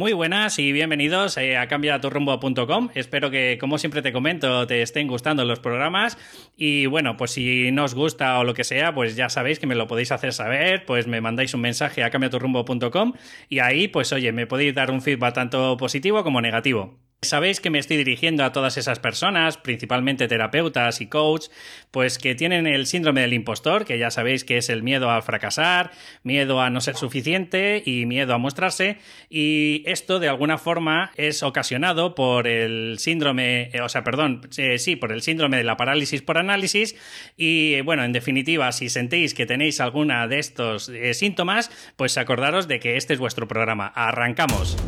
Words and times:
Muy 0.00 0.14
buenas 0.14 0.58
y 0.58 0.72
bienvenidos 0.72 1.36
eh, 1.36 1.58
a 1.58 1.68
cambiaturrumbo.com. 1.68 2.88
Espero 2.94 3.30
que, 3.30 3.58
como 3.60 3.76
siempre 3.76 4.00
te 4.00 4.14
comento, 4.14 4.66
te 4.66 4.80
estén 4.80 5.06
gustando 5.06 5.44
los 5.44 5.60
programas. 5.60 6.16
Y 6.56 6.86
bueno, 6.86 7.18
pues 7.18 7.32
si 7.32 7.70
no 7.70 7.84
os 7.84 7.94
gusta 7.94 8.38
o 8.38 8.44
lo 8.44 8.54
que 8.54 8.64
sea, 8.64 8.94
pues 8.94 9.14
ya 9.14 9.28
sabéis 9.28 9.58
que 9.58 9.66
me 9.66 9.74
lo 9.74 9.86
podéis 9.86 10.10
hacer 10.10 10.32
saber. 10.32 10.86
Pues 10.86 11.06
me 11.06 11.20
mandáis 11.20 11.52
un 11.52 11.60
mensaje 11.60 12.02
a 12.02 12.08
cambiaturrumbo.com 12.08 13.12
y 13.50 13.58
ahí, 13.58 13.88
pues 13.88 14.10
oye, 14.14 14.32
me 14.32 14.46
podéis 14.46 14.74
dar 14.74 14.90
un 14.90 15.02
feedback 15.02 15.34
tanto 15.34 15.76
positivo 15.76 16.24
como 16.24 16.40
negativo. 16.40 17.09
Sabéis 17.22 17.60
que 17.60 17.68
me 17.68 17.78
estoy 17.78 17.98
dirigiendo 17.98 18.44
a 18.44 18.52
todas 18.52 18.78
esas 18.78 18.98
personas, 18.98 19.58
principalmente 19.58 20.26
terapeutas 20.26 21.02
y 21.02 21.06
coach, 21.06 21.48
pues 21.90 22.16
que 22.16 22.34
tienen 22.34 22.66
el 22.66 22.86
síndrome 22.86 23.20
del 23.20 23.34
impostor, 23.34 23.84
que 23.84 23.98
ya 23.98 24.10
sabéis 24.10 24.42
que 24.42 24.56
es 24.56 24.70
el 24.70 24.82
miedo 24.82 25.10
a 25.10 25.20
fracasar, 25.20 25.90
miedo 26.22 26.62
a 26.62 26.70
no 26.70 26.80
ser 26.80 26.96
suficiente 26.96 27.82
y 27.84 28.06
miedo 28.06 28.32
a 28.32 28.38
mostrarse. 28.38 28.96
Y 29.28 29.82
esto 29.84 30.18
de 30.18 30.30
alguna 30.30 30.56
forma 30.56 31.12
es 31.14 31.42
ocasionado 31.42 32.14
por 32.14 32.46
el 32.46 32.98
síndrome, 32.98 33.68
eh, 33.74 33.82
o 33.82 33.90
sea, 33.90 34.02
perdón, 34.02 34.48
eh, 34.56 34.78
sí, 34.78 34.96
por 34.96 35.12
el 35.12 35.20
síndrome 35.20 35.58
de 35.58 35.64
la 35.64 35.76
parálisis 35.76 36.22
por 36.22 36.38
análisis. 36.38 36.96
Y 37.36 37.82
bueno, 37.82 38.02
en 38.02 38.14
definitiva, 38.14 38.72
si 38.72 38.88
sentís 38.88 39.34
que 39.34 39.44
tenéis 39.44 39.82
alguna 39.82 40.26
de 40.26 40.38
estos 40.38 40.88
eh, 40.88 41.12
síntomas, 41.12 41.70
pues 41.96 42.16
acordaros 42.16 42.66
de 42.66 42.80
que 42.80 42.96
este 42.96 43.12
es 43.12 43.20
vuestro 43.20 43.46
programa. 43.46 43.88
Arrancamos. 43.88 44.78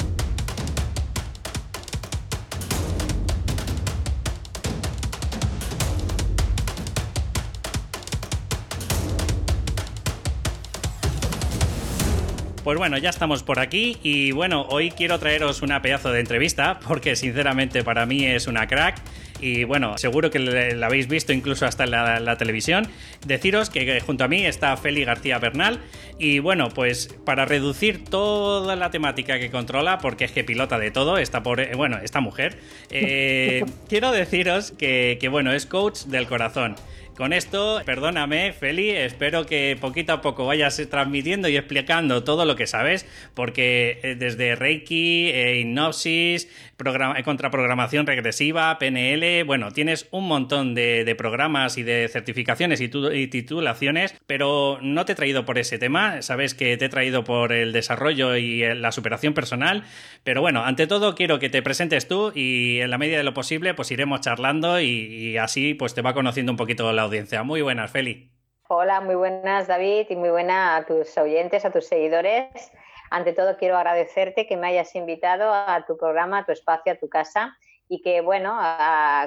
Pues 12.64 12.78
bueno, 12.78 12.96
ya 12.96 13.10
estamos 13.10 13.42
por 13.42 13.58
aquí 13.58 13.96
y 14.04 14.30
bueno, 14.30 14.66
hoy 14.68 14.92
quiero 14.92 15.18
traeros 15.18 15.62
una 15.62 15.82
pedazo 15.82 16.12
de 16.12 16.20
entrevista 16.20 16.78
porque 16.86 17.16
sinceramente 17.16 17.82
para 17.82 18.06
mí 18.06 18.24
es 18.24 18.46
una 18.46 18.68
crack 18.68 19.02
y 19.40 19.64
bueno, 19.64 19.98
seguro 19.98 20.30
que 20.30 20.38
la 20.38 20.86
habéis 20.86 21.08
visto 21.08 21.32
incluso 21.32 21.66
hasta 21.66 21.82
en 21.82 21.90
la, 21.90 22.36
televisión. 22.36 22.86
Deciros 23.26 23.68
que 23.68 24.00
junto 24.00 24.22
a 24.22 24.28
mí 24.28 24.46
está 24.46 24.76
Feli 24.76 25.04
García 25.04 25.40
Bernal 25.40 25.80
y 26.20 26.38
bueno, 26.38 26.68
pues 26.68 27.08
para 27.24 27.46
reducir 27.46 28.04
toda 28.04 28.76
la 28.76 28.92
temática 28.92 29.40
que 29.40 29.50
controla, 29.50 29.98
porque 29.98 30.24
es 30.24 30.30
que 30.30 30.44
pilota 30.44 30.78
de 30.78 30.92
todo, 30.92 31.18
esta 31.18 31.42
pobre, 31.42 31.74
bueno, 31.74 31.98
esta 32.00 32.20
mujer, 32.20 32.60
eh, 32.90 33.64
quiero 33.88 34.12
deciros 34.12 34.70
que, 34.70 35.18
que 35.20 35.28
bueno, 35.28 35.52
es 35.52 35.66
coach 35.66 36.04
del 36.04 36.28
corazón. 36.28 36.76
Con 37.16 37.34
esto, 37.34 37.82
perdóname, 37.84 38.54
Feli, 38.54 38.88
espero 38.88 39.44
que 39.44 39.76
poquito 39.78 40.14
a 40.14 40.22
poco 40.22 40.46
vayas 40.46 40.80
transmitiendo 40.88 41.46
y 41.46 41.58
explicando 41.58 42.24
todo 42.24 42.46
lo 42.46 42.56
que 42.56 42.66
sabes, 42.66 43.06
porque 43.34 44.00
eh, 44.02 44.14
desde 44.14 44.56
Reiki, 44.56 45.28
eh, 45.28 45.60
eh, 45.60 47.22
contraprogramación 47.22 48.06
regresiva, 48.06 48.78
PNL, 48.78 49.44
bueno, 49.44 49.72
tienes 49.72 50.08
un 50.10 50.26
montón 50.26 50.74
de, 50.74 51.14
programas 51.18 51.76
y 51.76 51.82
de 51.82 52.08
certificaciones 52.08 52.80
y, 52.80 52.90
y, 53.12 53.26
titulaciones, 53.26 54.14
pero 54.26 54.78
no 54.80 55.04
te 55.04 55.12
he 55.12 55.14
traído 55.14 55.44
por 55.44 55.58
ese 55.58 55.78
tema, 55.78 56.22
sabes 56.22 56.54
que 56.54 56.78
te 56.78 56.86
he 56.86 56.88
traído 56.88 57.24
por 57.24 57.52
el 57.52 57.72
desarrollo 57.72 58.36
y 58.36 58.62
la 58.74 58.90
superación 58.90 59.34
personal, 59.34 59.84
pero 60.24 60.40
bueno, 60.40 60.64
ante 60.64 60.86
todo 60.86 61.14
quiero 61.14 61.38
que 61.38 61.50
te 61.50 61.60
presentes 61.60 62.08
tú 62.08 62.32
y 62.34 62.80
en 62.80 62.88
la 62.88 62.96
medida 62.96 63.18
de 63.18 63.24
lo 63.24 63.34
posible 63.34 63.74
pues 63.74 63.90
iremos 63.90 64.22
charlando 64.22 64.80
y, 64.80 64.86
y 64.86 65.36
así 65.36 65.74
pues 65.74 65.92
te 65.94 66.00
va 66.00 66.14
conociendo 66.14 66.50
un 66.52 66.56
poquito 66.56 66.90
la 66.90 67.01
audiencia. 67.02 67.42
Muy 67.42 67.62
buenas, 67.62 67.90
Feli. 67.90 68.30
Hola, 68.68 69.00
muy 69.00 69.14
buenas, 69.14 69.66
David, 69.66 70.06
y 70.08 70.16
muy 70.16 70.30
buenas 70.30 70.80
a 70.80 70.86
tus 70.86 71.16
oyentes, 71.18 71.64
a 71.64 71.70
tus 71.70 71.86
seguidores. 71.86 72.72
Ante 73.10 73.34
todo, 73.34 73.58
quiero 73.58 73.76
agradecerte 73.76 74.46
que 74.46 74.56
me 74.56 74.68
hayas 74.68 74.94
invitado 74.94 75.52
a 75.52 75.84
tu 75.86 75.98
programa, 75.98 76.38
a 76.38 76.46
tu 76.46 76.52
espacio, 76.52 76.92
a 76.92 76.96
tu 76.96 77.08
casa 77.08 77.54
y 77.88 78.00
que, 78.00 78.22
bueno, 78.22 78.58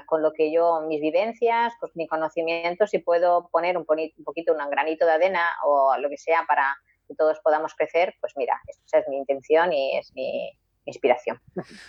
con 0.08 0.23
lo 0.23 0.34
que 0.34 0.52
yo, 0.52 0.82
mis 0.88 1.00
vivencias, 1.00 1.73
pues 1.80 1.95
mi 1.95 2.08
conocimiento, 2.08 2.88
si 2.88 2.98
puedo 2.98 3.48
poner 3.50 3.78
un, 3.78 3.86
un 3.88 4.23
poquito, 4.23 4.54
un 4.54 4.70
granito 4.72 5.05
de 5.05 5.11
arena 5.11 5.52
o 5.64 5.95
lo 5.99 6.10
que 6.10 6.17
sea 6.17 6.45
para 6.48 6.76
que 7.08 7.14
todos 7.14 7.39
podamos 7.42 7.76
crecer, 7.76 8.16
pues 8.20 8.33
mira, 8.36 8.60
esa 8.67 8.98
es 8.98 9.08
mi 9.08 9.17
intención 9.17 9.72
y 9.72 9.98
es 9.98 10.11
mi, 10.16 10.52
inspiración. 10.86 11.40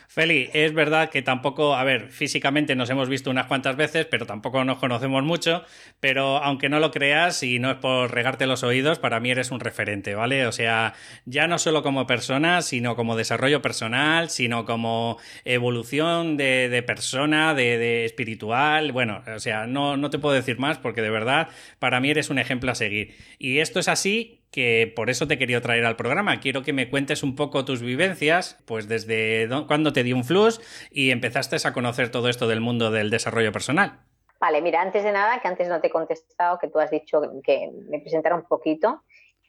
Feli, 0.08 0.50
es 0.52 0.72
verdad 0.72 1.10
que 1.10 1.22
tampoco, 1.22 1.74
a 1.74 1.84
ver, 1.84 2.10
físicamente 2.10 2.74
nos 2.74 2.90
hemos 2.90 3.08
visto 3.08 3.30
unas 3.30 3.46
cuantas 3.46 3.76
veces, 3.76 4.06
pero 4.06 4.26
tampoco 4.26 4.64
nos 4.64 4.78
conocemos 4.78 5.22
mucho, 5.22 5.64
pero 6.00 6.38
aunque 6.38 6.68
no 6.68 6.80
lo 6.80 6.90
creas 6.90 7.42
y 7.42 7.58
no 7.58 7.70
es 7.70 7.76
por 7.76 8.12
regarte 8.12 8.46
los 8.46 8.62
oídos, 8.62 8.98
para 8.98 9.20
mí 9.20 9.30
eres 9.30 9.50
un 9.50 9.60
referente, 9.60 10.14
¿vale? 10.14 10.46
O 10.46 10.52
sea, 10.52 10.94
ya 11.24 11.46
no 11.46 11.58
solo 11.58 11.82
como 11.82 12.06
persona, 12.06 12.62
sino 12.62 12.96
como 12.96 13.16
desarrollo 13.16 13.62
personal, 13.62 14.30
sino 14.30 14.64
como 14.64 15.18
evolución 15.44 16.36
de, 16.36 16.82
persona, 16.86 17.54
de, 17.54 17.78
de, 17.78 18.04
espiritual, 18.04 18.92
bueno, 18.92 19.22
o 19.34 19.38
sea, 19.38 19.66
no, 19.66 19.96
no 19.96 20.10
te 20.10 20.18
puedo 20.18 20.34
decir 20.34 20.58
más 20.58 20.78
porque 20.78 21.02
de 21.02 21.10
verdad 21.10 21.48
para 21.78 22.00
mí 22.00 22.10
eres 22.10 22.30
un 22.30 22.38
ejemplo 22.38 22.70
a 22.70 22.74
seguir. 22.74 23.14
Y 23.38 23.58
esto 23.58 23.80
es 23.80 23.88
así 23.88 24.45
que 24.56 24.90
por 24.96 25.10
eso 25.10 25.28
te 25.28 25.36
quería 25.36 25.60
traer 25.60 25.84
al 25.84 25.96
programa. 25.96 26.40
Quiero 26.40 26.62
que 26.62 26.72
me 26.72 26.88
cuentes 26.88 27.22
un 27.22 27.36
poco 27.36 27.66
tus 27.66 27.82
vivencias, 27.82 28.56
pues 28.64 28.88
desde 28.88 29.46
cuándo 29.66 29.92
te 29.92 30.02
dio 30.02 30.16
un 30.16 30.24
flux 30.24 30.62
y 30.90 31.10
empezaste 31.10 31.56
a 31.62 31.74
conocer 31.74 32.10
todo 32.10 32.30
esto 32.30 32.48
del 32.48 32.62
mundo 32.62 32.90
del 32.90 33.10
desarrollo 33.10 33.52
personal. 33.52 34.00
Vale, 34.40 34.62
mira, 34.62 34.80
antes 34.80 35.04
de 35.04 35.12
nada, 35.12 35.42
que 35.42 35.48
antes 35.48 35.68
no 35.68 35.78
te 35.82 35.88
he 35.88 35.90
contestado, 35.90 36.58
que 36.58 36.68
tú 36.68 36.78
has 36.78 36.90
dicho 36.90 37.20
que 37.44 37.70
me 37.90 37.98
presentara 38.00 38.34
un 38.34 38.44
poquito. 38.44 39.02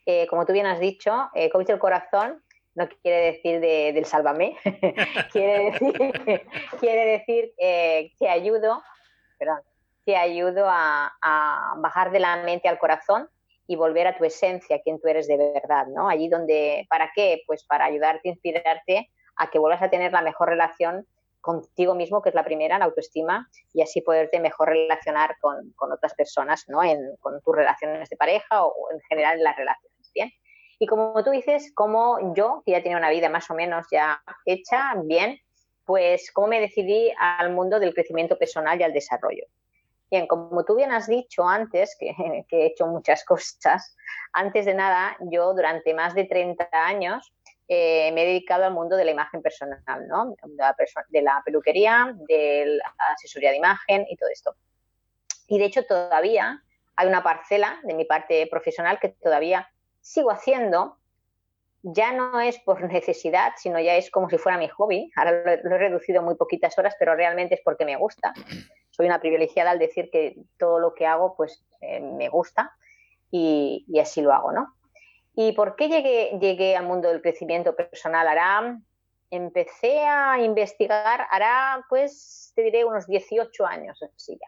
Eh, 0.06 0.28
como 0.28 0.46
tú 0.46 0.52
bien 0.52 0.66
has 0.66 0.82
dicho, 0.82 1.30
eh, 1.34 1.50
coach 1.50 1.68
del 1.68 1.80
corazón 1.80 2.44
no 2.76 2.90
quiere 3.02 3.32
decir 3.32 3.62
del 3.62 4.04
sálvame, 4.04 4.58
quiere 5.32 5.72
decir, 5.72 5.94
quiere 6.82 7.06
decir 7.06 7.54
eh, 7.58 8.12
que 8.20 8.28
ayudo, 8.28 8.84
que 10.06 10.18
ayudo 10.18 10.66
a 10.68 11.76
bajar 11.78 12.12
de 12.12 12.20
la 12.20 12.44
mente 12.44 12.68
al 12.68 12.78
corazón 12.78 13.30
y 13.68 13.76
volver 13.76 14.08
a 14.08 14.18
tu 14.18 14.24
esencia, 14.24 14.82
quien 14.82 15.00
tú 15.00 15.08
eres 15.08 15.28
de 15.28 15.38
verdad, 15.38 15.88
¿no? 15.88 16.08
Allí 16.10 16.30
donde, 16.30 16.88
¿para 16.90 17.12
qué? 17.14 17.42
Pues 17.46 17.66
para 17.66 17.86
ayudarte, 17.86 18.30
inspirarte 18.30 19.12
a 19.36 19.50
que 19.50 19.60
vuelvas 19.60 19.82
a 19.82 19.90
tener 19.90 20.12
la 20.14 20.22
mejor 20.22 20.50
relación 20.50 21.06
contigo 21.42 21.94
mismo, 21.94 22.22
que 22.22 22.30
es 22.30 22.36
la 22.36 22.44
primera, 22.44 22.80
la 22.80 22.86
autoestima, 22.86 23.50
y 23.74 23.82
así 23.82 24.02
poderte 24.02 24.40
mejor 24.40 24.70
relacionar 24.70 25.36
con, 25.40 25.74
otras 25.92 26.14
personas, 26.16 26.66
¿no? 26.68 26.84
En, 26.84 27.16
con 27.20 27.42
tus 27.42 27.56
relaciones 27.56 28.10
de 28.10 28.18
pareja 28.18 28.66
o, 28.66 28.92
en 28.92 29.00
general 29.02 29.38
en 29.38 29.44
las 29.44 29.56
relaciones, 29.56 30.12
¿bien? 30.14 30.32
Y 30.80 30.88
como 30.88 31.24
tú 31.24 31.32
dices, 31.32 31.72
como 31.74 32.34
yo, 32.36 32.62
que 32.66 32.72
ya 32.72 32.84
tenía 32.84 32.98
una 32.98 33.10
vida 33.10 33.30
más 33.30 33.50
o 33.50 33.56
menos 33.56 33.88
ya 33.92 34.22
hecha, 34.46 34.94
bien, 35.04 35.40
pues 35.86 36.32
cómo 36.32 36.48
me 36.48 36.60
decidí 36.60 37.12
al 37.18 37.52
mundo 37.52 37.80
del 37.80 37.94
crecimiento 37.94 38.38
personal 38.38 38.80
y 38.80 38.84
al 38.84 38.94
desarrollo. 38.94 39.46
Bien, 40.10 40.26
como 40.26 40.64
tú 40.64 40.76
bien 40.76 40.92
has 40.92 41.08
dicho 41.08 41.48
antes, 41.48 41.96
que, 42.00 42.16
he 42.50 42.66
hecho 42.66 42.88
muchas 42.88 43.24
cosas, 43.26 43.96
antes 44.34 44.66
de 44.66 44.74
nada, 44.74 45.18
yo 45.32 45.54
durante 45.54 45.94
más 45.94 46.16
de 46.16 46.26
30 46.26 46.70
años 46.72 47.34
eh, 47.68 48.12
me 48.14 48.24
he 48.24 48.28
dedicado 48.28 48.64
al 48.64 48.74
mundo 48.74 48.96
de 48.96 49.04
la 49.04 49.12
imagen 49.12 49.42
personal, 49.42 50.08
¿no? 50.08 50.36
de, 51.10 51.22
la, 51.22 51.42
peluquería, 51.44 52.14
de 52.28 52.78
la 52.78 53.14
asesoría 53.14 53.52
de 53.52 53.58
imagen 53.58 54.06
y 54.10 54.16
todo 54.16 54.30
esto. 54.30 54.56
Y 55.48 55.60
de 55.60 55.66
hecho 55.66 55.84
todavía 55.84 56.64
hay 56.96 57.08
una 57.08 57.24
parcela 57.24 57.80
de 57.84 57.94
mi 57.94 58.06
parte 58.06 58.48
profesional 58.48 59.00
que 59.00 59.10
todavía 59.10 59.70
sigo 60.00 60.32
haciendo. 60.32 60.98
Ya 61.84 62.12
no 62.12 62.40
es 62.42 62.58
por 62.60 62.82
necesidad, 62.82 63.54
sino 63.58 63.80
ya 63.80 63.96
es 63.96 64.10
como 64.10 64.30
si 64.30 64.38
fuera 64.38 64.58
mi 64.58 64.68
hobby. 64.68 65.12
Ahora 65.16 65.60
lo 65.64 65.76
he 65.76 65.78
reducido 65.78 66.22
muy 66.22 66.36
poquitas 66.36 66.78
horas, 66.78 66.96
pero 66.98 67.16
realmente 67.16 67.56
es 67.56 67.62
porque 67.64 67.86
me 67.86 67.96
gusta 67.96 68.34
soy 68.98 69.06
una 69.06 69.22
privilegiada 69.22 69.72
al 69.72 69.80
decir 69.80 70.10
que 70.12 70.36
todo 70.58 70.80
lo 70.80 70.96
que 70.96 71.06
hago 71.06 71.36
pues 71.36 71.64
eh, 71.82 72.02
me 72.02 72.28
gusta 72.30 72.76
y, 73.30 73.86
así 74.02 74.22
lo 74.22 74.34
hago, 74.34 74.52
¿no? 74.52 74.74
¿Y 75.36 75.52
por 75.52 75.76
qué 75.76 75.88
llegué, 75.88 76.38
llegué 76.40 76.76
al 76.76 76.86
mundo 76.86 77.10
del 77.10 77.22
crecimiento 77.22 77.76
personal? 77.76 78.28
Hará, 78.28 78.80
empecé 79.30 80.00
a 80.00 80.40
investigar, 80.40 81.28
hará 81.30 81.86
pues 81.90 82.52
te 82.56 82.64
diré 82.64 82.86
unos 82.86 83.06
18 83.06 83.66
años, 83.66 84.02
así 84.02 84.38
ya. 84.40 84.48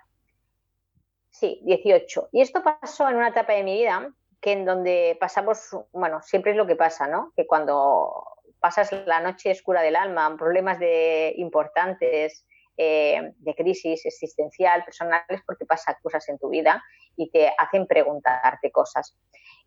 Sí, 1.29 1.61
18. 1.63 2.29
Y 2.31 2.41
esto 2.41 2.63
pasó 2.63 3.07
en 3.07 3.17
una 3.17 3.29
etapa 3.29 3.53
de 3.53 3.63
mi 3.63 3.77
vida 3.77 4.11
que 4.41 4.53
en 4.53 4.65
donde 4.65 5.17
pasamos, 5.19 5.77
bueno, 5.91 6.21
siempre 6.21 6.51
es 6.51 6.57
lo 6.57 6.65
que 6.65 6.75
pasa, 6.75 7.07
¿no? 7.07 7.33
Que 7.35 7.45
cuando 7.45 8.25
pasas 8.59 8.91
la 9.05 9.19
noche 9.19 9.51
oscura 9.51 9.81
del 9.81 9.95
alma, 9.95 10.35
problemas 10.37 10.79
de 10.79 11.33
importantes, 11.37 12.45
eh, 12.81 13.33
de 13.35 13.55
crisis 13.55 14.05
existencial, 14.05 14.85
personales, 14.85 15.41
porque 15.45 15.65
pasan 15.65 15.95
cosas 16.01 16.29
en 16.29 16.39
tu 16.39 16.47
vida 16.47 16.81
y 17.17 17.29
te 17.29 17.51
hacen 17.57 17.85
preguntarte 17.85 18.71
cosas. 18.71 19.17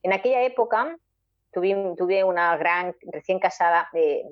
En 0.03 0.15
aquella 0.15 0.41
época 0.45 0.97
tuve, 1.53 1.95
tuve 1.99 2.25
una 2.25 2.57
gran, 2.57 2.97
recién 3.03 3.39
casada, 3.39 3.91
eh, 3.93 4.25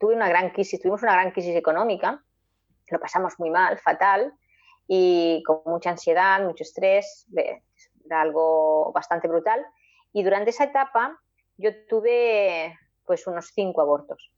tuve 0.00 0.16
una 0.16 0.28
gran 0.28 0.50
crisis, 0.50 0.80
tuvimos 0.80 1.04
una 1.04 1.12
gran 1.12 1.30
crisis 1.30 1.54
económica, 1.54 2.24
lo 2.88 2.98
pasamos 2.98 3.34
muy 3.38 3.50
mal, 3.50 3.78
fatal, 3.78 4.34
y 4.88 5.40
con 5.46 5.62
mucha 5.64 5.90
ansiedad, 5.90 6.42
mucho 6.42 6.64
estrés, 6.64 7.28
era 8.04 8.20
algo 8.20 8.90
bastante 8.92 9.28
brutal. 9.28 9.64
Y 10.12 10.24
durante 10.24 10.50
esa 10.50 10.64
etapa 10.64 11.20
yo 11.56 11.70
tuve 11.86 12.76
pues 13.06 13.28
unos 13.28 13.52
cinco 13.54 13.80
abortos. 13.80 14.32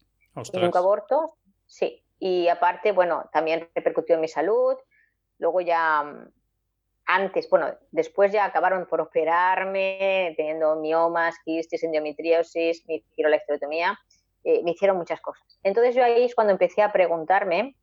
Nunca 0.53 0.81
abortos, 0.81 1.31
sí. 1.65 2.03
Y 2.19 2.49
aparte, 2.49 2.93
bueno, 2.93 3.29
también 3.33 3.69
repercutió 3.75 4.15
en 4.15 4.23
mi 4.23 4.29
salud. 4.29 4.77
Luego 5.39 5.61
ya 5.61 6.03
mm, 6.03 6.33
antes, 7.07 7.49
bueno, 7.49 7.75
después 7.91 8.33
ya 8.33 8.45
acabaron 8.45 8.87
por 8.87 9.01
operarme, 9.01 10.35
teniendo 10.37 10.77
miomas, 10.77 11.37
quistes, 11.45 11.83
endometriosis, 11.83 12.87
me 12.87 12.97
hicieron 12.97 13.31
la 13.31 13.37
esterotomía, 13.37 13.99
eh, 14.45 14.63
me 14.65 14.73
hicieron 14.73 14.97
muchas 14.97 15.21
cosas. 15.21 15.59
Entonces 15.63 15.95
yo 15.95 16.05
ahí 16.05 16.25
es 16.25 16.35
cuando 16.35 16.53
empecé 16.53 16.83
a 16.83 16.93
preguntarme 16.93 17.77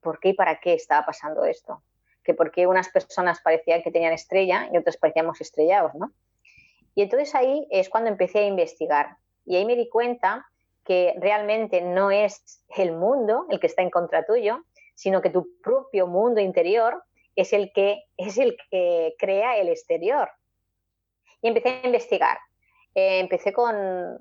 por 0.00 0.18
qué 0.18 0.30
y 0.30 0.34
para 0.34 0.58
qué 0.60 0.74
estaba 0.74 1.06
pasando 1.06 1.44
esto. 1.44 1.82
Que 2.24 2.34
por 2.34 2.50
qué 2.50 2.66
unas 2.66 2.88
personas 2.88 3.40
parecían 3.40 3.82
que 3.82 3.90
tenían 3.90 4.12
estrella 4.12 4.68
y 4.72 4.76
otras 4.76 4.96
parecíamos 4.96 5.40
estrellados, 5.40 5.94
¿no? 5.94 6.12
Y 6.94 7.02
entonces 7.02 7.34
ahí 7.34 7.66
es 7.70 7.88
cuando 7.88 8.10
empecé 8.10 8.40
a 8.40 8.46
investigar. 8.46 9.16
Y 9.46 9.56
ahí 9.56 9.64
me 9.64 9.76
di 9.76 9.88
cuenta 9.88 10.46
que 10.84 11.14
realmente 11.18 11.80
no 11.82 12.10
es 12.10 12.64
el 12.76 12.92
mundo 12.92 13.46
el 13.50 13.60
que 13.60 13.66
está 13.66 13.82
en 13.82 13.90
contra 13.90 14.24
tuyo, 14.24 14.64
sino 14.94 15.22
que 15.22 15.30
tu 15.30 15.48
propio 15.62 16.06
mundo 16.06 16.40
interior 16.40 17.02
es 17.36 17.52
el 17.52 17.72
que, 17.72 18.04
es 18.16 18.38
el 18.38 18.56
que 18.70 19.14
crea 19.18 19.56
el 19.56 19.68
exterior. 19.68 20.30
Y 21.42 21.48
empecé 21.48 21.80
a 21.82 21.86
investigar. 21.86 22.38
Eh, 22.94 23.20
empecé 23.20 23.52
con, 23.52 24.18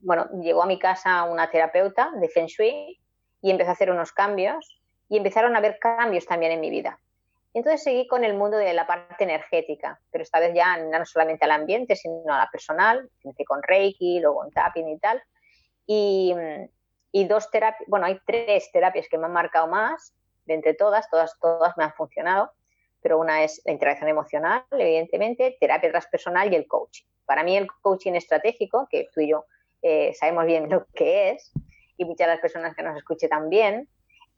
bueno, 0.00 0.28
llegó 0.42 0.62
a 0.62 0.66
mi 0.66 0.78
casa 0.78 1.24
una 1.24 1.50
terapeuta 1.50 2.10
de 2.20 2.28
Feng 2.28 2.46
Shui 2.46 3.00
y 3.42 3.50
empezó 3.50 3.70
a 3.70 3.72
hacer 3.74 3.90
unos 3.90 4.12
cambios 4.12 4.80
y 5.08 5.16
empezaron 5.16 5.54
a 5.54 5.58
haber 5.58 5.78
cambios 5.78 6.26
también 6.26 6.52
en 6.52 6.60
mi 6.60 6.70
vida. 6.70 7.00
Entonces 7.52 7.82
seguí 7.82 8.06
con 8.06 8.22
el 8.22 8.34
mundo 8.34 8.58
de 8.58 8.72
la 8.72 8.86
parte 8.86 9.24
energética, 9.24 10.00
pero 10.10 10.22
esta 10.22 10.38
vez 10.38 10.54
ya 10.54 10.76
no 10.76 11.04
solamente 11.04 11.44
al 11.44 11.50
ambiente, 11.50 11.96
sino 11.96 12.32
a 12.32 12.38
la 12.38 12.48
personal, 12.50 13.10
empecé 13.24 13.44
con 13.44 13.60
Reiki, 13.62 14.20
luego 14.20 14.36
con 14.36 14.50
tapping 14.50 14.88
y 14.88 14.98
tal. 14.98 15.20
Y, 15.92 16.32
y 17.10 17.24
dos 17.24 17.50
terapias, 17.50 17.88
bueno, 17.88 18.06
hay 18.06 18.20
tres 18.24 18.70
terapias 18.70 19.08
que 19.08 19.18
me 19.18 19.26
han 19.26 19.32
marcado 19.32 19.66
más, 19.66 20.14
de 20.46 20.54
entre 20.54 20.74
todas, 20.74 21.10
todas, 21.10 21.36
todas 21.40 21.76
me 21.76 21.82
han 21.82 21.92
funcionado, 21.94 22.52
pero 23.00 23.18
una 23.18 23.42
es 23.42 23.60
la 23.64 23.72
interacción 23.72 24.08
emocional, 24.08 24.64
evidentemente, 24.70 25.56
terapia 25.58 25.90
transpersonal 25.90 26.52
y 26.52 26.54
el 26.54 26.68
coaching. 26.68 27.04
Para 27.26 27.42
mí 27.42 27.56
el 27.56 27.66
coaching 27.82 28.12
estratégico, 28.12 28.86
que 28.88 29.08
tú 29.12 29.20
y 29.20 29.30
yo 29.30 29.46
eh, 29.82 30.14
sabemos 30.14 30.46
bien 30.46 30.68
lo 30.70 30.86
que 30.94 31.30
es, 31.30 31.50
y 31.96 32.04
muchas 32.04 32.28
de 32.28 32.34
las 32.34 32.40
personas 32.40 32.76
que 32.76 32.84
nos 32.84 32.96
escuchen 32.96 33.28
también, 33.28 33.88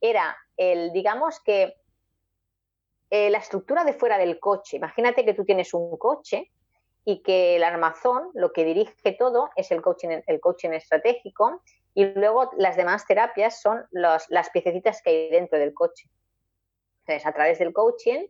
era 0.00 0.34
el, 0.56 0.90
digamos 0.92 1.38
que 1.40 1.76
eh, 3.10 3.28
la 3.28 3.38
estructura 3.38 3.84
de 3.84 3.92
fuera 3.92 4.16
del 4.16 4.40
coche. 4.40 4.78
Imagínate 4.78 5.22
que 5.26 5.34
tú 5.34 5.44
tienes 5.44 5.74
un 5.74 5.98
coche 5.98 6.50
y 7.04 7.22
que 7.22 7.56
el 7.56 7.64
armazón, 7.64 8.30
lo 8.34 8.52
que 8.52 8.64
dirige 8.64 9.12
todo, 9.12 9.50
es 9.56 9.70
el 9.70 9.82
coaching, 9.82 10.20
el 10.26 10.40
coaching 10.40 10.70
estratégico 10.70 11.62
y 11.94 12.06
luego 12.06 12.50
las 12.56 12.76
demás 12.76 13.06
terapias 13.06 13.60
son 13.60 13.84
las 13.90 14.50
piececitas 14.50 15.02
que 15.02 15.10
hay 15.10 15.30
dentro 15.30 15.58
del 15.58 15.74
coche. 15.74 16.08
Entonces, 17.00 17.26
a 17.26 17.32
través 17.32 17.58
del 17.58 17.72
coaching 17.72 18.26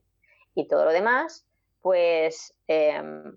y 0.55 0.67
todo 0.67 0.85
lo 0.87 0.93
demás, 0.93 1.47
pues 1.81 2.55
em, 2.67 3.37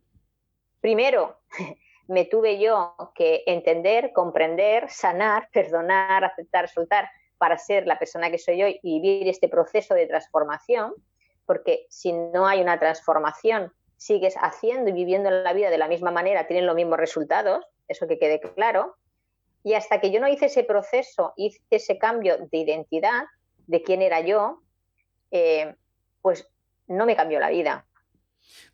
primero 0.80 1.40
me 2.08 2.26
tuve 2.26 2.60
yo 2.60 2.96
que 3.14 3.44
entender, 3.46 4.14
comprender, 4.14 4.90
sanar, 4.90 5.50
perdonar, 5.54 6.24
aceptar, 6.24 6.70
soltar 6.70 7.10
para 7.38 7.58
ser 7.58 7.86
la 7.86 8.00
persona 8.00 8.32
que 8.32 8.38
soy 8.38 8.64
hoy 8.64 8.80
y 8.82 9.02
vivir 9.02 9.28
este 9.28 9.50
proceso 9.50 9.94
de 9.94 10.08
transformación, 10.08 10.94
porque 11.46 11.86
si 11.90 12.14
no 12.14 12.48
hay 12.48 12.62
una 12.62 12.80
transformación, 12.80 13.74
sigues 13.98 14.36
haciendo 14.36 14.90
y 14.90 14.94
viviendo 14.94 15.30
la 15.30 15.54
vida 15.54 15.70
de 15.70 15.78
la 15.78 15.88
misma 15.88 16.12
manera, 16.12 16.48
tienen 16.48 16.66
los 16.66 16.76
mismos 16.76 16.98
resultados, 17.00 17.66
eso 17.88 18.08
que 18.08 18.18
quede 18.18 18.40
claro, 18.40 18.96
y 19.64 19.74
hasta 19.74 20.00
que 20.00 20.12
yo 20.12 20.20
no 20.20 20.28
hice 20.28 20.46
ese 20.46 20.64
proceso, 20.64 21.34
hice 21.38 21.60
ese 21.70 21.98
cambio 21.98 22.38
de 22.38 22.58
identidad, 22.58 23.24
de 23.68 23.82
quién 23.82 24.02
era 24.02 24.22
yo, 24.22 24.62
eh, 25.32 25.74
pues 26.22 26.48
no 26.88 27.06
me 27.06 27.16
cambió 27.16 27.40
la 27.40 27.50
vida. 27.50 27.86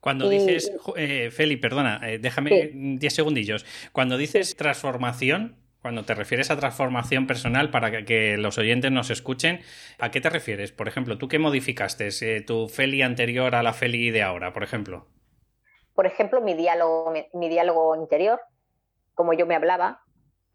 Cuando 0.01 0.27
dices, 0.27 0.71
eh, 0.97 1.29
Feli, 1.31 1.57
perdona, 1.57 2.01
eh, 2.03 2.19
déjame 2.19 2.71
10 2.73 3.13
segundillos. 3.13 3.65
Cuando 3.93 4.17
dices 4.17 4.55
transformación, 4.55 5.60
cuando 5.81 6.03
te 6.03 6.13
refieres 6.13 6.51
a 6.51 6.57
transformación 6.57 7.27
personal 7.27 7.71
para 7.71 8.05
que, 8.05 8.37
los 8.37 8.57
oyentes 8.57 8.91
nos 8.91 9.09
escuchen, 9.09 9.61
¿a 9.99 10.11
qué 10.11 10.21
te 10.21 10.29
refieres? 10.29 10.71
Por 10.71 10.87
ejemplo, 10.87 11.17
¿tú 11.17 11.27
qué 11.27 11.39
modificaste? 11.39 12.09
¿Tu 12.41 12.67
Feli 12.69 13.01
anterior 13.01 13.55
a 13.55 13.63
la 13.63 13.73
Feli 13.73 14.11
de 14.11 14.21
ahora, 14.21 14.53
por 14.53 14.63
ejemplo? 14.63 15.07
Por 15.95 16.05
ejemplo, 16.05 16.41
mi 16.41 16.53
diálogo, 16.53 17.13
mi 17.33 17.49
diálogo 17.49 17.95
interior, 17.95 18.39
como 19.15 19.33
yo 19.33 19.45
me 19.45 19.55
hablaba, 19.55 20.01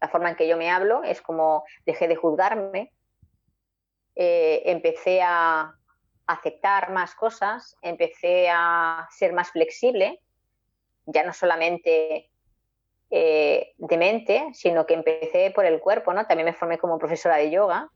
la 0.01 0.07
forma 0.07 0.29
en 0.29 0.35
que 0.35 0.47
yo 0.47 0.57
me 0.57 0.69
hablo, 0.69 1.03
es 1.03 1.21
como 1.21 1.63
dejé 1.85 2.07
de 2.07 2.15
juzgarme, 2.15 2.93
eh, 4.15 4.63
empecé 4.65 5.21
a 5.21 5.73
aceptar 6.25 6.91
más 6.91 7.15
cosas, 7.15 7.75
empecé 7.81 8.49
a 8.49 9.07
ser 9.11 9.33
más 9.33 9.51
flexible, 9.51 10.21
ya 11.05 11.23
no 11.23 11.33
solamente 11.33 12.29
eh, 13.09 13.73
de 13.77 13.97
mente, 13.97 14.49
sino 14.53 14.85
que 14.85 14.93
empecé 14.93 15.51
por 15.51 15.65
el 15.65 15.79
cuerpo, 15.79 16.13
¿no? 16.13 16.25
También 16.25 16.45
me 16.45 16.53
formé 16.53 16.77
como 16.77 16.99
profesora 16.99 17.37
de 17.37 17.51
yoga 17.51 17.89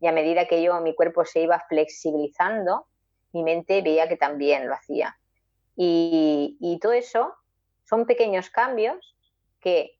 y 0.00 0.06
a 0.06 0.12
medida 0.12 0.46
que 0.46 0.62
yo, 0.62 0.80
mi 0.80 0.94
cuerpo 0.94 1.24
se 1.24 1.40
iba 1.40 1.58
flexibilizando, 1.68 2.86
mi 3.32 3.42
mente 3.42 3.82
veía 3.82 4.08
que 4.08 4.16
también 4.16 4.68
lo 4.68 4.74
hacía. 4.74 5.16
Y, 5.76 6.56
y 6.60 6.78
todo 6.78 6.92
eso 6.92 7.34
son 7.84 8.06
pequeños 8.06 8.50
cambios 8.50 9.16
que 9.60 9.98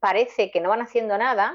parece 0.00 0.50
que 0.50 0.60
no 0.60 0.70
van 0.70 0.82
haciendo 0.82 1.16
nada, 1.16 1.54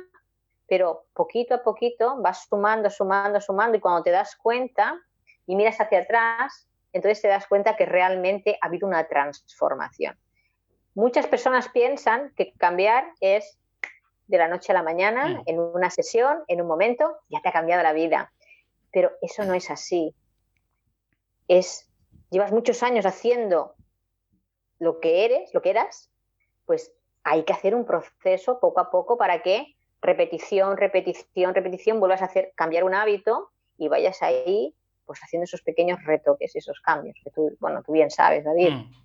pero 0.67 1.05
poquito 1.13 1.55
a 1.55 1.63
poquito 1.63 2.21
vas 2.21 2.47
sumando, 2.47 2.89
sumando, 2.89 3.41
sumando 3.41 3.77
y 3.77 3.81
cuando 3.81 4.03
te 4.03 4.11
das 4.11 4.35
cuenta 4.35 4.99
y 5.45 5.55
miras 5.55 5.79
hacia 5.81 5.99
atrás, 5.99 6.67
entonces 6.93 7.21
te 7.21 7.27
das 7.27 7.47
cuenta 7.47 7.75
que 7.75 7.85
realmente 7.85 8.57
ha 8.61 8.67
habido 8.67 8.87
una 8.87 9.07
transformación. 9.07 10.17
Muchas 10.93 11.27
personas 11.27 11.69
piensan 11.69 12.33
que 12.35 12.53
cambiar 12.53 13.05
es 13.21 13.57
de 14.27 14.37
la 14.37 14.47
noche 14.47 14.71
a 14.71 14.75
la 14.75 14.83
mañana, 14.83 15.27
mm. 15.27 15.43
en 15.45 15.59
una 15.59 15.89
sesión, 15.89 16.43
en 16.47 16.61
un 16.61 16.67
momento, 16.67 17.17
ya 17.29 17.41
te 17.41 17.49
ha 17.49 17.51
cambiado 17.51 17.83
la 17.83 17.93
vida. 17.93 18.31
Pero 18.91 19.11
eso 19.21 19.43
no 19.43 19.53
es 19.53 19.69
así. 19.69 20.15
Es, 21.47 21.89
llevas 22.29 22.51
muchos 22.51 22.81
años 22.83 23.05
haciendo 23.05 23.75
lo 24.79 24.99
que 24.99 25.25
eres, 25.25 25.53
lo 25.53 25.61
que 25.61 25.69
eras, 25.71 26.09
pues 26.65 26.91
hay 27.23 27.43
que 27.43 27.53
hacer 27.53 27.75
un 27.75 27.85
proceso 27.85 28.59
poco 28.59 28.79
a 28.79 28.89
poco 28.89 29.17
para 29.17 29.41
que 29.41 29.75
repetición, 30.01 30.77
repetición, 30.77 31.53
repetición 31.53 31.99
vuelvas 31.99 32.21
a 32.21 32.25
hacer 32.25 32.53
cambiar 32.55 32.83
un 32.83 32.95
hábito 32.95 33.51
y 33.77 33.87
vayas 33.87 34.21
ahí 34.23 34.75
pues 35.05 35.19
haciendo 35.21 35.43
esos 35.43 35.61
pequeños 35.61 36.03
retoques, 36.05 36.55
esos 36.55 36.79
cambios 36.79 37.17
que 37.23 37.29
tú, 37.31 37.55
bueno, 37.59 37.83
tú 37.83 37.91
bien 37.91 38.09
sabes, 38.09 38.45
David. 38.45 38.71
Mm. 38.71 39.00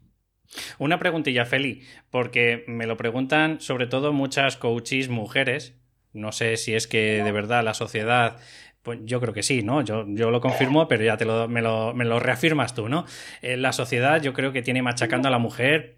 Una 0.78 0.98
preguntilla, 0.98 1.44
Feli, 1.44 1.82
porque 2.10 2.64
me 2.66 2.86
lo 2.86 2.96
preguntan 2.96 3.60
sobre 3.60 3.86
todo 3.86 4.12
muchas 4.12 4.56
coaches 4.56 5.08
mujeres. 5.08 5.74
No 6.12 6.32
sé 6.32 6.56
si 6.56 6.74
es 6.74 6.86
que 6.86 7.22
de 7.22 7.32
verdad 7.32 7.64
la 7.64 7.74
sociedad 7.74 8.38
pues 8.86 9.00
yo 9.02 9.20
creo 9.20 9.34
que 9.34 9.42
sí, 9.42 9.64
¿no? 9.64 9.82
Yo, 9.82 10.04
yo 10.06 10.30
lo 10.30 10.40
confirmo, 10.40 10.86
pero 10.86 11.02
ya 11.02 11.16
te 11.16 11.24
lo, 11.24 11.48
me, 11.48 11.60
lo, 11.60 11.92
me 11.92 12.04
lo 12.04 12.20
reafirmas 12.20 12.72
tú, 12.72 12.88
¿no? 12.88 13.04
Eh, 13.42 13.56
la 13.56 13.72
sociedad 13.72 14.22
yo 14.22 14.32
creo 14.32 14.52
que 14.52 14.62
tiene 14.62 14.80
machacando 14.80 15.26
a 15.26 15.32
la 15.32 15.38
mujer 15.38 15.96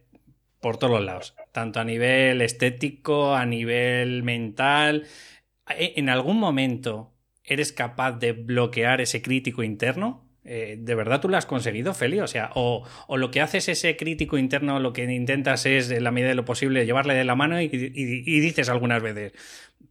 por 0.60 0.78
todos 0.78 0.94
los 0.94 1.04
lados, 1.04 1.36
tanto 1.52 1.80
a 1.80 1.84
nivel 1.84 2.40
estético, 2.40 3.34
a 3.34 3.44
nivel 3.44 4.22
mental. 4.22 5.06
¿E, 5.68 5.94
¿En 5.96 6.08
algún 6.08 6.38
momento 6.38 7.12
eres 7.44 7.72
capaz 7.72 8.12
de 8.12 8.32
bloquear 8.32 9.02
ese 9.02 9.20
crítico 9.20 9.62
interno? 9.62 10.27
Eh, 10.50 10.76
¿De 10.78 10.94
verdad 10.94 11.20
tú 11.20 11.28
lo 11.28 11.36
has 11.36 11.44
conseguido, 11.44 11.92
Feli? 11.92 12.20
O 12.20 12.26
sea, 12.26 12.50
o, 12.54 12.86
lo 13.10 13.30
que 13.30 13.42
haces 13.42 13.68
ese 13.68 13.98
crítico 13.98 14.38
interno, 14.38 14.80
lo 14.80 14.94
que 14.94 15.04
intentas 15.04 15.66
es, 15.66 15.90
en 15.90 16.02
la 16.02 16.10
medida 16.10 16.30
de 16.30 16.34
lo 16.34 16.46
posible, 16.46 16.86
llevarle 16.86 17.12
de 17.12 17.24
la 17.24 17.34
mano 17.34 17.60
y, 17.60 17.68
dices 17.68 18.70
algunas 18.70 19.02
veces, 19.02 19.34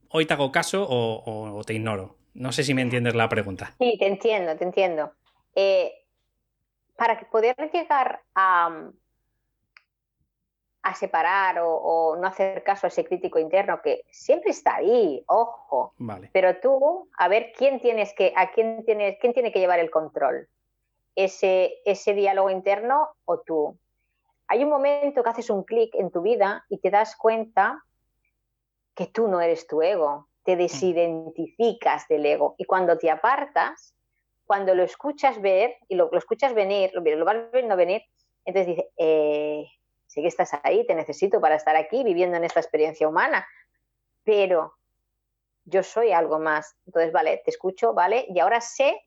hoy 0.09 0.25
te 0.25 0.33
hago 0.33 0.51
caso 0.51 0.83
o, 0.89 1.61
te 1.63 1.75
ignoro. 1.75 2.15
No 2.33 2.51
sé 2.51 2.63
si 2.63 2.73
me 2.73 2.81
entiendes 2.81 3.13
la 3.13 3.29
pregunta. 3.29 3.75
Sí, 3.77 3.97
te 3.99 4.07
entiendo, 4.07 4.55
te 4.57 4.63
entiendo. 4.63 5.11
Eh, 5.53 5.93
para 6.95 7.19
poder 7.29 7.55
llegar 7.71 8.21
a, 8.33 8.89
a 10.87 10.95
separar 10.95 11.59
o, 11.61 12.15
no 12.15 12.27
hacer 12.27 12.63
caso 12.63 12.87
a 12.87 12.89
ese 12.89 13.03
crítico 13.03 13.39
interno 13.39 13.81
que 13.81 14.03
siempre 14.09 14.51
está 14.51 14.77
ahí, 14.77 15.21
ojo. 15.27 15.93
Pero 16.31 16.59
tú, 16.61 17.09
a 17.17 17.27
ver 17.27 17.51
quién 17.57 17.81
tienes 17.81 18.13
que, 18.13 18.33
a 18.35 18.51
quién 18.51 18.85
tienes, 18.85 19.17
quién 19.19 19.33
tiene 19.33 19.51
que 19.51 19.59
llevar 19.59 19.79
el 19.79 19.91
control. 19.91 20.47
Ese, 21.15 21.73
ese 21.83 22.13
diálogo 22.13 22.49
interno 22.49 23.09
o 23.25 23.39
tú. 23.39 23.77
Hay 24.47 24.63
un 24.63 24.69
momento 24.69 25.23
que 25.23 25.29
haces 25.29 25.49
un 25.49 25.63
clic 25.63 25.93
en 25.95 26.09
tu 26.09 26.21
vida 26.21 26.63
y 26.69 26.77
te 26.77 26.89
das 26.89 27.17
cuenta 27.17 27.83
que 28.95 29.07
tú 29.07 29.27
no 29.27 29.41
eres 29.41 29.67
tu 29.67 29.81
ego, 29.81 30.29
te 30.43 30.55
mm. 30.55 30.59
desidentificas 30.59 32.07
del 32.07 32.25
ego. 32.25 32.55
Y 32.57 32.63
cuando 32.63 32.97
te 32.97 33.11
apartas, 33.11 33.93
cuando 34.45 34.73
lo 34.73 34.83
escuchas 34.83 35.41
ver 35.41 35.75
y 35.89 35.95
lo, 35.95 36.09
escuchas 36.13 36.53
venir, 36.53 36.91
lo, 36.93 37.01
lo 37.01 37.25
vas 37.25 37.51
viendo 37.51 37.75
venir, 37.75 38.03
entonces 38.45 38.67
dices, 38.67 38.85
sí 40.17 40.23
que 40.23 40.29
estás 40.29 40.49
ahí, 40.63 40.83
te 40.87 40.95
necesito 40.95 41.39
para 41.39 41.55
estar 41.55 41.75
aquí 41.75 42.03
viviendo 42.03 42.37
en 42.37 42.43
esta 42.43 42.59
experiencia 42.59 43.07
humana, 43.07 43.47
pero 44.23 44.73
yo 45.65 45.83
soy 45.83 46.11
algo 46.11 46.39
más. 46.39 46.75
Entonces, 46.87 47.11
vale, 47.11 47.39
te 47.45 47.51
escucho, 47.51 47.93
vale, 47.93 48.25
y 48.27 48.39
ahora 48.39 48.59
sé 48.59 48.99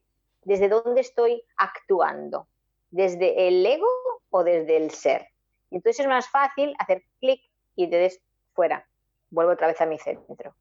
desde 0.44 0.68
dónde 0.68 1.00
estoy 1.00 1.42
actuando, 1.56 2.46
desde 2.92 3.48
el 3.48 3.66
ego 3.66 3.88
o 4.30 4.44
desde 4.44 4.76
el 4.76 4.92
ser. 4.92 5.26
Y 5.72 5.76
entonces 5.76 5.98
es 5.98 6.06
más 6.06 6.28
fácil 6.28 6.76
hacer 6.78 7.02
clic 7.18 7.42
y 7.74 7.90
te 7.90 7.96
des 7.96 8.20
fuera. 8.54 8.86
Vuelvo 9.30 9.52
otra 9.52 9.66
vez 9.66 9.80
a 9.80 9.86
mi 9.86 9.98
centro. 9.98 10.54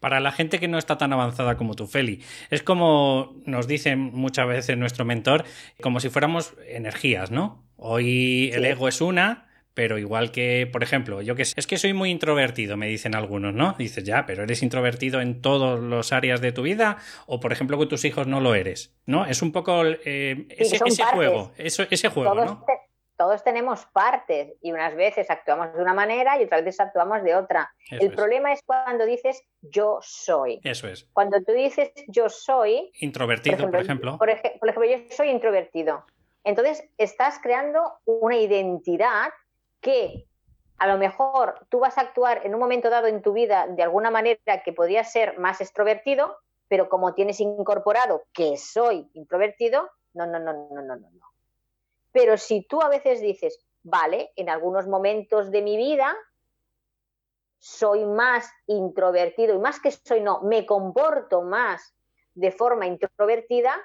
Para 0.00 0.18
la 0.20 0.32
gente 0.32 0.58
que 0.60 0.68
no 0.68 0.78
está 0.78 0.96
tan 0.96 1.12
avanzada 1.12 1.58
como 1.58 1.74
tú, 1.74 1.86
Feli, 1.86 2.22
es 2.48 2.62
como 2.62 3.34
nos 3.44 3.66
dice 3.66 3.96
muchas 3.96 4.48
veces 4.48 4.78
nuestro 4.78 5.04
mentor, 5.04 5.44
como 5.82 6.00
si 6.00 6.08
fuéramos 6.08 6.54
energías, 6.66 7.30
¿no? 7.30 7.62
Hoy 7.76 8.50
el 8.54 8.64
ego 8.64 8.88
es 8.88 9.02
una, 9.02 9.49
pero 9.74 9.98
igual 9.98 10.32
que, 10.32 10.68
por 10.70 10.82
ejemplo, 10.82 11.22
yo 11.22 11.34
que 11.34 11.44
sé, 11.44 11.54
es 11.56 11.66
que 11.66 11.78
soy 11.78 11.92
muy 11.92 12.10
introvertido, 12.10 12.76
me 12.76 12.86
dicen 12.86 13.14
algunos, 13.14 13.54
¿no? 13.54 13.74
Dices, 13.78 14.04
ya, 14.04 14.26
pero 14.26 14.42
eres 14.42 14.62
introvertido 14.62 15.20
en 15.20 15.40
todas 15.40 15.80
las 15.80 16.12
áreas 16.12 16.40
de 16.40 16.52
tu 16.52 16.62
vida, 16.62 16.98
o 17.26 17.40
por 17.40 17.52
ejemplo, 17.52 17.78
con 17.78 17.88
tus 17.88 18.04
hijos 18.04 18.26
no 18.26 18.40
lo 18.40 18.54
eres, 18.54 18.94
¿no? 19.06 19.26
Es 19.26 19.42
un 19.42 19.52
poco 19.52 19.84
eh, 19.84 20.46
ese, 20.50 20.78
juego, 21.12 21.52
ese 21.56 22.08
juego, 22.08 22.34
¿no? 22.34 22.64
todos 23.20 23.44
tenemos 23.44 23.84
partes 23.92 24.54
y 24.62 24.72
unas 24.72 24.96
veces 24.96 25.28
actuamos 25.28 25.74
de 25.74 25.82
una 25.82 25.92
manera 25.92 26.40
y 26.40 26.44
otras 26.44 26.64
veces 26.64 26.80
actuamos 26.80 27.22
de 27.22 27.34
otra. 27.34 27.70
el 27.90 28.12
problema 28.12 28.50
es 28.50 28.62
cuando 28.64 29.04
dices 29.04 29.42
yo 29.60 29.98
soy. 30.00 30.58
Eso 30.64 30.88
es. 30.88 31.06
Cuando 31.12 31.42
tú 31.42 31.52
dices 31.52 31.92
yo 32.08 32.30
soy... 32.30 32.90
Introvertido, 32.98 33.70
por 33.70 33.78
ejemplo. 33.78 34.16
Por 34.16 34.30
ejemplo, 34.30 34.58
por 34.58 34.70
ejemplo 34.70 34.90
yo 34.90 35.14
soy 35.14 35.28
introvertido. 35.28 36.06
Entonces 36.44 36.82
estás 36.96 37.38
creando 37.42 37.92
una 38.06 38.38
identidad 38.38 39.28
que 39.80 40.26
a 40.78 40.86
lo 40.86 40.96
mejor 40.96 41.66
tú 41.68 41.78
vas 41.80 41.98
a 41.98 42.02
actuar 42.02 42.44
en 42.46 42.54
un 42.54 42.60
momento 42.60 42.88
dado 42.88 43.06
en 43.06 43.20
tu 43.20 43.32
vida 43.32 43.66
de 43.68 43.82
alguna 43.82 44.10
manera 44.10 44.62
que 44.64 44.72
podría 44.72 45.04
ser 45.04 45.38
más 45.38 45.60
extrovertido, 45.60 46.38
pero 46.68 46.88
como 46.88 47.14
tienes 47.14 47.40
incorporado 47.40 48.22
que 48.32 48.56
soy 48.56 49.08
introvertido, 49.12 49.90
no, 50.14 50.26
no, 50.26 50.38
no, 50.38 50.52
no, 50.70 50.82
no, 50.82 50.96
no. 50.96 51.26
Pero 52.12 52.36
si 52.38 52.62
tú 52.62 52.80
a 52.80 52.88
veces 52.88 53.20
dices, 53.20 53.58
vale, 53.82 54.32
en 54.36 54.48
algunos 54.48 54.86
momentos 54.86 55.50
de 55.50 55.62
mi 55.62 55.76
vida 55.76 56.16
soy 57.58 58.06
más 58.06 58.50
introvertido 58.66 59.54
y 59.54 59.58
más 59.58 59.80
que 59.80 59.90
soy 59.90 60.22
no, 60.22 60.40
me 60.40 60.64
comporto 60.64 61.42
más 61.42 61.94
de 62.34 62.52
forma 62.52 62.86
introvertida 62.86 63.78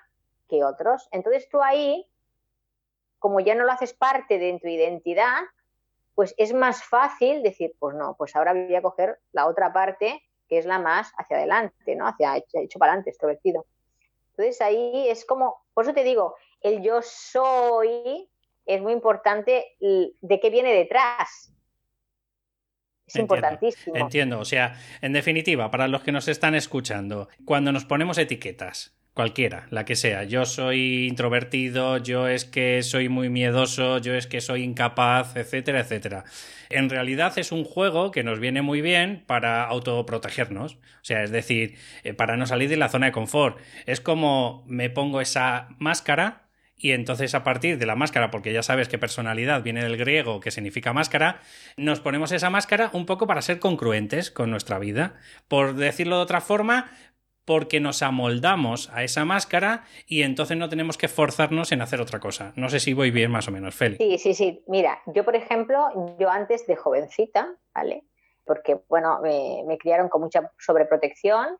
que 0.47 0.63
otros. 0.63 1.09
Entonces 1.11 1.49
tú 1.49 1.61
ahí, 1.61 2.07
como 3.19 3.41
ya 3.41 3.53
no 3.53 3.65
lo 3.65 3.71
haces 3.73 3.93
parte 3.93 4.39
de 4.39 4.57
tu 4.61 4.67
identidad, 4.67 5.41
pues 6.15 6.33
es 6.37 6.53
más 6.53 6.83
fácil 6.83 7.43
decir, 7.43 7.75
pues 7.77 7.95
no, 7.95 8.15
pues 8.17 8.35
ahora 8.35 8.53
voy 8.53 8.73
a 8.73 8.81
coger 8.81 9.19
la 9.33 9.45
otra 9.45 9.71
parte 9.71 10.23
que 10.47 10.57
es 10.57 10.65
la 10.65 10.79
más 10.79 11.11
hacia 11.17 11.37
adelante, 11.37 11.95
¿no? 11.95 12.07
Hacia 12.07 12.37
hecho 12.37 12.79
para 12.79 12.93
adelante, 12.93 13.09
extrovertido. 13.09 13.65
Entonces 14.31 14.61
ahí 14.61 15.07
es 15.09 15.25
como, 15.25 15.65
por 15.73 15.85
eso 15.85 15.93
te 15.93 16.03
digo, 16.03 16.35
el 16.61 16.81
yo 16.81 17.01
soy 17.01 18.29
es 18.65 18.81
muy 18.81 18.93
importante 18.93 19.75
de 19.79 20.39
qué 20.39 20.49
viene 20.49 20.73
detrás. 20.73 21.51
Es 23.07 23.15
importantísimo. 23.17 23.95
Entiendo, 23.95 24.39
o 24.39 24.45
sea, 24.45 24.79
en 25.01 25.13
definitiva, 25.13 25.69
para 25.69 25.87
los 25.87 26.01
que 26.03 26.11
nos 26.11 26.27
están 26.27 26.55
escuchando, 26.55 27.27
cuando 27.45 27.71
nos 27.71 27.85
ponemos 27.85 28.17
etiquetas, 28.17 28.94
cualquiera, 29.15 29.65
la 29.71 29.85
que 29.85 29.95
sea. 29.95 30.25
Yo 30.25 30.45
soy 30.45 31.07
introvertido, 31.07 31.97
yo 31.97 32.27
es 32.27 32.43
que 32.43 32.83
soy 32.83 33.07
muy 33.07 33.29
miedoso, 33.29 33.97
yo 33.99 34.13
es 34.13 34.27
que 34.27 34.41
soy 34.41 34.63
incapaz, 34.63 35.37
etcétera, 35.37 35.79
etcétera. 35.79 36.25
En 36.69 36.89
realidad 36.89 37.33
es 37.39 37.53
un 37.53 37.63
juego 37.63 38.11
que 38.11 38.23
nos 38.23 38.39
viene 38.39 38.61
muy 38.61 38.81
bien 38.81 39.23
para 39.25 39.63
autoprotegernos, 39.63 40.73
o 40.73 40.79
sea, 41.01 41.23
es 41.23 41.31
decir, 41.31 41.77
eh, 42.03 42.13
para 42.13 42.35
no 42.35 42.45
salir 42.45 42.69
de 42.69 42.75
la 42.75 42.89
zona 42.89 43.07
de 43.07 43.11
confort. 43.13 43.57
Es 43.85 44.01
como 44.01 44.65
me 44.67 44.89
pongo 44.89 45.21
esa 45.21 45.69
máscara 45.79 46.49
y 46.77 46.91
entonces 46.91 47.33
a 47.35 47.43
partir 47.45 47.77
de 47.77 47.85
la 47.85 47.95
máscara, 47.95 48.31
porque 48.31 48.51
ya 48.51 48.63
sabes 48.63 48.89
que 48.89 48.97
personalidad 48.97 49.63
viene 49.63 49.81
del 49.81 49.95
griego 49.95 50.41
que 50.41 50.51
significa 50.51 50.91
máscara, 50.91 51.39
nos 51.77 52.01
ponemos 52.01 52.33
esa 52.33 52.49
máscara 52.49 52.89
un 52.91 53.05
poco 53.05 53.27
para 53.27 53.41
ser 53.41 53.59
congruentes 53.59 54.29
con 54.29 54.51
nuestra 54.51 54.77
vida. 54.77 55.15
Por 55.47 55.75
decirlo 55.75 56.17
de 56.17 56.23
otra 56.23 56.41
forma, 56.41 56.91
porque 57.45 57.79
nos 57.79 58.01
amoldamos 58.01 58.89
a 58.91 59.03
esa 59.03 59.23
máscara 59.23 59.85
y 60.07 60.23
entonces 60.23 60.57
no 60.57 60.67
tenemos 60.67 60.97
que 60.97 61.07
forzarnos 61.07 61.71
en 61.71 61.81
hacer 61.81 62.01
otra 62.01 62.19
cosa. 62.19 62.51
No 62.55 62.69
sé 62.69 62.79
si 62.79 62.93
voy 62.93 63.11
bien 63.11 63.31
más 63.31 63.47
o 63.47 63.51
menos, 63.51 63.75
Feli. 63.75 63.97
Sí, 63.97 64.17
sí, 64.17 64.33
sí. 64.33 64.63
Mira, 64.67 64.99
yo 65.05 65.23
por 65.23 65.35
ejemplo, 65.35 66.15
yo 66.19 66.29
antes 66.29 66.65
de 66.65 66.75
jovencita, 66.75 67.55
¿vale? 67.73 68.03
Porque, 68.43 68.79
bueno, 68.89 69.19
me, 69.21 69.63
me 69.65 69.77
criaron 69.77 70.09
con 70.09 70.21
mucha 70.21 70.51
sobreprotección, 70.57 71.57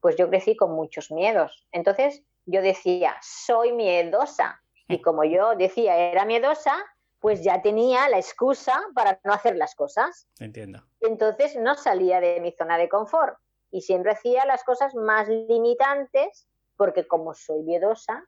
pues 0.00 0.16
yo 0.16 0.28
crecí 0.28 0.56
con 0.56 0.72
muchos 0.72 1.10
miedos. 1.10 1.66
Entonces 1.72 2.22
yo 2.46 2.62
decía, 2.62 3.16
soy 3.20 3.72
miedosa. 3.72 4.60
Y 4.88 5.00
como 5.00 5.24
yo 5.24 5.56
decía, 5.56 5.96
era 5.96 6.24
miedosa, 6.24 6.74
pues 7.18 7.42
ya 7.42 7.62
tenía 7.62 8.08
la 8.08 8.18
excusa 8.18 8.80
para 8.94 9.18
no 9.24 9.32
hacer 9.32 9.56
las 9.56 9.74
cosas. 9.74 10.28
Entiendo. 10.38 10.84
Entonces 11.00 11.56
no 11.56 11.74
salía 11.74 12.20
de 12.20 12.40
mi 12.40 12.52
zona 12.52 12.76
de 12.76 12.88
confort 12.88 13.38
y 13.74 13.80
siempre 13.80 14.12
hacía 14.12 14.46
las 14.46 14.62
cosas 14.62 14.94
más 14.94 15.28
limitantes 15.28 16.46
porque 16.76 17.08
como 17.08 17.34
soy 17.34 17.64
miedosa, 17.64 18.24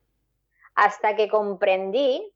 hasta 0.74 1.14
que 1.14 1.28
comprendí 1.28 2.32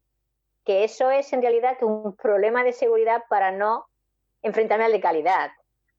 que 0.64 0.84
eso 0.84 1.10
es 1.10 1.32
en 1.32 1.42
realidad 1.42 1.76
un 1.82 2.14
problema 2.14 2.62
de 2.62 2.72
seguridad 2.72 3.24
para 3.28 3.50
no 3.50 3.86
enfrentarme 4.42 4.84
al 4.84 4.92
de 4.92 5.00
calidad, 5.00 5.50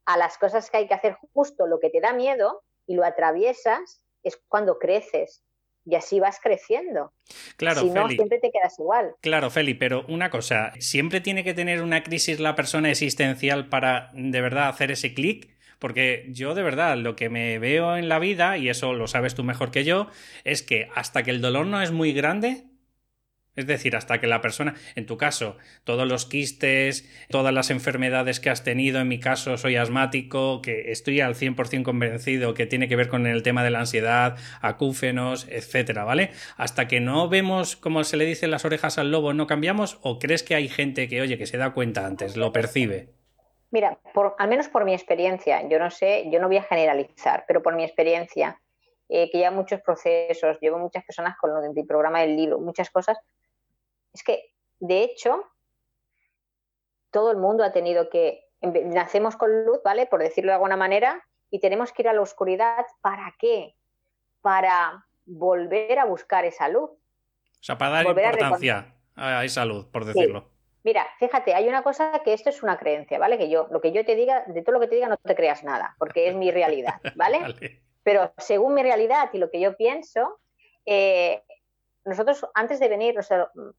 a 0.05 0.15
las 0.15 0.37
cosas 0.37 0.69
que 0.69 0.77
hay 0.77 0.87
que 0.87 0.93
hacer 0.93 1.17
justo 1.33 1.67
lo 1.67 1.81
que 1.81 1.89
te 1.89 1.99
da 1.99 2.13
miedo 2.13 2.63
y 2.87 2.95
lo 2.95 3.03
atraviesas, 3.03 4.01
es 4.23 4.41
cuando 4.47 4.79
creces 4.79 5.43
y 5.85 5.95
así 5.95 6.21
vas 6.21 6.39
creciendo. 6.41 7.11
Claro, 7.57 7.81
si 7.81 7.89
no, 7.89 8.07
siempre 8.07 8.39
te 8.39 8.51
quedas 8.51 8.79
igual. 8.79 9.15
Claro, 9.19 9.49
Feli, 9.49 9.73
pero 9.73 10.05
una 10.07 10.29
cosa, 10.29 10.71
¿siempre 10.79 11.19
tiene 11.19 11.43
que 11.43 11.53
tener 11.53 11.81
una 11.81 12.03
crisis 12.03 12.39
la 12.39 12.55
persona 12.55 12.89
existencial 12.89 13.67
para 13.67 14.11
de 14.13 14.39
verdad 14.39 14.69
hacer 14.69 14.91
ese 14.91 15.13
clic? 15.13 15.59
Porque 15.81 16.27
yo 16.29 16.53
de 16.53 16.61
verdad 16.61 16.95
lo 16.95 17.15
que 17.15 17.29
me 17.29 17.57
veo 17.57 17.97
en 17.97 18.07
la 18.07 18.19
vida, 18.19 18.55
y 18.59 18.69
eso 18.69 18.93
lo 18.93 19.07
sabes 19.07 19.33
tú 19.33 19.43
mejor 19.43 19.71
que 19.71 19.83
yo, 19.83 20.09
es 20.43 20.61
que 20.61 20.88
hasta 20.93 21.23
que 21.23 21.31
el 21.31 21.41
dolor 21.41 21.65
no 21.65 21.81
es 21.81 21.91
muy 21.91 22.13
grande, 22.13 22.65
es 23.55 23.65
decir, 23.65 23.95
hasta 23.95 24.21
que 24.21 24.27
la 24.27 24.41
persona, 24.41 24.75
en 24.95 25.07
tu 25.07 25.17
caso, 25.17 25.57
todos 25.83 26.07
los 26.07 26.27
quistes, 26.27 27.09
todas 27.31 27.51
las 27.51 27.71
enfermedades 27.71 28.39
que 28.39 28.51
has 28.51 28.63
tenido, 28.63 29.01
en 29.01 29.07
mi 29.07 29.19
caso 29.19 29.57
soy 29.57 29.75
asmático, 29.75 30.61
que 30.61 30.91
estoy 30.91 31.19
al 31.19 31.33
100% 31.33 31.81
convencido 31.81 32.53
que 32.53 32.67
tiene 32.67 32.88
que 32.88 32.95
ver 32.95 33.09
con 33.09 33.25
el 33.25 33.41
tema 33.41 33.63
de 33.63 33.71
la 33.71 33.79
ansiedad, 33.79 34.38
acúfenos, 34.61 35.47
etcétera, 35.50 36.03
¿vale? 36.03 36.29
Hasta 36.57 36.88
que 36.88 37.00
no 37.00 37.27
vemos, 37.27 37.75
como 37.75 38.03
se 38.03 38.17
le 38.17 38.25
dice 38.25 38.47
las 38.47 38.65
orejas 38.65 39.00
al 39.00 39.09
lobo, 39.09 39.33
no 39.33 39.47
cambiamos, 39.47 39.97
o 40.03 40.19
crees 40.19 40.43
que 40.43 40.53
hay 40.53 40.69
gente 40.69 41.07
que, 41.07 41.21
oye, 41.21 41.39
que 41.39 41.47
se 41.47 41.57
da 41.57 41.71
cuenta 41.71 42.05
antes, 42.05 42.38
lo 42.38 42.53
percibe. 42.53 43.20
Mira, 43.71 43.97
por, 44.13 44.35
al 44.37 44.49
menos 44.49 44.67
por 44.67 44.83
mi 44.83 44.93
experiencia, 44.93 45.67
yo 45.67 45.79
no 45.79 45.89
sé, 45.89 46.29
yo 46.29 46.39
no 46.41 46.47
voy 46.47 46.57
a 46.57 46.63
generalizar, 46.63 47.45
pero 47.47 47.63
por 47.63 47.73
mi 47.73 47.85
experiencia, 47.85 48.61
eh, 49.07 49.29
que 49.31 49.39
ya 49.39 49.49
muchos 49.49 49.81
procesos, 49.81 50.59
llevo 50.59 50.77
muchas 50.77 51.05
personas 51.05 51.37
con 51.37 51.53
lo 51.53 51.61
del 51.61 51.87
programa 51.87 52.19
del 52.19 52.35
libro, 52.35 52.59
muchas 52.59 52.89
cosas, 52.89 53.17
es 54.13 54.23
que, 54.23 54.53
de 54.79 55.03
hecho, 55.03 55.45
todo 57.11 57.31
el 57.31 57.37
mundo 57.37 57.63
ha 57.63 57.71
tenido 57.71 58.09
que, 58.09 58.45
nacemos 58.61 59.37
con 59.37 59.65
luz, 59.65 59.79
¿vale? 59.83 60.05
Por 60.05 60.21
decirlo 60.21 60.51
de 60.51 60.55
alguna 60.55 60.77
manera, 60.77 61.25
y 61.49 61.59
tenemos 61.59 61.93
que 61.93 62.03
ir 62.03 62.09
a 62.09 62.13
la 62.13 62.21
oscuridad, 62.21 62.85
¿para 63.01 63.33
qué? 63.39 63.75
Para 64.41 65.05
volver 65.25 65.97
a 65.97 66.05
buscar 66.05 66.45
esa 66.45 66.67
luz. 66.67 66.91
O 66.91 67.63
sea, 67.63 67.77
para 67.77 67.91
dar 67.91 68.05
importancia 68.05 68.95
a, 69.15 69.43
esa 69.45 69.65
luz, 69.65 69.85
por 69.85 70.05
decirlo. 70.05 70.49
Mira, 70.83 71.07
fíjate, 71.19 71.53
hay 71.53 71.67
una 71.67 71.83
cosa 71.83 72.21
que 72.23 72.33
esto 72.33 72.50
es 72.50 72.63
una 72.63 72.77
creencia, 72.77 73.19
¿vale? 73.19 73.38
Que 73.38 73.50
yo, 73.50 73.67
lo 73.69 73.81
que 73.81 73.91
yo 73.91 74.03
te 74.03 74.15
diga, 74.15 74.43
de 74.47 74.63
todo 74.63 74.73
lo 74.73 74.79
que 74.79 74.88
te 74.88 74.95
diga, 74.95 75.07
no 75.07 75.17
te 75.17 75.35
creas 75.35 75.63
nada, 75.63 75.95
porque 76.00 76.27
es 76.27 76.35
mi 76.35 76.50
realidad, 76.50 76.95
¿vale? 77.15 77.39
Pero 78.03 78.33
según 78.38 78.73
mi 78.73 78.81
realidad 78.81 79.29
y 79.31 79.38
lo 79.38 79.51
que 79.51 79.59
yo 79.59 79.77
pienso, 79.77 80.39
eh, 80.85 81.43
nosotros 82.03 82.43
antes 82.55 82.79
de 82.79 82.88
venir, 82.88 83.15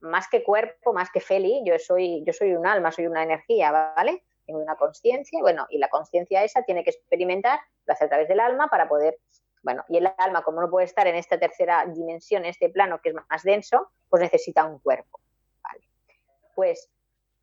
más 0.01 0.29
que 0.29 0.45
cuerpo, 0.45 0.93
más 0.93 1.11
que 1.11 1.21
Feli, 1.21 1.63
yo 1.65 1.77
soy, 1.79 2.23
yo 2.25 2.33
soy 2.33 2.55
un 2.55 2.67
alma, 2.67 2.93
soy 2.93 3.07
una 3.07 3.25
energía, 3.25 3.73
¿vale? 3.73 4.23
Tengo 4.47 4.61
una 4.61 4.77
conciencia, 4.77 5.41
bueno, 5.41 5.67
y 5.71 5.79
la 5.79 5.89
conciencia 5.89 6.45
esa 6.45 6.63
tiene 6.63 6.85
que 6.85 6.91
experimentar, 6.91 7.59
lo 7.85 7.95
hace 7.95 8.05
a 8.05 8.09
través 8.09 8.29
del 8.29 8.39
alma 8.39 8.69
para 8.69 8.89
poder, 8.89 9.19
bueno, 9.65 9.85
y 9.89 9.97
el 9.97 10.13
alma, 10.19 10.43
como 10.43 10.61
no 10.61 10.71
puede 10.71 10.87
estar 10.87 11.09
en 11.09 11.17
esta 11.17 11.39
tercera 11.39 11.85
dimensión, 11.87 12.45
en 12.45 12.51
este 12.51 12.69
plano 12.69 13.01
que 13.03 13.09
es 13.09 13.15
más 13.15 13.43
denso, 13.43 13.91
pues 14.09 14.23
necesita 14.23 14.65
un 14.65 14.79
cuerpo. 14.79 15.22
Pues 16.55 16.91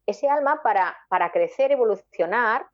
ese 0.06 0.28
alma 0.28 0.62
para, 0.64 0.98
para 1.10 1.32
crecer, 1.32 1.72
evolucionar, 1.72 2.68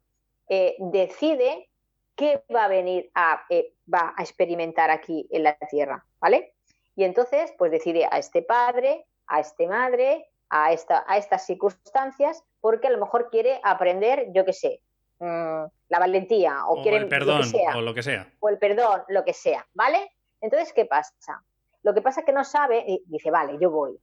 eh, 0.48 0.75
decide 0.80 1.70
qué 2.15 2.44
va 2.54 2.65
a 2.65 2.68
venir 2.68 3.12
a, 3.13 3.44
eh, 3.50 3.74
va 3.92 4.13
a 4.15 4.22
experimentar 4.22 4.89
aquí 4.89 5.27
en 5.32 5.44
la 5.44 5.58
Tierra, 5.70 6.06
¿vale? 6.20 6.54
Y 6.96 7.04
entonces, 7.04 7.54
pues 7.58 7.72
decide 7.72 8.08
a 8.10 8.18
este 8.18 8.42
padre, 8.42 9.06
a 9.27 9.42
este 9.42 9.68
madre, 9.68 10.30
a, 10.50 10.72
esta, 10.72 11.04
a 11.08 11.18
estas 11.18 11.46
circunstancias, 11.46 12.44
porque 12.62 12.88
a 12.88 12.92
lo 12.92 13.00
mejor 13.00 13.30
quiere 13.30 13.60
aprender, 13.63 14.27
yo 14.32 14.46
qué 14.46 14.54
sé, 14.54 14.82
mm, 15.20 15.65
la 15.89 16.00
valentía 16.00 16.65
o, 16.68 16.82
quieren 16.82 17.04
el 17.04 17.10
perdón 17.10 17.39
lo 17.39 17.44
que 17.44 17.50
sea, 17.50 17.77
o 17.77 17.82
lo 17.82 17.94
que 17.94 18.04
sea. 18.04 18.32
O 18.39 18.50
el 18.50 18.58
perdón, 18.58 19.04
lo 19.10 19.25
que 19.25 19.34
sea, 19.34 19.68
¿vale? 19.74 20.12
Entonces, 20.39 20.72
¿qué 20.74 20.86
pasa? 20.86 21.44
Lo 21.84 21.94
que 21.94 22.01
pasa 22.01 22.22
es 22.22 22.25
que 22.25 22.32
no 22.32 22.44
sabe 22.44 22.84
y 22.88 23.04
dice, 23.08 23.30
vale, 23.30 23.58
yo 23.60 23.70
voy, 23.70 24.00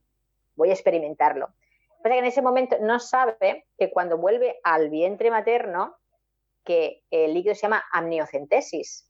voy 0.54 0.70
a 0.70 0.74
experimentarlo. 0.74 1.48
Pasa 2.02 2.14
que 2.14 2.18
en 2.18 2.24
ese 2.24 2.42
momento 2.42 2.76
no 2.80 2.98
sabe 2.98 3.66
que 3.78 3.90
cuando 3.90 4.18
vuelve 4.18 4.58
al 4.64 4.90
vientre 4.90 5.30
materno, 5.30 5.96
que 6.64 7.02
el 7.10 7.34
líquido 7.34 7.54
se 7.54 7.62
llama 7.62 7.84
amniocentesis. 7.92 9.08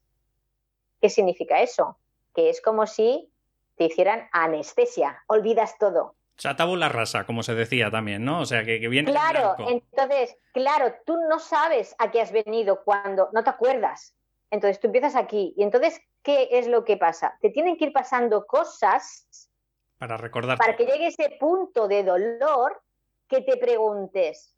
¿Qué 1.00 1.08
significa 1.08 1.60
eso? 1.60 1.98
Que 2.34 2.50
es 2.50 2.60
como 2.60 2.86
si 2.86 3.30
te 3.76 3.84
hicieran 3.84 4.28
anestesia, 4.32 5.22
olvidas 5.26 5.76
todo. 5.78 6.14
O 6.36 6.40
sea, 6.42 6.56
tabula 6.56 6.88
rasa, 6.88 7.24
como 7.24 7.42
se 7.42 7.54
decía 7.54 7.90
también, 7.90 8.24
¿no? 8.24 8.40
O 8.40 8.46
sea, 8.46 8.64
que, 8.64 8.78
viene. 8.88 9.10
Claro, 9.10 9.54
entonces, 9.68 10.36
claro, 10.52 10.94
tú 11.04 11.16
no 11.28 11.38
sabes 11.38 11.94
a 11.98 12.10
qué 12.10 12.20
has 12.20 12.32
venido 12.32 12.82
cuando 12.84 13.28
no 13.32 13.44
te 13.44 13.50
acuerdas. 13.50 14.16
Entonces 14.50 14.80
tú 14.80 14.88
empiezas 14.88 15.14
aquí. 15.14 15.54
Y 15.56 15.62
entonces, 15.62 16.00
¿qué 16.22 16.48
es 16.52 16.66
lo 16.66 16.84
que 16.84 16.96
pasa? 16.96 17.38
Te 17.40 17.50
tienen 17.50 17.76
que 17.76 17.86
ir 17.86 17.92
pasando 17.92 18.46
cosas. 18.46 19.50
Para 20.02 20.16
recordar. 20.16 20.58
Para 20.58 20.74
que 20.74 20.84
llegue 20.84 21.06
ese 21.06 21.36
punto 21.38 21.86
de 21.86 22.02
dolor 22.02 22.82
que 23.28 23.40
te 23.42 23.56
preguntes, 23.56 24.52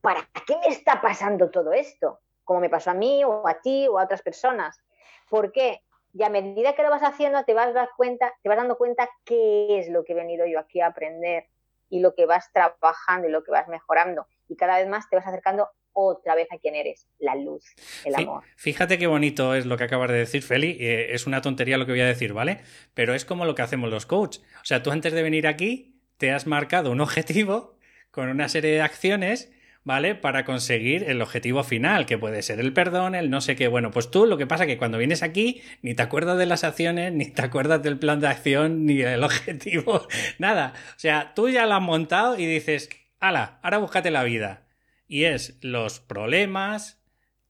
¿para 0.00 0.28
qué 0.44 0.56
me 0.56 0.74
está 0.74 1.00
pasando 1.00 1.50
todo 1.50 1.72
esto? 1.72 2.18
Como 2.42 2.58
me 2.58 2.68
pasó 2.68 2.90
a 2.90 2.94
mí 2.94 3.22
o 3.22 3.46
a 3.46 3.60
ti 3.60 3.86
o 3.86 4.00
a 4.00 4.02
otras 4.02 4.22
personas. 4.22 4.82
¿Por 5.30 5.52
qué? 5.52 5.82
Y 6.12 6.24
a 6.24 6.30
medida 6.30 6.74
que 6.74 6.82
lo 6.82 6.90
vas 6.90 7.04
haciendo, 7.04 7.44
te 7.44 7.54
vas, 7.54 7.72
cuenta, 7.96 8.34
te 8.42 8.48
vas 8.48 8.58
dando 8.58 8.76
cuenta 8.76 9.08
qué 9.24 9.78
es 9.78 9.88
lo 9.88 10.02
que 10.02 10.14
he 10.14 10.16
venido 10.16 10.46
yo 10.46 10.58
aquí 10.58 10.80
a 10.80 10.88
aprender 10.88 11.46
y 11.88 12.00
lo 12.00 12.16
que 12.16 12.26
vas 12.26 12.50
trabajando 12.52 13.28
y 13.28 13.30
lo 13.30 13.44
que 13.44 13.52
vas 13.52 13.68
mejorando. 13.68 14.26
Y 14.48 14.56
cada 14.56 14.78
vez 14.78 14.88
más 14.88 15.08
te 15.08 15.14
vas 15.14 15.28
acercando 15.28 15.70
otra 15.92 16.34
vez 16.34 16.48
a 16.50 16.58
quién 16.58 16.74
eres, 16.74 17.06
la 17.18 17.34
luz, 17.34 17.64
el 18.04 18.14
amor. 18.14 18.44
Fíjate 18.56 18.98
qué 18.98 19.06
bonito 19.06 19.54
es 19.54 19.66
lo 19.66 19.76
que 19.76 19.84
acabas 19.84 20.10
de 20.10 20.18
decir, 20.18 20.42
Feli. 20.42 20.76
Eh, 20.80 21.14
es 21.14 21.26
una 21.26 21.40
tontería 21.42 21.78
lo 21.78 21.86
que 21.86 21.92
voy 21.92 22.00
a 22.00 22.06
decir, 22.06 22.32
¿vale? 22.32 22.60
Pero 22.94 23.14
es 23.14 23.24
como 23.24 23.44
lo 23.44 23.54
que 23.54 23.62
hacemos 23.62 23.90
los 23.90 24.06
coaches. 24.06 24.42
O 24.56 24.64
sea, 24.64 24.82
tú 24.82 24.90
antes 24.90 25.12
de 25.12 25.22
venir 25.22 25.46
aquí 25.46 26.00
te 26.16 26.30
has 26.30 26.46
marcado 26.46 26.90
un 26.90 27.00
objetivo 27.00 27.76
con 28.10 28.28
una 28.28 28.48
serie 28.48 28.72
de 28.72 28.82
acciones 28.82 29.52
¿vale? 29.84 30.14
Para 30.14 30.44
conseguir 30.44 31.04
el 31.04 31.20
objetivo 31.22 31.64
final, 31.64 32.06
que 32.06 32.18
puede 32.18 32.42
ser 32.42 32.60
el 32.60 32.72
perdón, 32.72 33.14
el 33.14 33.30
no 33.30 33.40
sé 33.40 33.56
qué. 33.56 33.68
Bueno, 33.68 33.90
pues 33.90 34.10
tú 34.10 34.26
lo 34.26 34.38
que 34.38 34.46
pasa 34.46 34.64
es 34.64 34.68
que 34.68 34.78
cuando 34.78 34.98
vienes 34.98 35.22
aquí 35.22 35.62
ni 35.82 35.94
te 35.94 36.02
acuerdas 36.02 36.38
de 36.38 36.46
las 36.46 36.64
acciones, 36.64 37.12
ni 37.12 37.26
te 37.26 37.42
acuerdas 37.42 37.82
del 37.82 37.98
plan 37.98 38.20
de 38.20 38.28
acción, 38.28 38.86
ni 38.86 38.96
del 38.96 39.24
objetivo, 39.24 40.06
nada. 40.38 40.74
O 40.96 40.98
sea, 40.98 41.32
tú 41.34 41.48
ya 41.48 41.66
lo 41.66 41.74
has 41.74 41.82
montado 41.82 42.38
y 42.38 42.46
dices, 42.46 42.90
ala, 43.20 43.58
ahora 43.62 43.78
búscate 43.78 44.10
la 44.10 44.24
vida. 44.24 44.61
Y 45.12 45.26
es 45.26 45.58
los 45.60 46.00
problemas, 46.00 46.98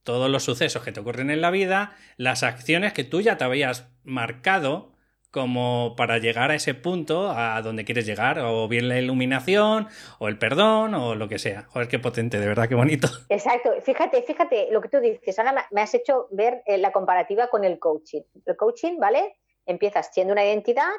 todos 0.02 0.28
los 0.28 0.42
sucesos 0.42 0.82
que 0.82 0.90
te 0.90 0.98
ocurren 0.98 1.30
en 1.30 1.40
la 1.40 1.52
vida, 1.52 1.94
las 2.16 2.42
acciones 2.42 2.92
que 2.92 3.04
tú 3.04 3.20
ya 3.20 3.36
te 3.36 3.44
habías 3.44 3.88
marcado 4.02 4.94
como 5.30 5.94
para 5.96 6.18
llegar 6.18 6.50
a 6.50 6.56
ese 6.56 6.74
punto 6.74 7.30
a 7.30 7.62
donde 7.62 7.84
quieres 7.84 8.04
llegar, 8.04 8.40
o 8.40 8.66
bien 8.66 8.88
la 8.88 8.98
iluminación, 8.98 9.86
o 10.18 10.26
el 10.26 10.40
perdón, 10.40 10.94
o 10.94 11.14
lo 11.14 11.28
que 11.28 11.38
sea. 11.38 11.62
Joder, 11.68 11.86
qué 11.86 12.00
potente, 12.00 12.40
de 12.40 12.48
verdad, 12.48 12.68
qué 12.68 12.74
bonito. 12.74 13.06
Exacto, 13.28 13.70
fíjate, 13.80 14.24
fíjate 14.24 14.66
lo 14.72 14.80
que 14.80 14.88
tú 14.88 14.98
dices, 14.98 15.38
ahora 15.38 15.64
me 15.70 15.82
has 15.82 15.94
hecho 15.94 16.26
ver 16.32 16.64
eh, 16.66 16.78
la 16.78 16.90
comparativa 16.90 17.46
con 17.46 17.62
el 17.62 17.78
coaching. 17.78 18.22
El 18.44 18.56
coaching, 18.56 18.98
¿vale? 18.98 19.36
Empiezas 19.66 20.12
siendo 20.12 20.32
una 20.32 20.44
identidad 20.44 20.90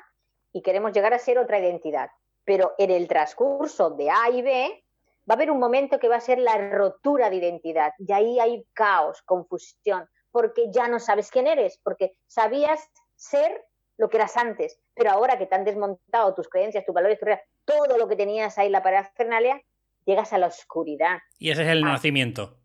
y 0.53 0.61
queremos 0.61 0.93
llegar 0.93 1.13
a 1.13 1.19
ser 1.19 1.39
otra 1.39 1.59
identidad, 1.59 2.07
pero 2.45 2.71
en 2.77 2.89
el 2.89 3.09
transcurso 3.09 3.89
de 3.89 4.09
A 4.09 4.29
y 4.31 4.41
B 4.41 4.83
va 5.29 5.33
a 5.33 5.37
haber 5.37 5.51
un 5.51 5.59
momento 5.59 5.99
que 5.99 6.09
va 6.09 6.17
a 6.17 6.21
ser 6.21 6.39
la 6.39 6.57
rotura 6.69 7.29
de 7.29 7.37
identidad 7.37 7.93
y 7.97 8.11
ahí 8.11 8.39
hay 8.39 8.65
caos, 8.73 9.21
confusión, 9.23 10.07
porque 10.31 10.71
ya 10.71 10.87
no 10.87 10.99
sabes 10.99 11.29
quién 11.31 11.47
eres, 11.47 11.79
porque 11.83 12.15
sabías 12.27 12.79
ser 13.15 13.65
lo 13.97 14.09
que 14.09 14.17
eras 14.17 14.35
antes, 14.37 14.79
pero 14.93 15.11
ahora 15.11 15.37
que 15.37 15.45
te 15.45 15.55
han 15.55 15.65
desmontado 15.65 16.33
tus 16.33 16.49
creencias, 16.49 16.85
tus 16.85 16.95
valores, 16.95 17.19
tu 17.19 17.25
todo 17.65 17.97
lo 17.97 18.07
que 18.07 18.15
tenías 18.15 18.57
ahí, 18.57 18.69
la 18.69 18.83
parafernalia, 18.83 19.61
llegas 20.05 20.33
a 20.33 20.37
la 20.37 20.47
oscuridad. 20.47 21.19
Y 21.37 21.51
ese 21.51 21.63
es 21.63 21.69
el 21.69 21.83
ah. 21.83 21.93
nacimiento. 21.93 22.57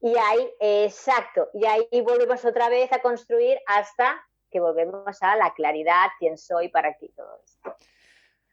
Y 0.00 0.14
ahí, 0.18 0.50
exacto, 0.58 1.48
y 1.54 1.64
ahí 1.64 1.86
volvemos 2.02 2.44
otra 2.44 2.68
vez 2.68 2.92
a 2.92 2.98
construir 3.00 3.58
hasta 3.66 4.20
que 4.50 4.60
volvemos 4.60 5.22
a 5.22 5.36
la 5.36 5.54
claridad, 5.54 6.08
quién 6.18 6.36
soy, 6.36 6.68
para 6.68 6.94
qué 6.94 7.08
todo 7.16 7.40
esto. 7.44 7.76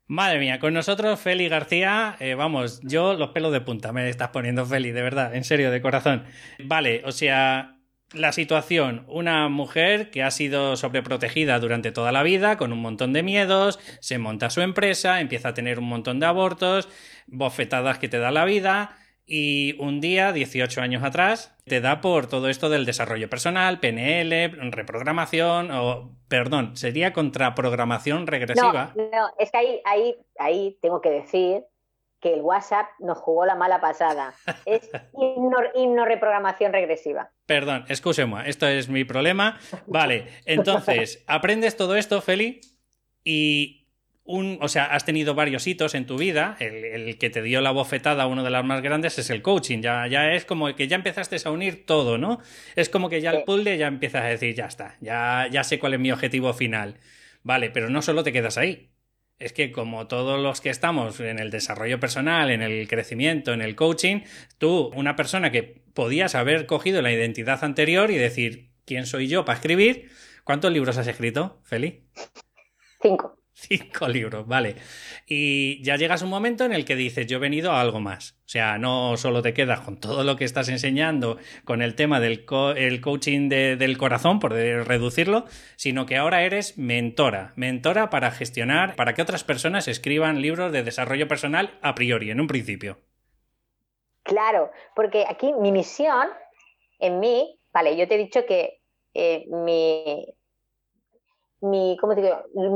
Madre 0.09 0.39
mía, 0.39 0.57
con 0.57 0.73
nosotros 0.73 1.19
Feli 1.19 1.47
García, 1.49 2.17
eh, 2.19 2.33
vamos, 2.33 2.81
yo 2.81 3.13
los 3.13 3.29
pelos 3.29 3.51
de 3.51 3.61
punta 3.61 3.91
me 3.91 4.09
estás 4.09 4.29
poniendo 4.29 4.65
Feli, 4.65 4.89
de 4.89 5.03
verdad, 5.03 5.35
en 5.35 5.43
serio, 5.43 5.69
de 5.69 5.83
corazón. 5.83 6.23
Vale, 6.63 7.03
o 7.05 7.11
sea, 7.11 7.75
la 8.11 8.31
situación, 8.31 9.05
una 9.07 9.49
mujer 9.49 10.09
que 10.09 10.23
ha 10.23 10.31
sido 10.31 10.75
sobreprotegida 10.77 11.59
durante 11.59 11.91
toda 11.91 12.11
la 12.11 12.23
vida, 12.23 12.57
con 12.57 12.73
un 12.73 12.79
montón 12.79 13.13
de 13.13 13.21
miedos, 13.21 13.79
se 13.99 14.17
monta 14.17 14.49
su 14.49 14.61
empresa, 14.61 15.21
empieza 15.21 15.49
a 15.49 15.53
tener 15.53 15.77
un 15.77 15.85
montón 15.85 16.19
de 16.19 16.25
abortos, 16.25 16.89
bofetadas 17.27 17.99
que 17.99 18.09
te 18.09 18.17
da 18.17 18.31
la 18.31 18.45
vida, 18.45 18.97
y 19.31 19.75
un 19.79 20.01
día, 20.01 20.31
18 20.33 20.81
años 20.81 21.03
atrás, 21.03 21.55
te 21.65 21.81
da 21.81 22.01
por 22.01 22.25
todo 22.25 22.49
esto 22.49 22.67
del 22.67 22.83
desarrollo 22.83 23.29
personal, 23.29 23.79
PNL, 23.79 24.71
reprogramación, 24.71 25.69
o, 25.69 26.17
perdón, 26.27 26.75
sería 26.75 27.13
contraprogramación 27.13 28.25
regresiva. 28.25 28.91
No, 28.95 29.03
no 29.11 29.29
es 29.37 29.51
que 29.51 29.57
ahí, 29.59 29.81
ahí, 29.85 30.15
ahí 30.39 30.77
tengo 30.81 30.99
que 30.99 31.11
decir 31.11 31.63
que 32.19 32.33
el 32.33 32.41
WhatsApp 32.41 32.87
nos 32.97 33.19
jugó 33.19 33.45
la 33.45 33.53
mala 33.53 33.79
pasada. 33.79 34.33
Es 34.65 34.89
himno, 35.75 36.05
reprogramación 36.05 36.73
regresiva. 36.73 37.29
Perdón, 37.45 37.85
excusemos, 37.87 38.41
esto 38.47 38.67
es 38.67 38.89
mi 38.89 39.03
problema. 39.03 39.59
Vale, 39.85 40.27
entonces, 40.45 41.23
aprendes 41.27 41.77
todo 41.77 41.95
esto, 41.95 42.19
Feli, 42.21 42.61
y 43.23 43.78
un, 44.29 44.59
o 44.61 44.67
sea, 44.67 44.85
has 44.85 45.05
tenido 45.05 45.33
varios 45.33 45.65
hitos 45.65 45.95
en 45.95 46.05
tu 46.05 46.15
vida. 46.15 46.55
El, 46.59 47.17
que 47.17 47.31
te 47.31 47.41
dio 47.41 47.61
la 47.61 47.71
bofetada, 47.71 48.27
uno 48.27 48.43
de 48.43 48.51
los 48.51 48.63
más 48.63 48.83
grandes, 48.83 49.17
es 49.17 49.31
el 49.31 49.41
coaching. 49.41 49.81
Ya, 49.81 50.05
ya 50.05 50.33
es 50.33 50.45
como 50.45 50.73
que 50.75 50.87
ya 50.87 50.95
empezaste 50.95 51.37
a 51.43 51.49
unir 51.49 51.87
todo, 51.87 52.19
¿no? 52.19 52.39
Es 52.75 52.89
como 52.89 53.09
que 53.09 53.21
ya 53.21 53.31
el 53.31 53.43
puzzle 53.43 53.77
ya 53.79 53.87
empiezas 53.87 54.23
a 54.23 54.27
decir, 54.27 54.53
ya 54.53 54.67
está, 54.67 54.97
ya, 55.01 55.47
ya 55.51 55.63
sé 55.63 55.79
cuál 55.79 55.95
es 55.95 55.99
mi 55.99 56.11
objetivo 56.11 56.53
final. 56.53 56.97
Vale, 57.41 57.71
pero 57.71 57.89
no 57.89 58.03
solo 58.03 58.23
te 58.23 58.31
quedas 58.31 58.59
ahí 58.59 58.91
es 59.39 59.53
que 59.53 59.71
como 59.71 60.05
todos 60.07 60.37
los 60.37 60.59
que 60.59 60.69
estamos 60.69 61.17
en 61.21 61.39
el 61.39 61.49
desarrollo 61.49 61.97
personal, 61.97 62.51
en 62.51 62.61
el 62.61 62.89
crecimiento, 62.89 63.53
en 63.53 63.61
el 63.61 63.73
coaching, 63.73 64.23
tú, 64.57 64.91
una 64.93 65.15
persona 65.15 65.49
que 65.49 65.81
podías 65.93 66.35
haber 66.35 66.65
cogido 66.65 67.01
la 67.01 67.13
identidad 67.13 67.63
anterior 67.63 68.11
y 68.11 68.17
decir, 68.17 68.71
¿quién 68.85 69.05
soy 69.05 69.29
yo 69.29 69.45
para 69.45 69.57
escribir? 69.57 70.09
¿Cuántos 70.43 70.73
libros 70.73 70.97
has 70.97 71.07
escrito, 71.07 71.61
Feli? 71.63 72.03
Cinco. 73.01 73.38
Cinco 73.67 74.07
libros, 74.07 74.47
vale. 74.47 74.75
Y 75.27 75.83
ya 75.83 75.97
llegas 75.97 76.21
un 76.21 76.29
momento 76.29 76.63
en 76.63 76.71
el 76.71 76.85
que 76.85 76.95
dices, 76.95 77.27
yo 77.27 77.37
he 77.37 77.41
venido 77.41 77.71
a 77.71 77.81
algo 77.81 77.99
más. 77.99 78.39
O 78.45 78.49
sea, 78.49 78.77
no 78.77 79.17
solo 79.17 79.41
te 79.41 79.53
quedas 79.53 79.81
con 79.81 79.99
todo 79.99 80.23
lo 80.23 80.37
que 80.37 80.45
estás 80.45 80.69
enseñando, 80.69 81.37
con 81.65 81.81
el 81.81 81.95
tema 81.95 82.19
del 82.19 82.45
el 82.77 83.01
coaching 83.01 83.49
del 83.49 83.97
corazón, 83.97 84.39
por 84.39 84.53
reducirlo, 84.53 85.45
sino 85.75 86.05
que 86.05 86.17
ahora 86.17 86.43
eres 86.43 86.77
mentora. 86.77 87.53
Mentora 87.57 88.09
para 88.09 88.31
gestionar, 88.31 88.95
para 88.95 89.13
que 89.13 89.21
otras 89.21 89.43
personas 89.43 89.87
escriban 89.87 90.41
libros 90.41 90.71
de 90.71 90.83
desarrollo 90.83 91.27
personal 91.27 91.77
a 91.81 91.95
priori, 91.95 92.31
en 92.31 92.39
un 92.39 92.47
principio. 92.47 92.97
Claro, 94.23 94.71
porque 94.95 95.25
aquí 95.27 95.53
mi 95.53 95.71
misión 95.71 96.29
en 96.99 97.19
mí, 97.19 97.59
vale, 97.73 97.97
yo 97.97 98.07
te 98.07 98.15
he 98.15 98.19
dicho 98.19 98.45
que 98.45 98.81
eh, 99.13 99.45
mi, 99.49 100.25
mi, 101.61 101.97
¿cómo 101.99 102.15
te 102.15 102.21
digo? 102.21 102.43
Mi 102.53 102.69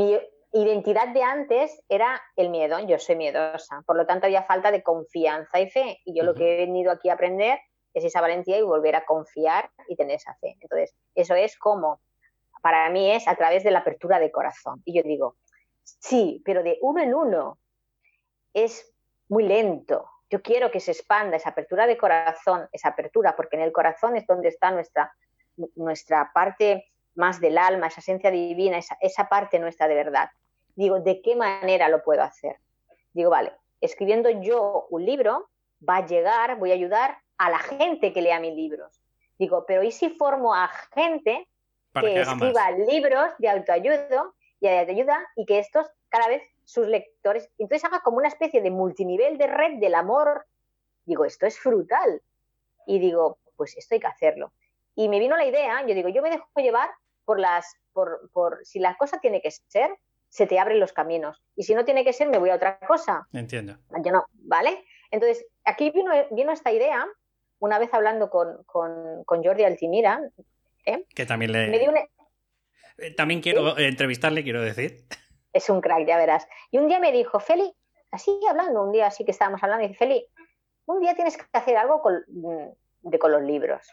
identidad 0.54 1.08
de 1.10 1.24
antes 1.24 1.84
era 1.90 2.22
el 2.36 2.50
miedo, 2.50 2.80
yo 2.80 3.00
soy 3.00 3.16
miedosa, 3.16 3.82
por 3.86 3.96
lo 3.96 4.06
tanto 4.06 4.28
había 4.28 4.44
falta 4.44 4.72
de 4.72 4.84
confianza 4.84 5.60
y 5.60 5.70
fe, 5.70 6.00
y 6.06 6.16
yo 6.16 6.24
lo 6.24 6.36
que 6.36 6.54
he 6.54 6.58
venido 6.58 6.92
aquí 6.92 7.10
a 7.10 7.14
aprender 7.14 7.60
es 7.94 8.04
esa 8.04 8.22
valentía 8.22 8.58
y 8.58 8.62
volver 8.62 8.96
a 8.96 9.06
confiar 9.06 9.72
y 9.88 9.96
tener 9.96 10.18
esa 10.18 10.36
fe. 10.36 10.58
Entonces, 10.62 10.96
eso 11.16 11.36
es 11.36 11.58
como, 11.58 12.02
para 12.62 12.90
mí 12.90 13.12
es 13.12 13.28
a 13.28 13.36
través 13.36 13.64
de 13.64 13.72
la 13.72 13.80
apertura 13.80 14.20
de 14.20 14.32
corazón. 14.32 14.82
Y 14.86 14.96
yo 14.96 15.04
digo, 15.04 15.38
sí, 15.84 16.42
pero 16.46 16.64
de 16.64 16.78
uno 16.82 17.02
en 17.02 17.14
uno 17.14 17.60
es 18.54 18.94
muy 19.30 19.44
lento. 19.44 20.08
Yo 20.30 20.42
quiero 20.42 20.72
que 20.72 20.80
se 20.80 20.92
expanda 20.92 21.38
esa 21.38 21.50
apertura 21.50 21.86
de 21.88 21.98
corazón, 21.98 22.68
esa 22.72 22.90
apertura, 22.90 23.36
porque 23.36 23.56
en 23.56 23.64
el 23.64 23.72
corazón 23.72 24.16
es 24.16 24.26
donde 24.26 24.50
está 24.50 24.72
nuestra, 24.72 25.14
nuestra 25.76 26.32
parte 26.34 26.92
más 27.16 27.40
del 27.40 27.58
alma, 27.58 27.88
esa 27.88 28.02
esencia 28.02 28.32
divina, 28.32 28.78
esa, 28.78 28.98
esa 29.02 29.30
parte 29.30 29.60
nuestra 29.60 29.88
de 29.88 29.96
verdad. 29.96 30.30
Digo, 30.76 31.00
¿de 31.00 31.22
qué 31.22 31.36
manera 31.36 31.90
lo 31.90 32.04
puedo 32.04 32.24
hacer? 32.24 32.58
Digo, 33.14 33.30
vale, 33.30 33.54
escribiendo 33.82 34.30
yo 34.30 34.88
un 34.90 35.06
libro 35.06 35.50
va 35.88 35.98
a 35.98 36.06
llegar, 36.06 36.58
voy 36.58 36.72
a 36.72 36.76
ayudar 36.76 37.18
a 37.38 37.50
la 37.50 37.60
gente 37.60 38.14
que 38.14 38.22
lea 38.22 38.40
mis 38.40 38.56
libros. 38.56 39.02
Digo, 39.38 39.66
pero 39.68 39.84
¿y 39.84 39.92
si 39.92 40.10
formo 40.10 40.54
a 40.54 40.70
gente 40.94 41.48
que, 41.94 42.22
escriba 42.22 42.72
libros 42.72 43.32
de 43.38 43.50
autoayuda 43.50 44.08
y 44.60 44.68
de 44.68 44.80
autoayuda 44.80 45.28
y 45.36 45.46
que 45.46 45.60
estos 45.60 45.88
cada 46.10 46.28
vez 46.28 46.44
sus 46.66 46.88
lectores, 46.88 47.50
entonces 47.58 47.84
haga 47.84 48.00
como 48.02 48.18
una 48.18 48.28
especie 48.28 48.62
de 48.62 48.72
multinivel 48.72 49.38
de 49.38 49.48
red 49.48 49.80
del 49.80 49.96
amor? 49.96 50.46
Digo, 51.06 51.26
esto 51.26 51.46
es 51.46 51.60
frutal. 51.60 52.22
Y 52.88 53.00
digo, 53.00 53.38
pues 53.56 53.76
esto 53.78 53.96
hay 53.96 54.02
que 54.02 54.08
hacerlo. 54.08 54.54
Y 54.96 55.10
me 55.10 55.20
vino 55.20 55.36
la 55.36 55.46
idea, 55.46 55.82
yo 55.86 55.94
digo, 55.94 56.10
yo 56.10 56.22
me 56.22 56.30
dejo 56.30 56.48
llevar 56.58 56.90
por 57.26 57.40
las, 57.40 57.76
por, 57.94 58.30
por 58.32 58.66
si 58.66 58.80
la 58.80 58.96
cosa 58.96 59.20
tiene 59.20 59.42
que 59.42 59.52
ser, 59.52 59.98
se 60.34 60.48
te 60.48 60.58
abren 60.58 60.80
los 60.80 60.94
caminos. 60.94 61.44
Y 61.56 61.62
si 61.62 61.76
no 61.76 61.86
tiene 61.86 62.04
que 62.04 62.12
ser, 62.12 62.28
me 62.28 62.40
voy 62.40 62.50
a 62.50 62.56
otra 62.56 62.80
cosa. 62.80 63.28
Entiendo. 63.34 63.78
Yo 64.04 64.12
no, 64.12 64.26
¿vale? 64.34 64.84
Entonces, 65.12 65.46
aquí 65.64 65.92
vino, 65.92 66.12
vino 66.32 66.52
esta 66.52 66.72
idea, 66.72 67.06
una 67.60 67.78
vez 67.78 67.94
hablando 67.94 68.32
con, 68.32 68.64
con, 68.64 69.24
con 69.26 69.44
Jordi 69.44 69.64
Altimira, 69.64 70.20
¿eh? 70.88 71.06
que 71.14 71.28
también 71.28 71.52
le... 71.52 71.68
Me 71.68 71.78
dio 71.78 71.92
una... 71.92 72.02
Eh, 72.98 73.14
también 73.16 73.42
quiero 73.42 73.78
entrevistarle, 73.78 74.44
quiero 74.44 74.64
decir. 74.64 75.06
Es 75.54 75.70
un 75.70 75.82
crack, 75.82 76.08
ya 76.08 76.18
verás. 76.18 76.48
Y 76.72 76.80
un 76.80 76.88
día 76.88 77.00
me 77.00 77.12
dijo, 77.12 77.40
Feli, 77.40 77.72
así 78.10 78.36
hablando, 78.50 78.82
un 78.82 78.92
día 78.92 79.06
así 79.06 79.26
que 79.26 79.32
estábamos 79.32 79.62
hablando, 79.62 79.86
y 79.86 79.90
dice, 79.90 80.00
Feli, 80.00 80.26
un 80.88 81.00
día 81.00 81.14
tienes 81.14 81.38
que 81.38 81.46
hacer 81.54 81.78
algo 81.78 82.02
con, 82.02 82.24
de, 83.02 83.20
con 83.20 83.32
los 83.32 83.44
libros. 83.44 83.88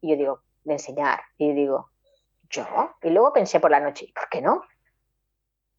Y 0.00 0.10
yo 0.10 0.16
digo, 0.16 0.42
de 0.62 0.74
enseñar. 0.74 1.20
Y 1.36 1.52
digo, 1.52 1.90
¿yo? 2.48 2.94
Y 3.02 3.10
luego 3.10 3.32
pensé 3.32 3.58
por 3.58 3.72
la 3.72 3.80
noche, 3.80 4.12
¿por 4.14 4.28
qué 4.28 4.40
no? 4.40 4.62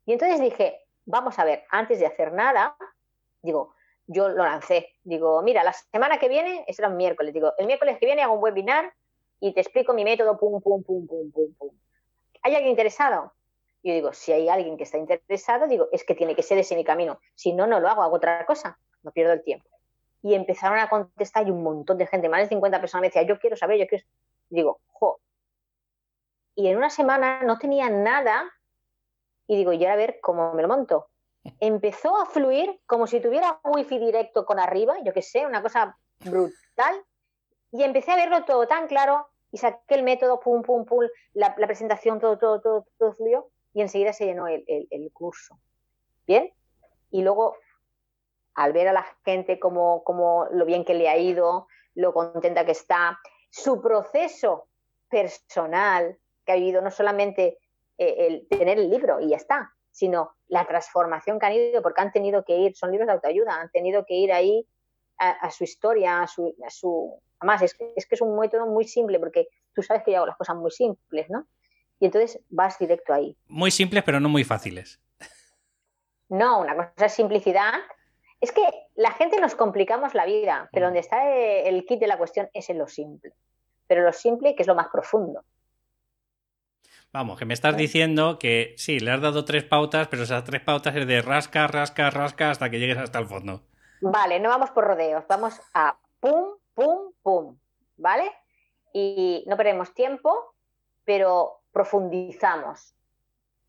Y 0.05 0.13
entonces 0.13 0.39
dije, 0.39 0.85
vamos 1.05 1.37
a 1.39 1.45
ver, 1.45 1.65
antes 1.69 1.99
de 1.99 2.05
hacer 2.05 2.31
nada, 2.33 2.77
digo, 3.41 3.75
yo 4.07 4.29
lo 4.29 4.43
lancé. 4.43 4.89
Digo, 5.03 5.41
mira, 5.41 5.63
la 5.63 5.73
semana 5.73 6.17
que 6.19 6.29
viene, 6.29 6.63
es 6.67 6.77
era 6.79 6.89
un 6.89 6.97
miércoles, 6.97 7.33
digo, 7.33 7.53
el 7.57 7.65
miércoles 7.65 7.97
que 7.99 8.05
viene 8.05 8.21
hago 8.21 8.35
un 8.35 8.43
webinar 8.43 8.93
y 9.39 9.53
te 9.53 9.61
explico 9.61 9.93
mi 9.93 10.03
método, 10.03 10.37
pum, 10.37 10.61
pum, 10.61 10.83
pum, 10.83 11.07
pum, 11.07 11.31
pum, 11.31 11.53
pum. 11.55 11.69
¿Hay 12.43 12.53
alguien 12.55 12.71
interesado? 12.71 13.33
Yo 13.83 13.93
digo, 13.93 14.13
si 14.13 14.31
hay 14.31 14.49
alguien 14.49 14.77
que 14.77 14.83
está 14.83 14.97
interesado, 14.97 15.67
digo, 15.67 15.87
es 15.91 16.03
que 16.03 16.15
tiene 16.15 16.35
que 16.35 16.43
ser 16.43 16.57
ese 16.57 16.75
mi 16.75 16.83
camino. 16.83 17.19
Si 17.35 17.53
no, 17.53 17.67
no 17.67 17.79
lo 17.79 17.87
hago, 17.87 18.01
hago 18.01 18.15
otra 18.15 18.45
cosa, 18.45 18.79
no 19.03 19.11
pierdo 19.11 19.33
el 19.33 19.43
tiempo. 19.43 19.69
Y 20.21 20.33
empezaron 20.33 20.79
a 20.79 20.89
contestar 20.89 21.47
y 21.47 21.51
un 21.51 21.61
montón 21.61 21.97
de 21.97 22.07
gente, 22.07 22.29
más 22.29 22.41
de 22.41 22.47
50 22.47 22.79
personas 22.79 23.01
me 23.01 23.07
decían, 23.09 23.27
yo 23.27 23.39
quiero 23.39 23.55
saber, 23.55 23.77
yo 23.77 23.87
quiero... 23.87 24.03
Digo, 24.49 24.79
jo. 24.91 25.19
Y 26.55 26.67
en 26.67 26.77
una 26.77 26.89
semana 26.89 27.43
no 27.43 27.59
tenía 27.59 27.89
nada 27.89 28.51
y 29.47 29.57
digo, 29.57 29.73
y 29.73 29.83
ahora 29.83 29.93
a 29.93 29.97
ver 29.97 30.19
cómo 30.21 30.53
me 30.53 30.61
lo 30.61 30.67
monto. 30.67 31.09
Empezó 31.59 32.17
a 32.17 32.25
fluir 32.25 32.81
como 32.85 33.07
si 33.07 33.19
tuviera 33.19 33.59
wifi 33.63 33.99
directo 33.99 34.45
con 34.45 34.59
arriba, 34.59 34.95
yo 35.03 35.13
qué 35.13 35.21
sé, 35.21 35.45
una 35.45 35.61
cosa 35.61 35.97
brutal. 36.23 37.03
Y 37.71 37.83
empecé 37.83 38.11
a 38.11 38.15
verlo 38.15 38.45
todo 38.45 38.67
tan 38.67 38.87
claro 38.87 39.27
y 39.51 39.57
saqué 39.57 39.95
el 39.95 40.03
método, 40.03 40.39
pum, 40.39 40.61
pum, 40.61 40.85
pum, 40.85 41.07
la, 41.33 41.55
presentación, 41.55 42.19
todo, 42.19 42.37
todo, 42.37 42.61
todo, 42.61 42.87
todo 42.97 43.13
fluyó 43.13 43.47
y 43.73 43.81
enseguida 43.81 44.13
se 44.13 44.25
llenó 44.25 44.47
el, 44.47 45.11
curso. 45.13 45.59
¿Bien? 46.25 46.53
Y 47.11 47.21
luego, 47.21 47.57
al 48.53 48.73
ver 48.73 48.87
a 48.87 48.93
la 48.93 49.05
gente 49.23 49.59
como, 49.59 50.03
como 50.03 50.45
lo 50.51 50.65
bien 50.65 50.85
que 50.85 50.93
le 50.93 51.09
ha 51.09 51.17
ido, 51.17 51.67
lo 51.93 52.13
contenta 52.13 52.65
que 52.65 52.71
está, 52.71 53.19
su 53.49 53.81
proceso 53.81 54.67
personal 55.09 56.17
que 56.45 56.51
ha 56.53 56.55
vivido, 56.55 56.81
no 56.81 56.91
solamente 56.91 57.57
el 57.97 58.47
tener 58.47 58.79
el 58.79 58.89
libro 58.89 59.19
y 59.19 59.29
ya 59.29 59.37
está, 59.37 59.71
sino 59.91 60.35
la 60.47 60.65
transformación 60.67 61.39
que 61.39 61.45
han 61.45 61.53
ido, 61.53 61.81
porque 61.81 62.01
han 62.01 62.11
tenido 62.11 62.43
que 62.43 62.57
ir, 62.57 62.75
son 62.75 62.91
libros 62.91 63.07
de 63.07 63.13
autoayuda, 63.13 63.61
han 63.61 63.71
tenido 63.71 64.05
que 64.05 64.15
ir 64.15 64.33
ahí 64.33 64.67
a, 65.17 65.49
su 65.51 65.63
historia, 65.63 66.21
a 66.21 66.27
su... 66.27 66.53
A 66.65 66.69
su... 66.69 67.21
Además, 67.39 67.61
es 67.61 67.73
que, 67.73 67.93
es 67.95 68.05
que 68.05 68.15
es 68.15 68.21
un 68.21 68.37
método 68.37 68.65
muy 68.65 68.85
simple, 68.85 69.19
porque 69.19 69.47
tú 69.73 69.81
sabes 69.81 70.03
que 70.03 70.11
yo 70.11 70.17
hago 70.17 70.27
las 70.27 70.37
cosas 70.37 70.55
muy 70.55 70.71
simples, 70.71 71.29
¿no? 71.29 71.47
Y 71.99 72.05
entonces 72.05 72.41
vas 72.49 72.77
directo 72.77 73.13
ahí. 73.13 73.37
Muy 73.47 73.71
simples, 73.71 74.03
pero 74.03 74.19
no 74.19 74.29
muy 74.29 74.43
fáciles. 74.43 74.99
No, 76.27 76.59
una 76.59 76.75
cosa 76.75 77.05
es 77.05 77.13
simplicidad. 77.13 77.73
Es 78.41 78.51
que 78.51 78.61
la 78.95 79.11
gente 79.11 79.39
nos 79.39 79.55
complicamos 79.55 80.13
la 80.13 80.25
vida, 80.25 80.69
pero 80.73 80.85
mm. 80.85 80.87
donde 80.87 80.99
está 80.99 81.29
el 81.33 81.85
kit 81.85 81.99
de 81.99 82.07
la 82.07 82.17
cuestión 82.17 82.49
es 82.53 82.69
en 82.69 82.79
lo 82.79 82.87
simple. 82.87 83.33
Pero 83.87 84.03
lo 84.03 84.11
simple, 84.11 84.55
que 84.55 84.63
es 84.63 84.67
lo 84.67 84.75
más 84.75 84.87
profundo. 84.91 85.43
Vamos, 87.11 87.39
que 87.39 87.45
me 87.45 87.53
estás 87.53 87.77
diciendo 87.77 88.39
que 88.39 88.73
sí, 88.77 88.99
le 88.99 89.11
has 89.11 89.21
dado 89.21 89.45
tres 89.45 89.63
pautas, 89.63 90.07
pero 90.09 90.23
esas 90.23 90.43
tres 90.43 90.61
pautas 90.61 90.95
es 90.95 91.07
de 91.07 91.21
rasca, 91.21 91.67
rasca, 91.67 92.09
rasca 92.09 92.49
hasta 92.49 92.69
que 92.69 92.79
llegues 92.79 92.97
hasta 92.97 93.19
el 93.19 93.27
fondo. 93.27 93.63
Vale, 94.01 94.39
no 94.39 94.49
vamos 94.49 94.71
por 94.71 94.85
rodeos, 94.85 95.23
vamos 95.27 95.59
a 95.73 95.97
pum, 96.19 96.57
pum, 96.73 97.13
pum, 97.21 97.57
¿vale? 97.97 98.31
Y 98.93 99.43
no 99.47 99.55
perdemos 99.55 99.93
tiempo, 99.93 100.55
pero 101.05 101.61
profundizamos, 101.71 102.95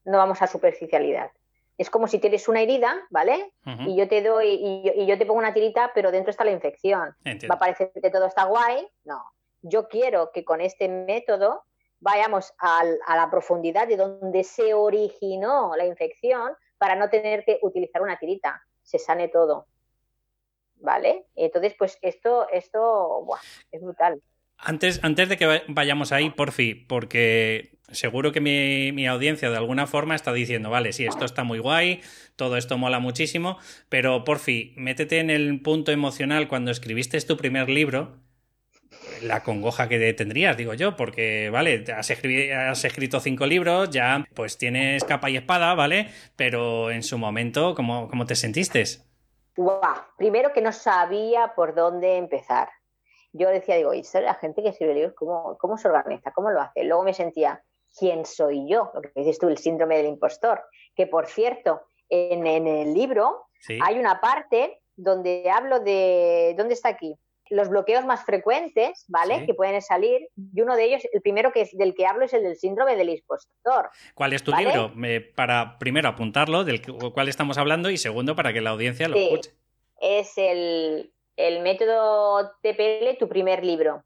no 0.04 0.18
vamos 0.18 0.42
a 0.42 0.46
superficialidad. 0.46 1.30
Es 1.78 1.90
como 1.90 2.08
si 2.08 2.18
tienes 2.18 2.48
una 2.48 2.62
herida, 2.62 3.06
¿vale? 3.10 3.52
Y 3.86 3.96
yo 3.96 4.08
te 4.08 4.22
doy, 4.22 4.48
y 4.48 5.06
yo, 5.06 5.18
te 5.18 5.26
pongo 5.26 5.40
una 5.40 5.52
tirita, 5.52 5.92
pero 5.94 6.10
dentro 6.10 6.30
está 6.30 6.42
la 6.42 6.52
infección. 6.52 7.14
Va 7.24 7.54
a 7.56 7.58
parecer 7.58 7.92
que 8.00 8.10
todo 8.10 8.26
está 8.26 8.44
guay. 8.44 8.88
No. 9.04 9.22
Yo 9.60 9.86
quiero 9.86 10.30
que 10.32 10.42
con 10.44 10.62
este 10.62 10.88
método 10.88 11.64
vayamos 12.00 12.52
a 12.58 12.84
la 13.16 13.30
profundidad 13.30 13.88
de 13.88 13.96
donde 13.96 14.44
se 14.44 14.74
originó 14.74 15.74
la 15.76 15.86
infección 15.86 16.52
para 16.78 16.94
no 16.96 17.08
tener 17.08 17.44
que 17.44 17.58
utilizar 17.62 18.02
una 18.02 18.18
tirita, 18.18 18.62
se 18.82 18.98
sane 18.98 19.28
todo. 19.28 19.66
¿Vale? 20.78 21.24
Entonces, 21.34 21.74
pues 21.78 21.98
esto, 22.02 22.48
esto 22.50 23.26
es 23.72 23.82
brutal. 23.82 24.20
Antes, 24.58 25.00
antes 25.02 25.28
de 25.28 25.36
que 25.36 25.62
vayamos 25.68 26.12
ahí, 26.12 26.30
porfi, 26.30 26.74
porque 26.74 27.78
seguro 27.90 28.32
que 28.32 28.40
mi, 28.40 28.92
mi, 28.92 29.06
audiencia 29.06 29.50
de 29.50 29.56
alguna 29.56 29.86
forma 29.86 30.14
está 30.14 30.32
diciendo, 30.32 30.70
vale, 30.70 30.92
sí, 30.92 31.06
esto 31.06 31.24
está 31.24 31.44
muy 31.44 31.58
guay, 31.58 32.00
todo 32.36 32.56
esto 32.56 32.78
mola 32.78 32.98
muchísimo, 32.98 33.58
pero 33.88 34.24
porfi, 34.24 34.74
métete 34.76 35.18
en 35.18 35.30
el 35.30 35.60
punto 35.60 35.92
emocional 35.92 36.48
cuando 36.48 36.70
escribiste 36.70 37.20
tu 37.20 37.36
primer 37.36 37.68
libro, 37.68 38.18
la 39.22 39.42
congoja 39.42 39.88
que 39.88 40.12
tendrías, 40.14 40.56
digo 40.56 40.74
yo, 40.74 40.96
porque, 40.96 41.50
vale, 41.50 41.84
has, 41.96 42.10
has, 42.10 42.84
escrito 42.84 43.20
cinco 43.20 43.46
libros, 43.46 43.90
ya 43.90 44.24
pues 44.34 44.58
tienes 44.58 45.04
capa 45.04 45.30
y 45.30 45.36
espada, 45.36 45.74
¿vale? 45.74 46.08
Pero 46.36 46.90
en 46.90 47.02
su 47.02 47.18
momento, 47.18 47.74
¿cómo, 47.74 48.08
cómo 48.08 48.26
te 48.26 48.34
sentiste? 48.34 48.84
Primero 50.16 50.52
que 50.52 50.60
no 50.60 50.72
sabía 50.72 51.54
por 51.54 51.74
dónde 51.74 52.16
empezar. 52.16 52.68
Yo 53.32 53.48
decía, 53.48 53.76
digo, 53.76 53.94
¿y 53.94 54.02
la 54.14 54.34
gente 54.34 54.62
que 54.62 54.70
escribe 54.70 54.94
libros, 54.94 55.14
¿cómo, 55.14 55.56
cómo 55.58 55.76
se 55.76 55.88
organiza? 55.88 56.32
¿Cómo 56.32 56.50
lo 56.50 56.60
hace? 56.60 56.84
Luego 56.84 57.02
me 57.02 57.14
sentía, 57.14 57.62
¿quién 57.98 58.24
soy 58.24 58.68
yo? 58.68 58.90
Lo 58.94 59.02
que 59.02 59.10
dices 59.14 59.38
tú, 59.38 59.48
el 59.48 59.58
síndrome 59.58 59.96
del 59.96 60.06
impostor. 60.06 60.62
Que 60.94 61.06
por 61.06 61.26
cierto, 61.26 61.82
en, 62.08 62.46
el 62.46 62.94
libro 62.94 63.48
hay 63.82 63.98
una 63.98 64.20
parte 64.20 64.80
donde 64.94 65.50
hablo 65.50 65.80
de, 65.80 66.54
¿dónde 66.56 66.74
está 66.74 66.88
aquí? 66.88 67.18
Los 67.50 67.68
bloqueos 67.68 68.04
más 68.04 68.24
frecuentes, 68.24 69.04
¿vale? 69.08 69.46
Que 69.46 69.54
pueden 69.54 69.80
salir. 69.82 70.28
Y 70.54 70.60
uno 70.60 70.76
de 70.76 70.84
ellos, 70.84 71.02
el 71.12 71.22
primero 71.22 71.52
que 71.52 71.62
es 71.62 71.76
del 71.76 71.94
que 71.94 72.06
hablo 72.06 72.24
es 72.24 72.32
el 72.32 72.42
del 72.42 72.56
síndrome 72.56 72.96
del 72.96 73.10
impostor. 73.10 73.90
¿Cuál 74.14 74.32
es 74.32 74.42
tu 74.42 74.52
libro? 74.52 74.92
para 75.34 75.78
primero 75.78 76.08
apuntarlo, 76.08 76.64
del 76.64 76.82
cual 76.82 77.28
estamos 77.28 77.58
hablando, 77.58 77.90
y 77.90 77.96
segundo, 77.96 78.34
para 78.36 78.52
que 78.52 78.60
la 78.60 78.70
audiencia 78.70 79.08
lo 79.08 79.16
escuche. 79.16 79.52
Es 80.00 80.32
el, 80.36 81.10
método 81.62 82.52
TPL, 82.62 83.16
tu 83.18 83.28
primer 83.28 83.64
libro. 83.64 84.04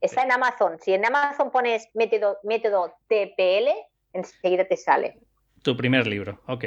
Está 0.00 0.22
en 0.22 0.32
Amazon. 0.32 0.78
Si 0.80 0.92
en 0.92 1.04
Amazon 1.04 1.50
pones 1.50 1.88
método, 1.94 2.38
método 2.42 2.94
TPL, 3.08 3.70
enseguida 4.12 4.64
te 4.66 4.76
sale. 4.76 5.18
Tu 5.62 5.76
primer 5.76 6.06
libro, 6.06 6.40
ok. 6.46 6.64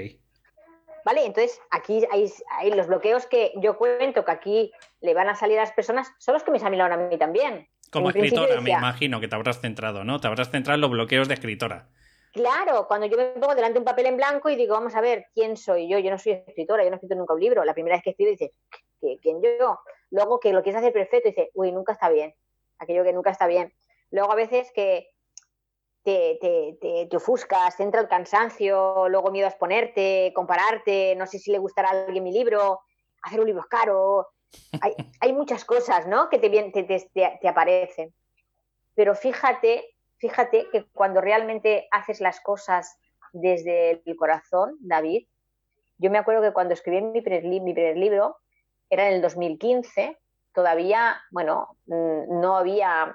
¿Vale? 1.08 1.24
Entonces, 1.26 1.62
aquí 1.72 2.06
hay, 2.12 2.70
los 2.72 2.88
bloqueos 2.88 3.28
que 3.28 3.54
yo 3.62 3.78
cuento 3.78 4.26
que 4.26 4.32
aquí 4.32 4.72
le 5.00 5.14
van 5.14 5.30
a 5.30 5.36
salir 5.36 5.58
a 5.58 5.62
las 5.62 5.72
personas, 5.72 6.12
son 6.18 6.34
los 6.34 6.44
que 6.44 6.52
me 6.52 6.60
salieron 6.60 6.92
a 6.92 6.98
mí 6.98 7.18
también. 7.18 7.70
Como 7.94 8.10
escritora, 8.10 8.60
me 8.60 8.72
imagino 8.72 9.22
que 9.22 9.30
te 9.30 9.36
habrás 9.36 9.62
centrado, 9.62 10.04
¿no? 10.04 10.20
Te 10.20 10.28
habrás 10.28 10.52
centrado 10.52 10.76
en 10.76 10.82
los 10.82 10.92
bloqueos 10.92 11.30
de 11.30 11.36
escritora. 11.36 11.88
Claro, 12.34 12.88
cuando 12.90 13.08
yo 13.08 13.16
me 13.16 13.28
pongo 13.28 13.56
delante 13.56 13.76
de 13.76 13.80
un 13.80 13.86
papel 13.86 14.08
en 14.08 14.18
blanco 14.18 14.50
y 14.50 14.58
digo, 14.58 14.74
vamos 14.74 14.96
a 14.96 15.00
ver, 15.00 15.28
¿quién 15.34 15.56
soy 15.56 15.88
yo? 15.88 15.98
Yo 15.98 16.12
no 16.12 16.20
soy 16.20 16.34
escritora, 16.34 16.84
yo 16.84 16.90
no 16.90 16.96
he 16.96 16.98
escrito 16.98 17.16
nunca 17.16 17.36
un 17.36 17.40
libro. 17.40 17.64
La 17.64 17.74
primera 17.74 17.96
vez 17.96 18.04
que 18.04 18.10
escribo 18.10 18.32
dices, 18.32 18.52
¿quién 19.00 19.42
yo? 19.42 19.80
Luego 20.12 20.42
que 20.42 20.52
lo 20.52 20.62
quieres 20.62 20.80
hacer 20.80 20.92
perfecto, 20.92 21.30
dices, 21.30 21.48
uy, 21.54 21.72
nunca 21.72 21.94
está 21.94 22.10
bien. 22.10 22.36
Aquello 22.80 23.06
que 23.06 23.14
nunca 23.14 23.30
está 23.30 23.48
bien. 23.48 23.74
Luego 24.12 24.34
a 24.34 24.36
veces 24.36 24.74
que 24.76 25.08
te, 26.08 27.08
te, 27.10 27.18
ofuscas, 27.18 27.76
te 27.76 27.84
entra 27.84 28.00
el 28.00 28.08
cansancio, 28.08 29.10
luego 29.10 29.30
miedo 29.30 29.46
a 29.46 29.50
exponerte, 29.50 30.32
compararte, 30.34 31.16
no 31.18 31.28
sé 31.28 31.38
si 31.38 31.52
le 31.52 31.58
gustará 31.58 31.90
a 31.90 32.06
alguien 32.06 32.24
mi 32.24 32.32
libro, 32.32 32.80
hacer 33.24 33.42
un 33.42 33.48
libro 33.48 33.64
es 33.64 33.68
caro. 33.68 34.30
Hay, 34.80 34.96
hay 35.20 35.34
muchas 35.34 35.66
cosas 35.66 36.08
¿no? 36.08 36.30
que 36.30 36.40
te, 36.40 36.50
te, 36.50 37.10
te, 37.14 37.48
aparecen. 37.48 38.14
Pero 38.96 39.16
fíjate, 39.16 39.84
fíjate 40.18 40.70
que 40.72 40.86
cuando 40.94 41.20
realmente 41.20 41.90
haces 41.92 42.22
las 42.22 42.40
cosas 42.40 42.98
desde 43.34 44.02
el 44.06 44.16
corazón, 44.16 44.78
David, 44.80 45.28
yo 45.98 46.10
me 46.10 46.20
acuerdo 46.20 46.42
que 46.42 46.54
cuando 46.54 46.74
escribí 46.74 47.02
mi 47.02 47.22
primer, 47.22 47.44
mi 47.44 47.74
primer 47.74 47.98
libro, 47.98 48.38
era 48.90 49.10
en 49.10 49.16
el 49.16 49.22
2015, 49.22 50.18
todavía, 50.54 51.20
bueno, 51.32 51.78
mm, 51.88 52.40
no 52.40 52.56
había 52.56 53.14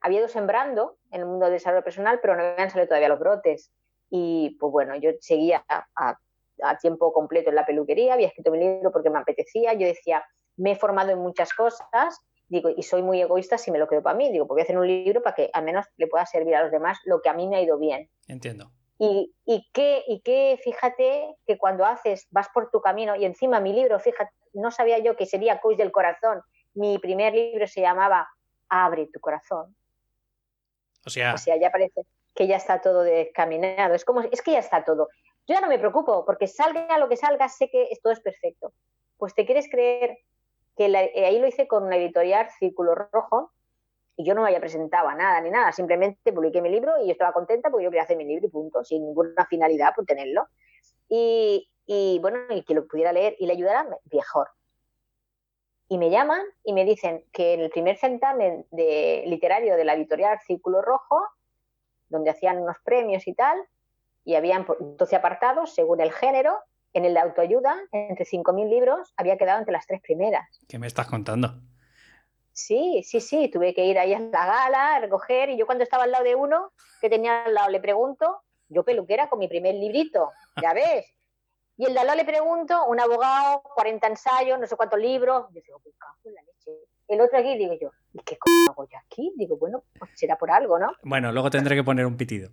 había 0.00 0.20
ido 0.20 0.28
sembrando 0.28 0.96
en 1.10 1.20
el 1.20 1.26
mundo 1.26 1.46
del 1.46 1.54
desarrollo 1.54 1.84
personal, 1.84 2.18
pero 2.20 2.36
no 2.36 2.42
habían 2.42 2.70
salido 2.70 2.88
todavía 2.88 3.08
los 3.08 3.18
brotes. 3.18 3.70
Y 4.08 4.56
pues 4.58 4.72
bueno, 4.72 4.96
yo 4.96 5.10
seguía 5.20 5.64
a, 5.68 6.18
tiempo 6.80 7.12
completo 7.12 7.48
en 7.48 7.56
la 7.56 7.64
peluquería, 7.64 8.14
había 8.14 8.28
escrito 8.28 8.50
mi 8.50 8.58
libro 8.58 8.92
porque 8.92 9.08
me 9.08 9.18
apetecía, 9.18 9.72
yo 9.72 9.86
decía, 9.86 10.22
me 10.56 10.72
he 10.72 10.76
formado 10.76 11.10
en 11.10 11.18
muchas 11.18 11.54
cosas 11.54 12.20
digo, 12.50 12.68
y 12.76 12.82
soy 12.82 13.02
muy 13.02 13.22
egoísta 13.22 13.56
si 13.56 13.70
me 13.70 13.78
lo 13.78 13.88
quedo 13.88 14.02
para 14.02 14.16
mí, 14.16 14.30
digo, 14.30 14.46
pues 14.46 14.56
voy 14.56 14.60
a 14.60 14.64
hacer 14.64 14.76
un 14.76 14.86
libro 14.86 15.22
para 15.22 15.36
que 15.36 15.50
al 15.52 15.64
menos 15.64 15.86
le 15.96 16.08
pueda 16.08 16.26
servir 16.26 16.56
a 16.56 16.62
los 16.62 16.72
demás 16.72 16.98
lo 17.04 17.22
que 17.22 17.30
a 17.30 17.32
mí 17.32 17.48
me 17.48 17.56
ha 17.56 17.62
ido 17.62 17.78
bien. 17.78 18.10
Entiendo. 18.26 18.72
Y, 18.98 19.32
y 19.46 19.66
que, 19.72 20.02
y 20.06 20.20
que 20.20 20.58
fíjate 20.62 21.36
que 21.46 21.56
cuando 21.56 21.86
haces, 21.86 22.26
vas 22.30 22.48
por 22.52 22.70
tu 22.70 22.82
camino, 22.82 23.16
y 23.16 23.24
encima 23.24 23.60
mi 23.60 23.72
libro, 23.72 23.98
fíjate, 23.98 24.32
no 24.52 24.70
sabía 24.70 24.98
yo 24.98 25.16
que 25.16 25.26
sería 25.26 25.60
Coach 25.60 25.78
del 25.78 25.92
Corazón, 25.92 26.42
mi 26.74 26.98
primer 26.98 27.32
libro 27.32 27.66
se 27.66 27.80
llamaba 27.80 28.28
Abre 28.68 29.08
tu 29.12 29.20
corazón. 29.20 29.74
O 31.34 31.38
sea, 31.38 31.56
ya 31.56 31.70
parece 31.70 32.02
que 32.34 32.46
ya 32.46 32.56
está 32.56 32.80
todo 32.80 33.02
descaminado. 33.02 33.94
Es 33.94 34.04
como, 34.04 34.20
es 34.20 34.42
que 34.42 34.52
ya 34.52 34.58
está 34.58 34.84
todo. 34.84 35.08
Yo 35.46 35.54
ya 35.54 35.60
no 35.60 35.68
me 35.68 35.78
preocupo, 35.78 36.24
porque 36.24 36.46
salga 36.46 36.98
lo 36.98 37.08
que 37.08 37.16
salga, 37.16 37.48
sé 37.48 37.68
que 37.70 37.88
todo 38.02 38.12
es 38.12 38.20
perfecto. 38.20 38.72
Pues 39.16 39.34
te 39.34 39.44
quieres 39.44 39.68
creer 39.70 40.18
que 40.76 40.86
eh, 40.86 41.26
ahí 41.26 41.38
lo 41.38 41.46
hice 41.46 41.66
con 41.66 41.84
una 41.84 41.96
editorial 41.96 42.48
Círculo 42.58 42.94
Rojo 42.94 43.52
y 44.16 44.24
yo 44.24 44.34
no 44.34 44.42
me 44.42 44.48
había 44.48 44.60
presentado 44.60 45.10
nada 45.12 45.40
ni 45.40 45.50
nada, 45.50 45.72
simplemente 45.72 46.32
publiqué 46.32 46.60
mi 46.60 46.68
libro 46.68 47.02
y 47.02 47.06
yo 47.06 47.12
estaba 47.12 47.32
contenta 47.32 47.70
porque 47.70 47.84
yo 47.84 47.90
quería 47.90 48.02
hacer 48.02 48.16
mi 48.16 48.24
libro 48.24 48.46
y 48.46 48.50
punto, 48.50 48.84
sin 48.84 49.04
ninguna 49.04 49.46
finalidad 49.46 49.94
por 49.94 50.04
tenerlo. 50.04 50.46
Y, 51.08 51.68
y, 51.86 52.18
bueno, 52.20 52.38
y 52.50 52.62
que 52.62 52.74
lo 52.74 52.86
pudiera 52.86 53.12
leer 53.12 53.34
y 53.38 53.46
le 53.46 53.54
ayudara 53.54 53.88
mejor. 54.12 54.48
Y 55.92 55.98
me 55.98 56.08
llaman 56.08 56.40
y 56.62 56.72
me 56.72 56.84
dicen 56.84 57.24
que 57.32 57.54
en 57.54 57.60
el 57.62 57.70
primer 57.70 57.96
certamen 57.96 58.64
de 58.70 59.24
literario 59.26 59.74
de 59.74 59.84
la 59.84 59.94
editorial 59.94 60.38
Círculo 60.46 60.82
Rojo, 60.82 61.20
donde 62.08 62.30
hacían 62.30 62.58
unos 62.58 62.76
premios 62.84 63.26
y 63.26 63.34
tal, 63.34 63.58
y 64.24 64.36
habían 64.36 64.64
12 64.78 65.16
apartados 65.16 65.74
según 65.74 66.00
el 66.00 66.12
género, 66.12 66.56
en 66.92 67.06
el 67.06 67.14
de 67.14 67.20
autoayuda, 67.20 67.76
entre 67.90 68.24
5.000 68.24 68.68
libros, 68.70 69.12
había 69.16 69.36
quedado 69.36 69.58
entre 69.58 69.72
las 69.72 69.84
tres 69.84 70.00
primeras. 70.00 70.46
¿qué 70.68 70.78
me 70.78 70.86
estás 70.86 71.08
contando? 71.08 71.60
Sí, 72.52 73.02
sí, 73.04 73.20
sí, 73.20 73.48
tuve 73.48 73.74
que 73.74 73.84
ir 73.84 73.98
ahí 73.98 74.14
a 74.14 74.20
la 74.20 74.46
gala, 74.46 74.94
a 74.94 75.00
recoger, 75.00 75.50
y 75.50 75.58
yo 75.58 75.66
cuando 75.66 75.82
estaba 75.82 76.04
al 76.04 76.12
lado 76.12 76.22
de 76.22 76.36
uno 76.36 76.70
que 77.00 77.10
tenía 77.10 77.42
al 77.46 77.54
lado 77.54 77.68
le 77.68 77.80
pregunto, 77.80 78.42
yo 78.68 78.84
peluquera 78.84 79.28
con 79.28 79.40
mi 79.40 79.48
primer 79.48 79.74
librito, 79.74 80.30
ya 80.62 80.72
ves. 80.72 81.12
Y 81.80 81.86
el 81.86 81.94
lado 81.94 82.14
le 82.14 82.26
pregunto, 82.26 82.84
un 82.88 83.00
abogado, 83.00 83.62
40 83.74 84.06
ensayos, 84.06 84.58
no 84.60 84.66
sé 84.66 84.76
cuántos 84.76 84.98
libros. 85.00 85.46
Yo 85.54 85.62
digo, 85.64 85.80
¿qué 85.82 85.90
cago 85.98 86.14
en 86.26 86.34
la 86.34 86.42
leche? 86.42 86.72
El 87.08 87.20
otro 87.22 87.38
aquí, 87.38 87.56
digo 87.56 87.72
yo, 87.80 87.90
¿y 88.12 88.18
qué 88.22 88.36
coño 88.36 88.54
hago 88.70 88.86
yo 88.86 88.98
aquí? 88.98 89.32
Digo, 89.36 89.56
bueno, 89.56 89.82
pues 89.98 90.10
será 90.14 90.36
por 90.36 90.50
algo, 90.50 90.78
¿no? 90.78 90.92
Bueno, 91.04 91.32
luego 91.32 91.48
tendré 91.48 91.74
que 91.76 91.82
poner 91.82 92.04
un 92.04 92.18
pitido. 92.18 92.50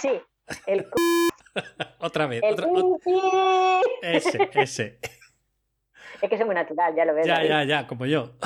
Sí, 0.00 0.20
el 0.66 0.82
c- 0.84 1.54
otra 1.98 2.26
vez. 2.28 2.42
el 2.44 2.54
otra- 2.54 2.66
ot- 2.68 3.02
pi. 3.02 3.90
ese, 4.02 4.50
ese. 4.54 4.98
Es 6.22 6.30
que 6.30 6.36
soy 6.36 6.46
muy 6.46 6.54
natural, 6.54 6.94
ya 6.94 7.04
lo 7.04 7.12
ves. 7.14 7.26
Ya, 7.26 7.34
David. 7.34 7.48
ya, 7.48 7.64
ya, 7.64 7.86
como 7.88 8.06
yo. 8.06 8.36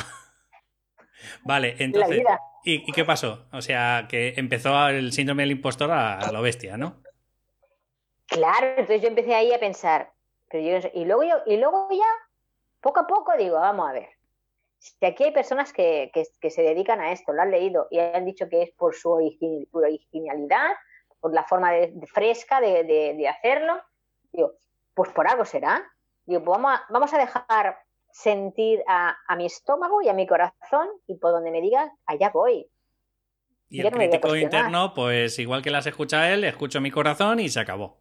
Vale, 1.45 1.77
entonces. 1.79 2.17
vida. 2.19 2.41
¿y, 2.65 2.89
y 2.89 2.93
qué 2.93 3.05
pasó? 3.05 3.47
O 3.53 3.61
sea, 3.61 4.07
que 4.09 4.35
empezó 4.39 4.89
el 4.89 5.13
síndrome 5.13 5.43
del 5.43 5.53
impostor 5.53 5.91
a, 5.91 6.19
a 6.19 6.33
lo 6.33 6.41
bestia, 6.43 6.77
¿no? 6.79 7.03
Claro, 8.31 8.67
entonces 8.69 9.03
yo 9.03 9.09
empecé 9.09 9.35
ahí 9.35 9.53
a 9.53 9.59
pensar, 9.61 10.13
pero 10.49 10.81
yo 10.81 10.89
y 10.95 11.05
luego 11.05 11.25
yo, 11.25 11.35
y 11.47 11.57
luego 11.57 11.89
ya, 11.91 12.07
poco 12.81 13.01
a 13.01 13.07
poco 13.07 13.37
digo, 13.37 13.57
vamos 13.57 13.89
a 13.89 13.93
ver. 13.93 14.09
Si 14.79 15.05
aquí 15.05 15.25
hay 15.25 15.33
personas 15.33 15.73
que, 15.73 16.11
que- 16.15 16.27
que 16.41 16.51
se 16.51 16.63
dedican 16.63 17.01
a 17.01 17.13
esto, 17.13 17.33
lo 17.33 17.43
han 17.43 17.51
leído 17.51 17.89
y 17.91 17.99
han 17.99 18.25
dicho 18.25 18.49
que 18.49 18.63
es 18.63 18.71
por 18.71 18.95
su 18.95 19.11
originalidad, 19.11 20.71
por 21.21 21.35
la 21.35 21.45
forma 21.45 21.73
de- 21.73 21.89
de 21.93 22.07
fresca 22.07 22.61
de, 22.61 22.85
de- 22.85 23.15
de 23.15 23.29
hacerlo, 23.29 23.83
digo, 24.33 24.53
pues 24.95 25.11
por 25.11 25.27
algo 25.29 25.45
será. 25.45 25.85
Digo, 26.25 26.43
pues 26.45 26.57
vamos 26.59 26.73
a, 26.81 26.85
vamos 26.89 27.13
a 27.13 27.19
dejar 27.19 27.79
sentir 28.13 28.83
a, 28.87 29.17
a 29.27 29.37
mi 29.37 29.47
estómago 29.47 30.03
y 30.03 30.09
a 30.09 30.15
mi 30.15 30.27
corazón 30.27 30.89
y 31.07 31.17
por 31.17 31.33
donde 31.33 31.51
me 31.51 31.61
diga, 31.61 31.93
allá 32.07 32.31
voy. 32.31 32.67
Y 33.69 33.81
el 33.81 33.85
no 33.91 33.99
crítico 33.99 34.29
interno, 34.63 34.95
pues 34.95 35.39
igual 35.39 35.63
que 35.63 35.71
las 35.71 35.87
escucha 35.87 36.33
él, 36.33 36.45
escucho 36.45 36.81
mi 36.81 36.91
corazón 36.91 37.39
y 37.41 37.49
se 37.49 37.61
acabó. 37.61 37.99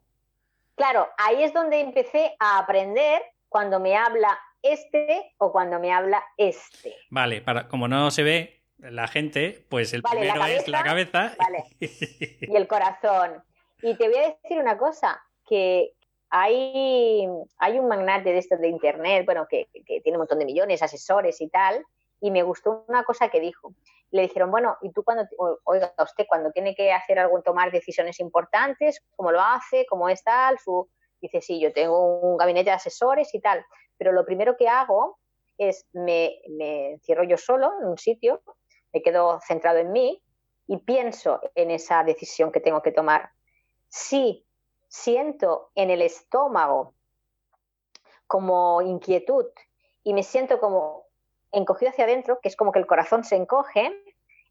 Claro, 0.79 1.09
ahí 1.17 1.43
es 1.43 1.51
donde 1.51 1.81
empecé 1.81 2.37
a 2.39 2.57
aprender 2.57 3.21
cuando 3.49 3.81
me 3.81 3.97
habla 3.97 4.39
este 4.61 5.33
o 5.37 5.51
cuando 5.51 5.77
me 5.77 5.91
habla 5.91 6.23
este. 6.37 6.95
Vale, 7.09 7.41
para, 7.41 7.67
como 7.67 7.89
no 7.89 8.09
se 8.11 8.23
ve 8.23 8.63
la 8.77 9.09
gente, 9.09 9.65
pues 9.67 9.91
el 9.91 10.01
Vale, 10.01 10.27
la 10.27 10.33
primero 10.35 10.53
es 10.53 10.69
la 10.69 10.83
cabeza. 10.83 11.35
Vale. 11.37 11.65
Y 11.81 12.55
el 12.55 12.65
corazón. 12.65 13.43
Y 13.81 13.95
te 13.95 14.07
voy 14.07 14.19
a 14.19 14.37
decir 14.41 14.57
una 14.57 14.77
cosa, 14.77 15.21
que 15.45 15.95
hay, 16.29 17.27
hay 17.57 17.77
un 17.77 17.89
magnate 17.89 18.31
de 18.31 18.37
esto 18.37 18.55
de 18.55 18.69
internet, 18.69 19.25
bueno, 19.25 19.47
que, 19.49 19.67
que 19.85 19.99
tiene 19.99 20.17
un 20.17 20.21
montón 20.21 20.39
de 20.39 20.45
millones, 20.45 20.81
asesores 20.81 21.41
y 21.41 21.49
tal, 21.49 21.85
y 22.21 22.31
me 22.31 22.43
gustó 22.43 22.85
una 22.87 23.03
cosa 23.03 23.27
que 23.27 23.41
dijo. 23.41 23.73
Le 24.11 24.23
dijeron, 24.23 24.51
bueno, 24.51 24.77
¿y 24.81 24.91
tú 24.91 25.03
cuando, 25.03 25.25
oiga, 25.63 25.93
usted 26.03 26.25
cuando 26.27 26.51
tiene 26.51 26.75
que 26.75 26.91
hacer 26.91 27.19
algo, 27.19 27.41
tomar 27.41 27.71
decisiones 27.71 28.19
importantes, 28.19 29.01
cómo 29.15 29.31
lo 29.31 29.41
hace, 29.41 29.85
cómo 29.87 30.09
es 30.09 30.23
tal? 30.23 30.57
Su... 30.59 30.89
Dice, 31.21 31.41
sí, 31.41 31.59
yo 31.59 31.73
tengo 31.73 32.19
un 32.21 32.37
gabinete 32.37 32.69
de 32.69 32.75
asesores 32.77 33.33
y 33.35 33.41
tal, 33.41 33.65
pero 33.97 34.11
lo 34.11 34.25
primero 34.25 34.55
que 34.55 34.69
hago 34.69 35.19
es 35.57 35.85
me, 35.91 36.39
me 36.47 36.93
encierro 36.93 37.23
yo 37.23 37.37
solo 37.37 37.73
en 37.81 37.87
un 37.87 37.97
sitio, 37.97 38.41
me 38.93 39.01
quedo 39.01 39.39
centrado 39.41 39.79
en 39.79 39.91
mí 39.91 40.23
y 40.65 40.77
pienso 40.77 41.41
en 41.55 41.71
esa 41.71 42.03
decisión 42.03 42.51
que 42.51 42.61
tengo 42.61 42.81
que 42.81 42.93
tomar. 42.93 43.31
Si 43.89 44.45
siento 44.87 45.71
en 45.75 45.89
el 45.89 46.01
estómago 46.01 46.95
como 48.27 48.81
inquietud 48.81 49.47
y 50.03 50.13
me 50.13 50.23
siento 50.23 50.59
como 50.59 51.08
encogido 51.51 51.91
hacia 51.91 52.05
adentro, 52.05 52.39
que 52.41 52.49
es 52.49 52.55
como 52.55 52.71
que 52.71 52.79
el 52.79 52.87
corazón 52.87 53.23
se 53.23 53.35
encoge, 53.35 53.93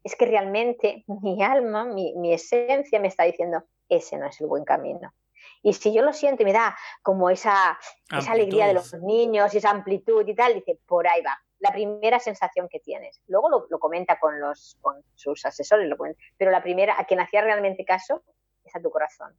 es 0.03 0.15
que 0.15 0.25
realmente 0.25 1.03
mi 1.07 1.43
alma, 1.43 1.85
mi, 1.85 2.13
mi 2.15 2.33
esencia 2.33 2.99
me 2.99 3.07
está 3.07 3.23
diciendo, 3.23 3.63
ese 3.89 4.17
no 4.17 4.27
es 4.27 4.39
el 4.39 4.47
buen 4.47 4.63
camino. 4.63 5.13
Y 5.61 5.73
si 5.73 5.93
yo 5.93 6.01
lo 6.01 6.13
siento 6.13 6.43
y 6.43 6.45
me 6.45 6.53
da 6.53 6.77
como 7.01 7.29
esa, 7.29 7.77
esa 8.17 8.31
alegría 8.31 8.67
de 8.67 8.73
los 8.73 8.93
niños 8.93 9.53
y 9.53 9.57
esa 9.57 9.71
amplitud 9.71 10.25
y 10.27 10.35
tal, 10.35 10.53
dice, 10.53 10.79
por 10.85 11.07
ahí 11.07 11.21
va. 11.21 11.37
La 11.59 11.71
primera 11.71 12.19
sensación 12.19 12.69
que 12.69 12.79
tienes. 12.79 13.21
Luego 13.27 13.49
lo, 13.49 13.67
lo 13.69 13.79
comenta 13.79 14.17
con, 14.19 14.39
los, 14.39 14.77
con 14.79 15.03
sus 15.15 15.45
asesores, 15.45 15.89
lo 15.89 15.97
comenta. 15.97 16.21
pero 16.37 16.51
la 16.51 16.63
primera, 16.63 16.95
a 16.97 17.03
quien 17.03 17.19
hacía 17.19 17.41
realmente 17.41 17.83
caso, 17.83 18.23
es 18.63 18.73
a 18.75 18.81
tu 18.81 18.89
corazón. 18.89 19.37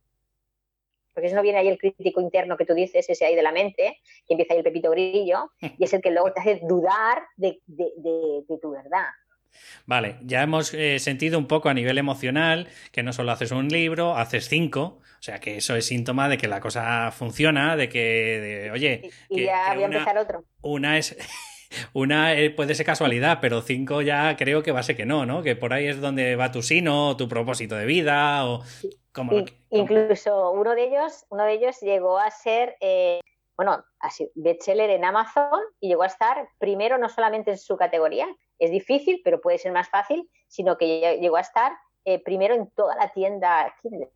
Porque 1.13 1.29
si 1.29 1.35
no 1.35 1.43
viene 1.43 1.59
ahí 1.59 1.69
el 1.69 1.79
crítico 1.79 2.21
interno 2.21 2.57
que 2.57 2.65
tú 2.65 2.75
dices, 2.75 3.09
ese 3.09 3.25
ahí 3.25 3.35
de 3.35 3.43
la 3.43 3.53
mente, 3.53 4.01
que 4.27 4.35
empieza 4.35 4.55
ahí 4.55 4.59
el 4.59 4.65
pepito 4.65 4.91
grillo, 4.91 5.51
y 5.79 5.85
es 5.85 5.93
el 5.93 6.01
que 6.01 6.11
luego 6.11 6.33
te 6.33 6.41
hace 6.41 6.61
dudar 6.63 7.23
de, 7.37 7.61
de, 7.67 7.93
de, 7.97 8.45
de 8.49 8.59
tu 8.59 8.71
verdad. 8.71 9.07
Vale, 9.87 10.17
ya 10.23 10.43
hemos 10.43 10.73
eh, 10.75 10.99
sentido 10.99 11.39
un 11.39 11.47
poco 11.47 11.69
a 11.69 11.75
nivel 11.75 11.99
emocional 11.99 12.69
que 12.93 13.03
no 13.03 13.13
solo 13.13 13.33
haces 13.33 13.51
un 13.51 13.69
libro, 13.69 14.17
haces 14.17 14.49
cinco, 14.49 15.01
o 15.03 15.23
sea 15.23 15.41
que 15.41 15.57
eso 15.57 15.75
es 15.77 15.87
síntoma 15.87 16.29
de 16.29 16.39
que 16.39 16.49
la 16.49 16.61
cosa 16.61 17.11
funciona, 17.11 17.77
de 17.77 17.89
que, 17.89 17.99
de, 18.41 18.71
oye, 18.71 19.11
Y, 19.29 19.37
que, 19.37 19.45
ya 19.47 19.71
que 19.71 19.75
voy 19.75 19.83
a 19.85 19.87
empezar 19.87 20.19
otro. 20.19 20.45
una 20.63 20.99
es... 20.99 21.17
Una 21.93 22.35
eh, 22.35 22.51
puede 22.51 22.75
ser 22.75 22.85
casualidad, 22.85 23.39
pero 23.41 23.63
cinco 23.63 24.03
ya 24.03 24.37
creo 24.37 24.61
que 24.65 24.73
va 24.73 24.81
a 24.81 24.83
ser 24.83 24.97
que 24.97 25.07
no, 25.07 25.25
¿no? 25.25 25.45
Que 25.45 25.55
por 25.55 25.73
ahí 25.73 25.87
es 25.87 26.01
donde 26.01 26.35
va 26.35 26.51
tu 26.51 26.63
sino, 26.63 27.17
tu 27.17 27.29
propósito 27.29 27.77
de 27.77 27.87
vida, 27.87 28.45
o 28.45 28.65
como 29.13 29.33
Y, 29.33 29.47
incluso 29.71 30.51
uno 30.51 30.75
de 30.75 30.85
ellos, 30.85 31.27
uno 31.31 31.45
de 31.45 31.53
ellos 31.55 31.81
llegó 31.81 32.19
a 32.19 32.31
ser, 32.31 32.77
eh, 32.81 33.21
bueno, 33.57 33.85
así, 33.99 34.31
bestseller 34.35 34.91
en 34.91 35.05
Amazon 35.05 35.61
y 35.81 35.89
llegó 35.89 36.03
a 36.03 36.07
estar 36.07 36.49
primero 36.59 36.99
no 36.99 37.09
solamente 37.09 37.51
en 37.53 37.59
su 37.59 37.77
categoría, 37.77 38.27
es 38.59 38.71
difícil, 38.71 39.21
pero 39.25 39.41
puede 39.41 39.59
ser 39.59 39.73
más 39.73 39.89
fácil, 39.89 40.29
sino 40.49 40.77
que 40.77 41.19
llegó 41.21 41.37
a 41.37 41.41
estar 41.41 41.73
eh, 42.05 42.23
primero 42.23 42.55
en 42.55 42.71
toda 42.71 42.95
la 42.97 43.13
tienda 43.13 43.75
Kindle, 43.83 44.11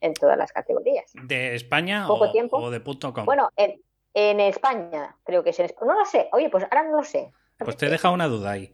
en 0.00 0.14
todas 0.14 0.36
las 0.36 0.52
categorías. 0.52 1.10
¿De 1.14 1.54
España 1.54 2.06
Poco 2.06 2.24
o, 2.24 2.32
tiempo. 2.32 2.58
o 2.58 2.70
de 2.70 2.82
.com? 2.82 3.24
Bueno, 3.24 3.50
en, 3.56 3.80
en 4.14 4.40
España, 4.40 5.16
creo 5.24 5.42
que 5.42 5.50
es 5.50 5.58
en 5.58 5.66
España. 5.66 5.92
No 5.92 5.98
lo 5.98 6.04
sé, 6.04 6.28
oye, 6.32 6.50
pues 6.50 6.64
ahora 6.64 6.84
no 6.84 6.96
lo 6.96 7.04
sé. 7.04 7.32
Pues 7.58 7.76
te 7.76 7.86
he 7.86 7.90
dejado 7.90 8.14
una 8.14 8.26
duda 8.26 8.52
ahí. 8.52 8.72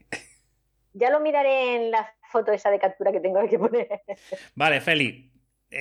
Ya 0.93 1.11
lo 1.11 1.21
miraré 1.21 1.77
en 1.77 1.91
la 1.91 2.13
foto 2.31 2.53
esa 2.53 2.71
de 2.71 2.79
captura 2.79 3.13
que 3.13 3.21
tengo 3.21 3.47
que 3.49 3.59
poner. 3.59 4.03
Vale, 4.55 4.81
Feli, 4.81 5.31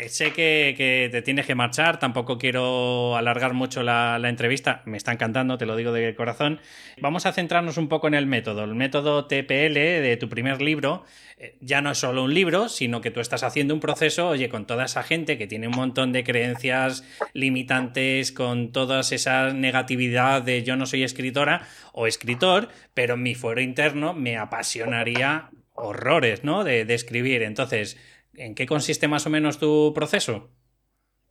sé 0.08 0.34
que, 0.34 1.10
te 1.12 1.22
tienes 1.24 1.48
que 1.48 1.56
marchar, 1.56 1.98
tampoco 1.98 2.38
quiero 2.38 3.18
alargar 3.18 3.54
mucho 3.54 3.82
la, 3.82 4.20
la, 4.20 4.30
entrevista, 4.30 4.84
me 4.86 4.98
está 4.98 5.12
encantando, 5.12 5.58
te 5.58 5.66
lo 5.66 5.76
digo 5.76 5.92
de 5.92 6.14
corazón. 6.14 6.60
Vamos 7.02 7.26
a 7.26 7.34
centrarnos 7.34 7.78
un 7.78 7.90
poco 7.90 8.08
en 8.08 8.14
el 8.14 8.28
método. 8.28 8.64
El 8.64 8.76
método 8.76 9.26
TPL 9.26 9.74
de 9.74 10.18
tu 10.20 10.30
primer 10.30 10.62
libro 10.62 11.06
eh, 11.38 11.58
ya 11.60 11.82
no 11.82 11.92
es 11.92 11.98
solo 11.98 12.24
un 12.24 12.34
libro, 12.36 12.70
sino 12.70 13.02
que 13.02 13.10
tú 13.10 13.20
estás 13.20 13.42
haciendo 13.42 13.74
un 13.74 13.80
proceso, 13.80 14.30
oye, 14.30 14.48
con 14.48 14.68
toda 14.68 14.86
esa 14.86 15.02
gente 15.02 15.40
que 15.40 15.48
tiene 15.48 15.68
un 15.68 15.76
montón 15.76 16.12
de 16.12 16.24
creencias 16.24 17.04
limitantes, 17.34 18.32
con 18.32 18.72
toda 18.72 19.00
esa 19.00 19.54
negatividad 19.54 20.44
de 20.44 20.62
yo 20.62 20.76
no 20.76 20.86
soy 20.86 21.04
escritora 21.04 21.68
o 21.94 22.06
escritor, 22.06 22.70
pero 22.94 23.16
en 23.16 23.24
mi 23.24 23.34
fuero 23.34 23.62
interno 23.62 24.14
me 24.14 24.38
apasionaría 24.38 25.50
horrores, 25.74 26.44
¿no? 26.44 26.64
De, 26.64 26.86
de 26.86 26.94
escribir. 26.94 27.42
Entonces, 27.42 27.98
¿En 28.40 28.56
qué 28.56 28.66
consiste 28.66 29.10
más 29.10 29.28
o 29.28 29.30
menos 29.30 29.60
tu 29.60 29.92
proceso? 29.94 30.50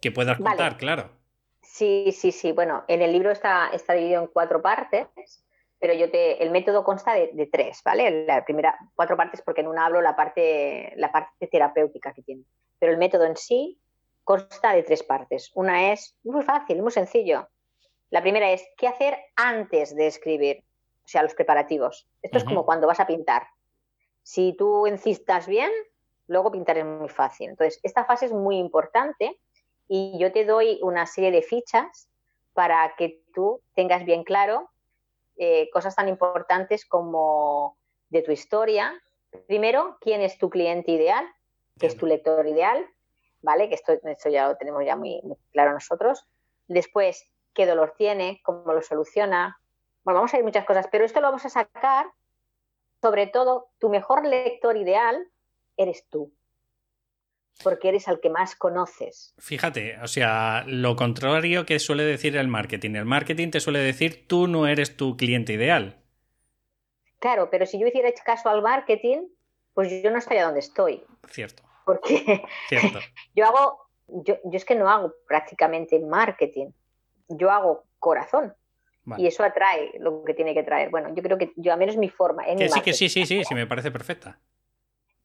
Que 0.00 0.12
puedas 0.12 0.36
contar, 0.36 0.58
vale. 0.58 0.76
claro. 0.76 1.10
Sí, 1.62 2.12
sí, 2.12 2.32
sí. 2.32 2.52
Bueno, 2.52 2.84
en 2.86 3.00
el 3.00 3.12
libro 3.12 3.30
está, 3.30 3.70
está 3.72 3.94
dividido 3.94 4.20
en 4.20 4.28
cuatro 4.28 4.60
partes. 4.60 5.08
pero 5.80 5.94
yo 5.94 6.10
te, 6.10 6.42
el 6.42 6.50
método 6.50 6.84
consta 6.84 7.14
de, 7.14 7.48
tres, 7.50 7.80
¿vale? 7.82 8.26
La 8.26 8.44
primera, 8.44 8.76
cuatro 8.94 9.16
partes, 9.16 9.40
porque 9.40 9.62
en 9.62 9.68
una 9.68 9.86
hablo 9.86 10.02
la 10.02 10.14
parte, 10.16 10.92
la 10.96 11.10
parte 11.10 11.46
terapéutica 11.46 12.12
que 12.12 12.22
tiene. 12.22 12.44
Pero 12.78 12.92
el 12.92 12.98
método 12.98 13.24
en 13.24 13.36
sí 13.36 13.80
consta 14.22 14.74
de 14.74 14.82
tres 14.82 15.02
partes. 15.02 15.50
Una 15.54 15.92
es 15.92 16.14
muy 16.24 16.42
fácil, 16.42 16.82
muy 16.82 16.92
sencillo. 16.92 17.48
La 18.10 18.20
primera 18.20 18.50
es 18.50 18.66
qué 18.76 18.86
hacer 18.86 19.16
antes 19.34 19.96
de 19.96 20.08
escribir, 20.08 20.64
o 21.04 21.08
sea, 21.08 21.22
los 21.22 21.34
preparativos. 21.34 22.06
Esto 22.20 22.36
es 22.36 22.44
como 22.44 22.66
cuando 22.66 22.86
vas 22.86 23.00
a 23.00 23.06
pintar. 23.06 23.46
Si 24.22 24.54
tú 24.58 24.86
encistas 24.86 25.46
bien, 25.46 25.70
luego 26.28 26.52
pintar 26.52 26.78
es 26.78 26.84
muy 26.84 27.08
fácil. 27.08 27.50
Entonces, 27.50 27.80
esta 27.82 28.04
fase 28.04 28.26
es 28.26 28.32
muy 28.32 28.58
importante 28.58 29.40
y 29.88 30.16
yo 30.18 30.30
te 30.30 30.44
doy 30.44 30.78
una 30.82 31.06
serie 31.06 31.32
de 31.32 31.42
fichas 31.42 32.08
para 32.52 32.94
que 32.96 33.22
tú 33.34 33.60
tengas 33.74 34.04
bien 34.04 34.22
claro 34.24 34.70
eh, 35.36 35.70
cosas 35.72 35.96
tan 35.96 36.08
importantes 36.08 36.84
como 36.84 37.76
de 38.10 38.22
tu 38.22 38.30
historia. 38.30 39.00
Primero, 39.46 39.96
quién 40.00 40.20
es 40.20 40.38
tu 40.38 40.50
cliente 40.50 40.92
ideal, 40.92 41.26
qué 41.78 41.86
es 41.86 41.96
tu 41.96 42.06
lector 42.06 42.46
ideal, 42.46 42.86
¿vale? 43.40 43.68
Que 43.68 43.74
esto, 43.74 43.92
esto 43.92 44.28
ya 44.28 44.48
lo 44.48 44.56
tenemos 44.56 44.84
ya 44.84 44.96
muy, 44.96 45.20
claro 45.52 45.72
nosotros. 45.72 46.26
Después, 46.66 47.30
qué 47.54 47.66
dolor 47.66 47.94
tiene, 47.96 48.40
cómo 48.44 48.72
lo 48.72 48.82
soluciona. 48.82 49.58
Bueno, 50.04 50.18
vamos 50.18 50.34
a 50.34 50.38
ir 50.38 50.44
muchas 50.44 50.64
cosas, 50.64 50.86
pero 50.90 51.04
esto 51.04 51.20
lo 51.20 51.28
vamos 51.28 51.44
a 51.46 51.50
sacar, 51.50 52.06
sobre 53.00 53.26
todo, 53.28 53.68
tu 53.78 53.88
mejor 53.88 54.26
lector 54.26 54.76
ideal 54.76 55.24
eres 55.78 56.06
tú 56.10 56.32
porque 57.62 57.88
eres 57.88 58.08
al 58.08 58.20
que 58.20 58.30
más 58.30 58.54
conoces. 58.54 59.34
Fíjate, 59.38 59.98
o 60.02 60.06
sea, 60.06 60.64
lo 60.66 60.96
contrario 60.96 61.66
que 61.66 61.78
suele 61.78 62.04
decir 62.04 62.36
el 62.36 62.48
marketing. 62.48 62.94
El 62.94 63.04
marketing 63.04 63.50
te 63.50 63.60
suele 63.60 63.80
decir 63.80 64.26
tú 64.26 64.46
no 64.46 64.66
eres 64.66 64.96
tu 64.96 65.16
cliente 65.16 65.52
ideal. 65.52 65.96
Claro, 67.18 67.50
pero 67.50 67.66
si 67.66 67.80
yo 67.80 67.86
hiciera 67.86 68.10
caso 68.24 68.48
al 68.48 68.62
marketing, 68.62 69.26
pues 69.74 70.02
yo 70.02 70.10
no 70.10 70.18
estaría 70.18 70.44
donde 70.44 70.60
estoy. 70.60 71.02
Cierto. 71.28 71.64
Porque 71.84 72.42
yo 73.34 73.46
hago, 73.46 73.88
yo, 74.06 74.36
es 74.52 74.64
que 74.64 74.76
no 74.76 74.88
hago 74.88 75.12
prácticamente 75.26 75.98
marketing, 75.98 76.68
yo 77.28 77.50
hago 77.50 77.84
corazón. 77.98 78.54
Y 79.16 79.26
eso 79.26 79.42
atrae 79.42 79.92
lo 80.00 80.22
que 80.22 80.34
tiene 80.34 80.52
que 80.52 80.62
traer. 80.62 80.90
Bueno, 80.90 81.14
yo 81.14 81.22
creo 81.22 81.38
que 81.38 81.54
yo, 81.56 81.72
a 81.72 81.76
menos 81.76 81.96
mi 81.96 82.10
forma. 82.10 82.44
que 82.44 82.68
sí, 82.68 82.80
que 82.82 82.92
sí, 82.92 83.08
sí, 83.08 83.24
sí, 83.24 83.42
sí, 83.42 83.54
me 83.54 83.66
parece 83.66 83.90
perfecta. 83.90 84.38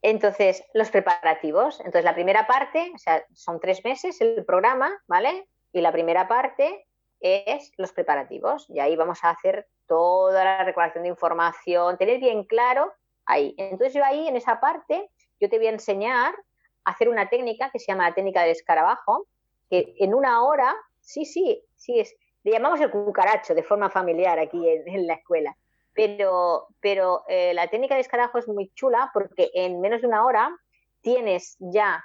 Entonces, 0.03 0.65
los 0.73 0.91
preparativos. 0.91 1.79
Entonces, 1.79 2.03
la 2.03 2.13
primera 2.13 2.45
parte, 2.45 2.91
o 2.93 2.97
sea, 2.97 3.25
son 3.33 3.61
tres 3.61 3.83
meses 3.85 4.19
el 4.19 4.43
programa, 4.45 4.91
¿vale? 5.07 5.47
Y 5.71 5.79
la 5.79 5.93
primera 5.93 6.27
parte 6.27 6.85
es 7.21 7.71
los 7.77 7.93
preparativos. 7.93 8.69
Y 8.69 8.81
ahí 8.81 8.97
vamos 8.97 9.23
a 9.23 9.29
hacer 9.29 9.65
toda 9.87 10.43
la 10.43 10.63
recolección 10.65 11.03
de 11.03 11.09
información, 11.09 11.97
tener 11.97 12.19
bien 12.19 12.43
claro 12.43 12.93
ahí. 13.25 13.55
Entonces, 13.57 13.93
yo 13.93 14.03
ahí, 14.03 14.27
en 14.27 14.35
esa 14.35 14.59
parte, 14.59 15.09
yo 15.39 15.49
te 15.49 15.57
voy 15.57 15.67
a 15.67 15.71
enseñar 15.71 16.35
a 16.83 16.91
hacer 16.91 17.07
una 17.07 17.29
técnica 17.29 17.69
que 17.71 17.79
se 17.79 17.87
llama 17.87 18.09
la 18.09 18.13
técnica 18.13 18.41
del 18.41 18.51
escarabajo, 18.51 19.27
que 19.69 19.95
en 19.99 20.13
una 20.13 20.43
hora, 20.43 20.75
sí, 20.99 21.23
sí, 21.23 21.63
sí, 21.77 22.01
es, 22.01 22.13
le 22.43 22.51
llamamos 22.51 22.81
el 22.81 22.91
cucaracho 22.91 23.55
de 23.55 23.63
forma 23.63 23.89
familiar 23.89 24.37
aquí 24.37 24.67
en 24.67 25.07
la 25.07 25.13
escuela. 25.13 25.55
Pero, 25.93 26.67
pero 26.79 27.23
eh, 27.27 27.53
la 27.53 27.67
técnica 27.67 27.95
de 27.95 28.01
escarajo 28.01 28.39
es 28.39 28.47
muy 28.47 28.71
chula 28.73 29.11
porque 29.13 29.51
en 29.53 29.79
menos 29.79 30.01
de 30.01 30.07
una 30.07 30.25
hora 30.25 30.55
tienes 31.01 31.55
ya 31.59 32.03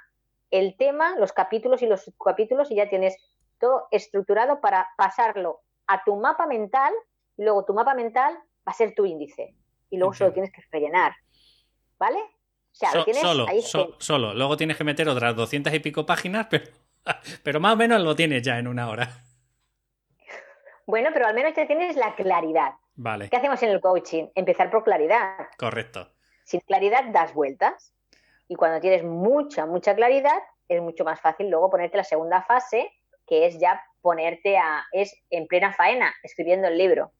el 0.51 0.77
tema, 0.77 1.17
los 1.17 1.33
capítulos 1.33 1.81
y 1.81 1.87
los 1.87 2.03
subcapítulos 2.03 2.69
y 2.71 2.75
ya 2.75 2.89
tienes 2.89 3.17
todo 3.59 3.87
estructurado 3.91 4.61
para 4.61 4.87
pasarlo 4.97 5.61
a 5.87 6.03
tu 6.03 6.15
mapa 6.15 6.45
mental 6.45 6.93
y 7.37 7.43
luego 7.43 7.65
tu 7.65 7.73
mapa 7.73 7.93
mental 7.93 8.33
va 8.35 8.71
a 8.71 8.73
ser 8.73 8.93
tu 8.93 9.05
índice 9.05 9.55
y 9.89 9.97
luego 9.97 10.13
solo 10.13 10.33
tienes 10.33 10.51
que 10.51 10.61
rellenar. 10.71 11.13
¿Vale? 11.97 12.19
O 12.19 12.75
sea, 12.75 12.93
lo 12.93 13.03
tienes 13.03 13.21
solo, 13.21 13.45
ahí 13.47 13.61
solo. 13.61 14.33
Luego 14.33 14.55
tienes 14.55 14.77
que 14.77 14.83
meter 14.83 15.09
otras 15.09 15.35
doscientas 15.35 15.73
y 15.73 15.79
pico 15.79 16.05
páginas, 16.05 16.47
pero, 16.49 16.65
pero 17.43 17.59
más 17.59 17.73
o 17.73 17.77
menos 17.77 18.01
lo 18.01 18.15
tienes 18.15 18.43
ya 18.43 18.57
en 18.59 18.67
una 18.67 18.89
hora. 18.89 19.09
Bueno, 20.85 21.09
pero 21.13 21.27
al 21.27 21.35
menos 21.35 21.53
ya 21.55 21.67
tienes 21.67 21.95
la 21.95 22.15
claridad. 22.15 22.73
Vale. 23.01 23.29
¿Qué 23.29 23.37
hacemos 23.37 23.63
en 23.63 23.69
el 23.69 23.79
coaching? 23.79 24.27
Empezar 24.35 24.69
por 24.69 24.83
claridad. 24.83 25.47
Correcto. 25.57 26.11
Sin 26.43 26.59
claridad 26.59 27.05
das 27.13 27.33
vueltas. 27.33 27.93
Y 28.49 28.55
cuando 28.55 28.81
tienes 28.81 29.05
mucha, 29.05 29.65
mucha 29.65 29.95
claridad, 29.95 30.37
es 30.67 30.81
mucho 30.81 31.05
más 31.05 31.21
fácil 31.21 31.49
luego 31.49 31.69
ponerte 31.69 31.95
la 31.95 32.03
segunda 32.03 32.43
fase, 32.43 32.91
que 33.25 33.45
es 33.45 33.57
ya 33.57 33.81
ponerte 34.01 34.57
a. 34.57 34.85
es 34.91 35.15
en 35.29 35.47
plena 35.47 35.71
faena, 35.71 36.13
escribiendo 36.23 36.67
el 36.67 36.77
libro. 36.77 37.13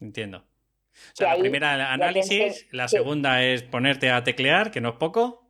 Entiendo. 0.00 0.38
O 0.38 1.16
sea, 1.16 1.34
la 1.34 1.40
primera 1.40 1.92
análisis, 1.92 2.68
la 2.70 2.86
segunda 2.86 3.42
es 3.42 3.64
ponerte 3.64 4.10
a 4.10 4.22
teclear, 4.22 4.70
que 4.70 4.80
no 4.80 4.90
es 4.90 4.96
poco. 4.96 5.45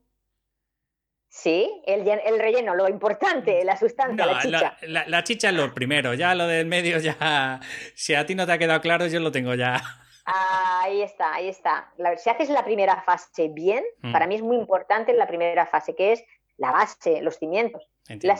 Sí, 1.37 1.83
el, 1.85 2.09
el, 2.09 2.39
relleno, 2.39 2.75
lo 2.75 2.89
importante, 2.89 3.63
la 3.63 3.77
sustancia, 3.77 4.25
la 4.25 4.41
chicha. 4.41 4.77
La, 4.87 5.23
chicha 5.23 5.51
es 5.51 5.55
lo 5.55 5.75
primero, 5.75 6.15
ya 6.15 6.35
lo 6.35 6.47
del 6.47 6.65
medio 6.65 6.99
ya... 6.99 7.61
Si 7.95 8.15
a 8.15 8.25
ti 8.25 8.35
no 8.35 8.47
te 8.47 8.53
ha 8.53 8.59
quedado 8.59 8.81
claro, 8.81 9.07
yo 9.07 9.21
lo 9.21 9.31
tengo 9.31 9.55
ya. 9.55 9.83
Ahí 10.25 11.03
está, 11.03 11.35
ahí 11.35 11.49
está. 11.49 11.93
si 12.17 12.31
haces 12.31 12.49
la 12.49 12.65
primera 12.65 13.03
fase 13.03 13.49
bien, 13.49 13.85
mm. 14.01 14.13
para 14.13 14.27
mí 14.27 14.37
es 14.37 14.43
muy 14.43 14.57
importante 14.57 15.13
la 15.13 15.27
primera 15.27 15.67
fase, 15.67 15.95
que 15.95 16.13
es 16.13 16.25
la 16.57 16.73
base, 16.73 17.21
los 17.21 17.37
cimientos. 17.37 17.87
La, 18.23 18.39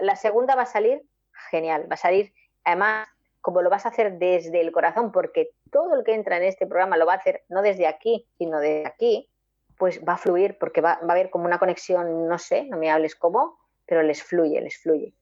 la, 0.00 0.14
segunda 0.14 0.54
va 0.54 0.62
a 0.62 0.66
salir 0.66 1.02
genial, 1.50 1.90
va 1.90 1.94
a 1.94 1.98
salir, 1.98 2.32
además, 2.62 3.08
como 3.40 3.62
lo 3.62 3.68
vas 3.68 3.84
a 3.84 3.88
hacer 3.88 4.12
desde 4.12 4.60
el 4.60 4.70
corazón, 4.70 5.10
porque 5.10 5.50
todo 5.72 5.96
el 5.96 6.04
que 6.04 6.14
entra 6.14 6.36
en 6.36 6.44
este 6.44 6.68
programa 6.68 6.96
lo 6.96 7.04
va 7.04 7.14
a 7.14 7.16
hacer 7.16 7.42
no 7.48 7.62
desde 7.62 7.88
aquí, 7.88 8.28
sino 8.38 8.60
desde 8.60 8.86
aquí, 8.86 9.28
pues 9.78 10.00
va 10.06 10.14
a 10.14 10.18
fluir 10.18 10.58
porque 10.58 10.80
va, 10.80 10.92
a 10.92 11.12
haber 11.12 11.30
como 11.30 11.44
una 11.46 11.58
conexión, 11.58 12.28
no 12.28 12.38
sé, 12.38 12.64
no 12.64 12.76
me 12.76 12.90
hables 12.90 13.14
cómo, 13.14 13.58
pero 13.86 14.02
les 14.02 14.22
fluye, 14.22 14.60
les 14.60 14.76
fluye. 14.82 15.14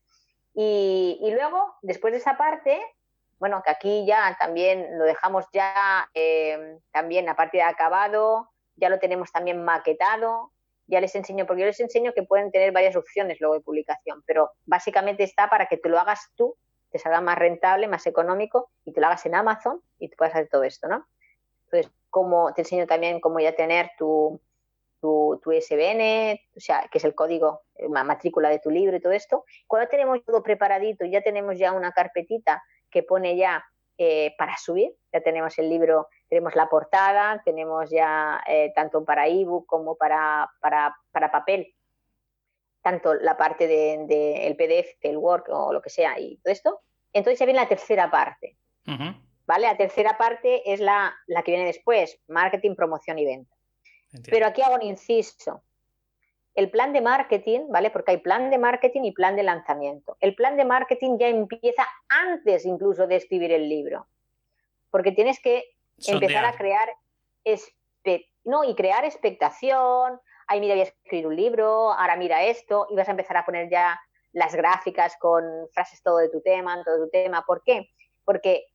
Y, 0.55 1.31
luego, 1.33 1.75
después 1.83 2.13
de 2.13 2.19
esa 2.19 2.39
parte, 2.39 2.81
bueno, 3.39 3.63
que 3.63 3.71
aquí 3.71 4.07
ya 4.07 4.35
también 4.41 4.99
lo 4.99 5.05
dejamos 5.05 5.45
ya, 5.53 6.09
eh, 6.15 6.79
también 6.91 7.29
a 7.29 7.37
partir 7.37 7.61
de 7.61 7.67
acabado, 7.67 8.51
ya 8.77 8.89
lo 8.89 8.99
tenemos 8.99 9.31
también 9.31 9.63
maquetado, 9.63 10.53
ya 10.87 11.01
les 11.01 11.15
enseño, 11.15 11.47
porque 11.47 11.61
yo 11.61 11.67
les 11.67 11.81
enseño 11.81 12.15
que 12.15 12.23
pueden 12.23 12.51
tener 12.51 12.73
varias 12.73 12.97
opciones 12.97 13.39
luego 13.41 13.55
de 13.55 13.61
publicación, 13.61 14.23
pero 14.27 14.53
básicamente 14.65 15.25
está 15.25 15.51
para 15.51 15.67
que 15.67 15.77
te 15.77 15.91
lo 15.91 15.99
hagas 15.99 16.33
tú, 16.37 16.57
te 16.91 16.99
salga 16.99 17.21
más 17.21 17.37
rentable, 17.37 17.89
más 17.89 18.07
económico 18.07 18.71
y 18.85 18.93
te 18.93 19.01
lo 19.01 19.09
hagas 19.09 19.27
en 19.27 19.35
Amazon 19.35 19.83
y 19.99 20.09
te 20.09 20.17
puedas 20.17 20.35
hacer 20.35 20.49
todo 20.49 20.63
esto, 20.63 20.89
¿no? 20.89 21.07
Entonces, 21.65 21.93
como 22.09 22.55
te 22.55 22.63
enseño 22.63 22.87
también 22.87 23.21
cómo 23.21 23.41
ya 23.41 23.55
tener 23.55 23.91
tu, 23.99 24.41
tu, 25.39 25.51
tu 25.51 25.53
ISBN, 25.53 26.39
o 26.57 26.61
sea, 26.61 26.89
que 26.91 26.99
es 26.99 27.05
el 27.05 27.15
código, 27.15 27.63
la 27.79 28.05
matrícula 28.05 28.49
de 28.49 28.59
tu 28.59 28.71
libro 28.71 28.97
y 28.97 29.01
todo 29.01 29.13
esto. 29.13 29.45
Cuando 29.67 29.89
tenemos 29.89 30.25
todo 30.25 30.43
preparadito, 30.43 31.05
ya 31.05 31.23
tenemos 31.23 31.59
ya 31.59 31.73
una 31.73 31.93
carpetita 31.93 32.63
que 32.91 33.03
pone 33.03 33.37
ya 33.37 33.65
eh, 33.99 34.35
para 34.37 34.59
subir, 34.59 34.93
ya 35.11 35.23
tenemos 35.23 35.59
el 35.59 35.71
libro, 35.71 36.09
tenemos 36.29 36.55
la 36.55 36.69
portada, 36.69 37.41
tenemos 37.45 37.89
ya 37.91 38.43
eh, 38.47 38.71
tanto 38.75 39.03
para 39.07 39.27
ebook 39.27 39.65
como 39.67 39.97
para, 39.97 40.51
para, 40.61 40.95
para, 41.11 41.33
papel, 41.33 41.75
tanto 42.83 43.15
la 43.15 43.39
parte 43.39 43.67
del 43.67 44.07
de, 44.07 44.47
el 44.47 44.57
PDF, 44.57 44.99
el 45.01 45.17
Word 45.17 45.45
o 45.49 45.73
lo 45.73 45.81
que 45.81 45.89
sea 45.89 46.19
y 46.21 46.37
todo 46.39 46.53
esto. 46.53 46.81
Entonces 47.11 47.39
ya 47.39 47.47
viene 47.47 47.61
la 47.61 47.69
tercera 47.69 48.11
parte. 48.11 48.59
¿Vale? 48.85 49.67
La 49.67 49.77
tercera 49.79 50.19
parte 50.19 50.71
es 50.71 50.81
la, 50.81 51.15
la 51.27 51.43
que 51.43 51.53
viene 51.53 51.67
después, 51.67 52.21
marketing, 52.29 52.75
promoción 52.75 53.19
y 53.19 53.25
venta. 53.25 53.56
Pero 54.25 54.47
aquí 54.47 54.63
hago 54.63 54.75
un 54.75 54.83
inciso. 54.83 55.63
El 56.55 56.71
plan 56.71 56.93
de 56.93 57.03
marketing, 57.03 57.69
¿vale? 57.69 57.91
Porque 57.91 58.13
hay 58.13 58.17
plan 58.19 58.51
de 58.51 58.59
marketing 58.59 59.03
y 59.03 59.13
plan 59.13 59.37
de 59.37 59.43
lanzamiento. 59.43 60.17
El 60.21 60.35
plan 60.35 60.57
de 60.57 60.65
marketing 60.65 61.19
ya 61.19 61.29
empieza 61.29 61.87
antes 62.09 62.65
incluso 62.65 63.07
de 63.07 63.17
escribir 63.17 63.53
el 63.53 63.69
libro. 63.69 64.07
Porque 64.91 65.13
tienes 65.13 65.39
que 65.41 65.65
empezar 66.07 66.45
a 66.45 66.57
crear 66.57 66.89
no, 68.45 68.65
y 68.65 68.75
crear 68.75 69.05
expectación. 69.05 70.21
Ay, 70.47 70.61
mira, 70.61 70.75
voy 70.75 70.83
a 70.83 70.85
escribir 70.85 71.27
un 71.27 71.37
libro, 71.37 71.93
ahora 71.93 72.17
mira 72.17 72.45
esto, 72.45 72.87
y 72.91 72.95
vas 72.95 73.09
a 73.09 73.11
empezar 73.11 73.37
a 73.37 73.45
poner 73.45 73.69
ya 73.69 74.01
las 74.33 74.55
gráficas 74.55 75.17
con 75.19 75.45
frases 75.73 76.03
todo 76.03 76.19
de 76.19 76.29
tu 76.29 76.41
tema, 76.41 76.83
todo 76.85 76.99
de 76.99 77.05
tu 77.07 77.11
tema. 77.11 77.45
¿Por 77.45 77.63
qué? 77.65 77.91
Porque 78.25 78.67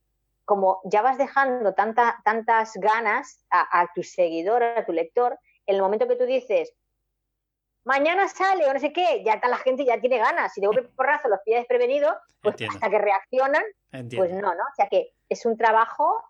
como 0.51 0.81
ya 0.83 1.01
vas 1.01 1.17
dejando 1.17 1.73
tantas 1.73 2.73
ganas 2.73 3.41
a, 3.49 3.87
tu 3.95 4.03
seguidor, 4.03 4.61
a 4.61 4.85
tu 4.85 4.91
lector, 4.91 5.39
en 5.65 5.75
el 5.75 5.81
momento 5.81 6.09
que 6.09 6.17
tú 6.17 6.25
dices, 6.25 6.73
mañana 7.85 8.27
sale 8.27 8.65
o 8.65 8.73
no 8.73 8.79
sé 8.81 8.91
qué, 8.91 9.23
ya 9.23 9.35
está 9.35 9.47
la 9.47 9.59
gente 9.59 9.85
ya 9.85 10.01
tiene 10.01 10.17
ganas. 10.17 10.53
Si 10.53 10.59
de 10.59 10.67
golpe 10.67 10.83
porrazo 10.93 11.29
los 11.29 11.39
pies 11.45 11.59
desprevenidos, 11.59 12.17
pues 12.41 12.57
hasta 12.69 12.89
que 12.89 12.97
reaccionan, 12.97 13.63
pues 14.17 14.33
no, 14.33 14.53
¿no? 14.53 14.63
O 14.63 14.75
sea 14.75 14.89
que 14.89 15.13
es 15.29 15.45
un 15.45 15.55
trabajo 15.55 16.21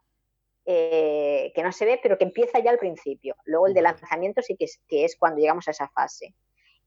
eh, 0.68 1.52
que 1.56 1.64
no 1.64 1.72
se 1.72 1.86
ve, 1.86 2.00
pero 2.04 2.20
que 2.20 2.26
empieza 2.26 2.60
ya 2.60 2.70
al 2.70 2.78
principio. 2.78 3.36
Luego 3.46 3.66
el 3.66 3.74
de 3.74 3.82
lanzamiento 3.82 4.44
sí 4.44 4.56
que 4.56 4.66
es, 4.66 4.80
que 4.88 5.04
es 5.04 5.18
cuando 5.18 5.40
llegamos 5.40 5.68
a 5.68 5.72
esa 5.72 5.90
fase. 5.90 6.36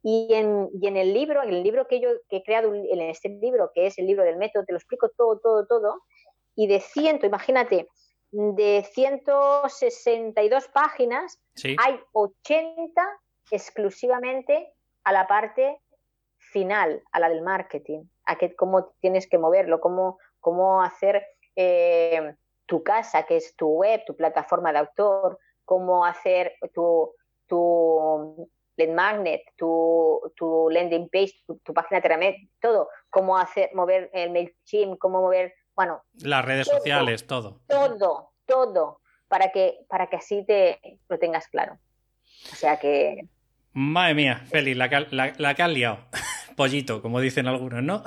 Y 0.04 0.34
en, 0.34 0.70
y 0.80 0.86
en, 0.86 0.96
el 0.96 1.12
libro, 1.12 1.42
en 1.42 1.48
el 1.48 1.64
libro 1.64 1.88
que 1.88 1.98
yo 1.98 2.10
que 2.28 2.36
he 2.36 2.42
creado, 2.44 2.72
en 2.72 3.00
este 3.00 3.28
libro, 3.28 3.72
que 3.74 3.88
es 3.88 3.98
el 3.98 4.06
libro 4.06 4.22
del 4.22 4.36
método, 4.36 4.64
te 4.64 4.72
lo 4.72 4.78
explico 4.78 5.08
todo, 5.16 5.40
todo, 5.40 5.66
todo, 5.66 6.02
y 6.54 6.66
de 6.66 6.80
ciento, 6.80 7.26
imagínate, 7.26 7.88
de 8.30 8.84
162 8.92 10.68
páginas, 10.68 11.40
hay 11.78 12.00
80 12.12 13.02
exclusivamente 13.50 14.72
a 15.04 15.12
la 15.12 15.26
parte 15.26 15.80
final, 16.38 17.02
a 17.12 17.20
la 17.20 17.28
del 17.28 17.42
marketing, 17.42 18.04
a 18.26 18.36
que, 18.36 18.54
cómo 18.54 18.94
tienes 19.00 19.28
que 19.28 19.38
moverlo, 19.38 19.80
cómo, 19.80 20.18
cómo 20.40 20.82
hacer 20.82 21.24
eh, 21.56 22.34
tu 22.66 22.82
casa, 22.82 23.24
que 23.24 23.36
es 23.36 23.54
tu 23.56 23.68
web, 23.68 24.02
tu 24.06 24.16
plataforma 24.16 24.72
de 24.72 24.78
autor, 24.78 25.38
cómo 25.64 26.04
hacer 26.04 26.54
tu, 26.72 27.14
tu 27.46 28.50
lead 28.76 28.90
magnet, 28.90 29.42
tu, 29.56 30.20
tu 30.36 30.68
landing 30.70 31.08
page, 31.08 31.34
tu, 31.46 31.72
página 31.72 32.00
Teramet, 32.00 32.36
todo, 32.60 32.88
cómo 33.10 33.38
hacer, 33.38 33.70
mover 33.74 34.10
el 34.12 34.30
MailChimp, 34.30 34.98
cómo 34.98 35.20
mover, 35.20 35.54
bueno. 35.74 36.02
Las 36.22 36.44
redes 36.44 36.66
sociales, 36.66 37.26
todo. 37.26 37.60
Todo, 37.66 38.32
todo, 38.46 39.00
para 39.28 39.50
que, 39.50 39.80
para 39.88 40.08
que 40.08 40.16
así 40.16 40.44
te 40.44 41.00
lo 41.08 41.18
tengas 41.18 41.48
claro. 41.48 41.78
O 42.52 42.56
sea 42.56 42.78
que... 42.78 43.28
Madre 43.72 44.14
mía, 44.14 44.42
Feli, 44.46 44.74
la, 44.74 44.88
la, 45.10 45.32
la 45.36 45.54
que 45.54 45.62
has 45.62 45.70
liado. 45.70 45.98
Pollito, 46.56 47.02
como 47.02 47.20
dicen 47.20 47.48
algunos, 47.48 47.82
¿no? 47.82 48.04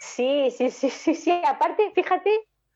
Sí, 0.00 0.50
sí, 0.50 0.70
sí, 0.70 0.88
sí, 0.88 1.14
sí. 1.14 1.42
Aparte, 1.46 1.92
fíjate 1.94 2.30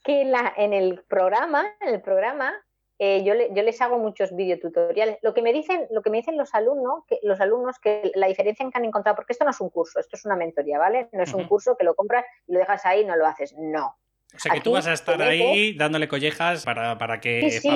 que 0.04 0.24
la, 0.24 0.52
en 0.56 0.72
el 0.72 1.02
programa, 1.08 1.66
en 1.80 1.94
el 1.94 2.02
programa, 2.02 2.52
eh, 2.98 3.24
yo, 3.24 3.32
yo, 3.34 3.62
les 3.62 3.80
hago 3.80 3.98
muchos 3.98 4.36
videotutoriales. 4.36 5.18
Lo 5.22 5.32
que 5.32 5.40
me 5.40 5.54
dicen, 5.54 5.86
lo 5.90 6.02
que 6.02 6.10
me 6.10 6.18
dicen 6.18 6.36
los 6.36 6.54
alumnos, 6.54 7.04
que 7.06 7.18
los 7.22 7.40
alumnos 7.40 7.78
que 7.78 8.12
la 8.14 8.26
diferencia 8.26 8.62
en 8.62 8.70
que 8.70 8.76
han 8.76 8.84
encontrado, 8.84 9.16
porque 9.16 9.32
esto 9.32 9.46
no 9.46 9.52
es 9.52 9.60
un 9.60 9.70
curso, 9.70 10.00
esto 10.00 10.16
es 10.16 10.24
una 10.26 10.36
mentoría, 10.36 10.78
¿vale? 10.78 11.08
No 11.12 11.22
es 11.22 11.32
un 11.32 11.48
curso 11.48 11.76
que 11.78 11.84
lo 11.84 11.94
compras 11.94 12.26
y 12.46 12.52
lo 12.52 12.58
dejas 12.58 12.84
ahí 12.84 13.00
y 13.00 13.04
no 13.06 13.16
lo 13.16 13.26
haces. 13.26 13.54
No. 13.56 13.96
O 14.34 14.38
sea 14.38 14.52
que 14.52 14.60
tú 14.60 14.72
vas 14.72 14.86
a 14.86 14.92
estar 14.92 15.20
ahí 15.22 15.74
dándole 15.74 16.08
collejas 16.08 16.64
para, 16.64 16.98
para 16.98 17.20
que 17.20 17.50
sí, 17.50 17.68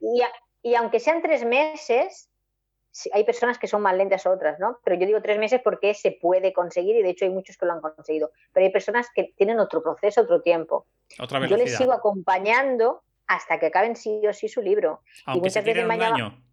Y, 0.00 0.22
y, 0.62 0.74
aunque 0.74 0.98
sean 0.98 1.22
tres 1.22 1.44
meses, 1.44 2.28
hay 3.12 3.24
personas 3.24 3.58
que 3.58 3.68
son 3.68 3.82
más 3.82 3.94
lentas 3.96 4.26
otras, 4.26 4.58
¿no? 4.58 4.78
Pero 4.84 4.96
yo 4.96 5.06
digo 5.06 5.22
tres 5.22 5.38
meses 5.38 5.60
porque 5.62 5.94
se 5.94 6.12
puede 6.12 6.52
conseguir 6.52 6.96
y 6.96 7.02
de 7.02 7.10
hecho 7.10 7.24
hay 7.24 7.30
muchos 7.30 7.56
que 7.56 7.66
lo 7.66 7.72
han 7.72 7.80
conseguido. 7.80 8.32
Pero 8.52 8.66
hay 8.66 8.72
personas 8.72 9.08
que 9.14 9.32
tienen 9.36 9.60
otro 9.60 9.82
proceso, 9.82 10.22
otro 10.22 10.42
tiempo. 10.42 10.86
Otra 11.18 11.46
yo 11.46 11.56
les 11.56 11.76
sigo 11.76 11.92
acompañando 11.92 13.02
hasta 13.26 13.60
que 13.60 13.66
acaben 13.66 13.94
sí 13.94 14.20
o 14.26 14.32
sí 14.32 14.48
su 14.48 14.60
libro. 14.60 15.02
Aunque 15.26 15.38
y 15.38 15.42
muchas 15.42 15.64
veces 15.64 15.84
un 15.84 15.90
año. 15.92 16.44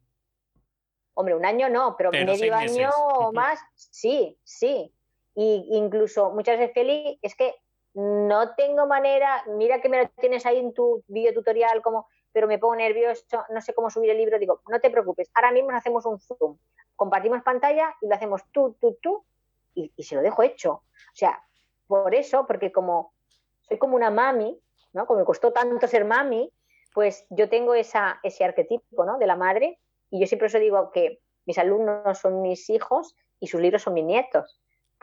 Hombre, 1.15 1.33
un 1.33 1.45
año 1.45 1.69
no, 1.69 1.95
pero, 1.97 2.11
medio 2.11 2.53
año 2.53 2.91
o 2.91 3.33
más, 3.33 3.59
sí, 3.73 4.37
sí. 4.43 4.93
Y 5.33 5.65
incluso 5.71 6.29
muchas 6.29 6.59
veces, 6.59 6.75
Feli, 6.75 7.17
es 7.23 7.33
que 7.35 7.55
no 7.97 8.53
tengo 8.55 8.85
manera, 8.85 9.43
mira 9.47 9.81
que 9.81 9.89
me 9.89 10.03
lo 10.03 10.09
tienes 10.09 10.45
ahí 10.45 10.59
en 10.59 10.73
tu 10.73 11.03
video 11.07 11.33
tutorial, 11.33 11.81
como, 11.81 12.07
pero 12.31 12.47
me 12.47 12.59
pongo 12.59 12.75
nervioso, 12.75 13.43
no 13.49 13.61
sé 13.61 13.73
cómo 13.73 13.89
subir 13.89 14.11
el 14.11 14.17
libro, 14.17 14.37
digo, 14.37 14.61
no 14.67 14.79
te 14.79 14.91
preocupes, 14.91 15.31
ahora 15.33 15.51
mismo 15.51 15.71
hacemos 15.71 16.05
un 16.05 16.19
zoom, 16.19 16.57
compartimos 16.95 17.41
pantalla 17.41 17.95
y 18.01 18.07
lo 18.07 18.13
hacemos 18.13 18.43
tú, 18.51 18.77
tú, 18.79 18.97
tú, 19.01 19.25
y, 19.73 19.91
y 19.95 20.03
se 20.03 20.15
lo 20.15 20.21
dejo 20.21 20.43
hecho. 20.43 20.71
O 20.73 21.15
sea, 21.15 21.43
por 21.87 22.13
eso, 22.13 22.45
porque 22.45 22.71
como 22.71 23.13
soy 23.67 23.77
como 23.79 23.95
una 23.95 24.11
mami, 24.11 24.59
¿no? 24.93 25.05
Como 25.07 25.19
me 25.19 25.25
costó 25.25 25.51
tanto 25.51 25.87
ser 25.87 26.05
mami, 26.05 26.51
pues 26.93 27.25
yo 27.29 27.49
tengo 27.49 27.73
esa, 27.73 28.19
ese 28.23 28.43
arquetipo 28.43 29.05
¿no? 29.05 29.17
de 29.17 29.27
la 29.27 29.35
madre 29.35 29.79
y 30.09 30.19
yo 30.19 30.27
siempre 30.27 30.47
os 30.47 30.53
digo 30.53 30.91
que 30.91 31.19
mis 31.45 31.57
alumnos 31.57 32.17
son 32.17 32.41
mis 32.41 32.69
hijos 32.69 33.15
y 33.39 33.47
sus 33.47 33.61
libros 33.61 33.83
son 33.83 33.93
mis 33.93 34.05
nietos, 34.05 34.59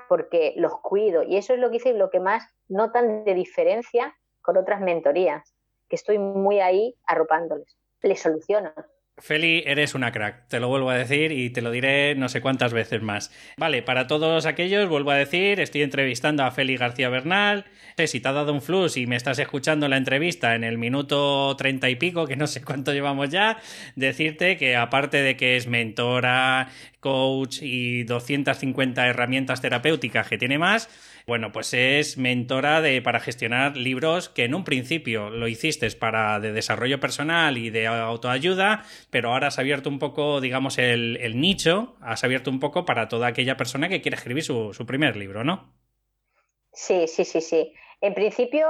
porque 0.08 0.54
los 0.56 0.80
cuido 0.80 1.22
y 1.22 1.36
eso 1.36 1.54
es 1.54 1.60
lo 1.60 1.70
que 1.70 1.76
hice 1.76 1.90
y 1.90 1.96
lo 1.96 2.10
que 2.10 2.20
más 2.20 2.44
notan 2.68 3.24
de 3.24 3.34
diferencia 3.34 4.14
con 4.42 4.56
otras 4.56 4.80
mentorías, 4.80 5.54
que 5.88 5.96
estoy 5.96 6.18
muy 6.18 6.60
ahí 6.60 6.96
arropándoles, 7.06 7.76
les 8.02 8.20
soluciono. 8.20 8.72
Feli, 9.16 9.62
eres 9.64 9.94
una 9.94 10.10
crack, 10.10 10.48
te 10.48 10.58
lo 10.58 10.66
vuelvo 10.66 10.90
a 10.90 10.98
decir 10.98 11.30
y 11.30 11.50
te 11.50 11.62
lo 11.62 11.70
diré 11.70 12.16
no 12.16 12.28
sé 12.28 12.40
cuántas 12.40 12.72
veces 12.72 13.00
más. 13.00 13.30
Vale, 13.56 13.80
para 13.80 14.08
todos 14.08 14.44
aquellos, 14.44 14.88
vuelvo 14.88 15.12
a 15.12 15.16
decir, 15.16 15.60
estoy 15.60 15.82
entrevistando 15.82 16.42
a 16.42 16.50
Feli 16.50 16.76
García 16.76 17.08
Bernal. 17.10 17.64
Si 18.06 18.18
te 18.18 18.28
ha 18.28 18.32
dado 18.32 18.52
un 18.52 18.60
flux 18.60 18.96
y 18.96 19.06
me 19.06 19.14
estás 19.14 19.38
escuchando 19.38 19.86
la 19.86 19.98
entrevista 19.98 20.56
en 20.56 20.64
el 20.64 20.78
minuto 20.78 21.54
treinta 21.56 21.88
y 21.88 21.94
pico, 21.94 22.26
que 22.26 22.34
no 22.34 22.48
sé 22.48 22.64
cuánto 22.64 22.92
llevamos 22.92 23.30
ya, 23.30 23.58
decirte 23.94 24.56
que 24.56 24.74
aparte 24.74 25.22
de 25.22 25.36
que 25.36 25.56
es 25.56 25.68
mentora, 25.68 26.70
coach 26.98 27.58
y 27.62 28.02
250 28.02 29.06
herramientas 29.06 29.60
terapéuticas 29.60 30.26
que 30.26 30.38
tiene 30.38 30.58
más, 30.58 30.88
bueno, 31.26 31.52
pues 31.52 31.72
es 31.72 32.18
mentora 32.18 32.82
de, 32.82 33.00
para 33.00 33.18
gestionar 33.18 33.78
libros 33.78 34.28
que 34.28 34.44
en 34.44 34.54
un 34.54 34.64
principio 34.64 35.30
lo 35.30 35.48
hiciste 35.48 35.90
para 35.92 36.38
de 36.38 36.52
desarrollo 36.52 37.00
personal 37.00 37.56
y 37.56 37.70
de 37.70 37.86
autoayuda, 37.86 38.84
pero 39.10 39.32
ahora 39.32 39.46
has 39.46 39.58
abierto 39.58 39.88
un 39.88 39.98
poco, 39.98 40.42
digamos, 40.42 40.76
el, 40.76 41.40
nicho, 41.40 41.96
has 42.02 42.24
abierto 42.24 42.50
un 42.50 42.60
poco 42.60 42.84
para 42.84 43.08
toda 43.08 43.28
aquella 43.28 43.56
persona 43.56 43.88
que 43.88 44.02
quiere 44.02 44.16
escribir 44.16 44.44
su, 44.44 44.84
primer 44.86 45.16
libro, 45.16 45.44
¿no? 45.44 45.72
Sí, 46.72 47.06
sí, 47.08 47.24
sí, 47.24 47.40
sí. 47.40 47.72
En 48.02 48.12
principio, 48.12 48.68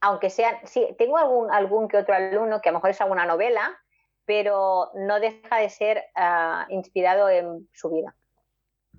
aunque 0.00 0.30
sean, 0.30 0.56
sí, 0.64 0.84
tengo 0.98 1.16
algún, 1.16 1.52
algún 1.52 1.86
que 1.86 1.98
otro 1.98 2.14
alumno 2.14 2.60
que 2.60 2.70
a 2.70 2.72
lo 2.72 2.78
mejor 2.78 2.90
es 2.90 3.00
alguna 3.00 3.24
novela, 3.24 3.78
pero 4.24 4.90
no 4.94 5.20
deja 5.20 5.58
de 5.58 5.70
ser 5.70 6.04
ah, 6.16 6.66
inspirado 6.70 7.28
en 7.28 7.68
su 7.72 7.88
vida, 7.90 8.16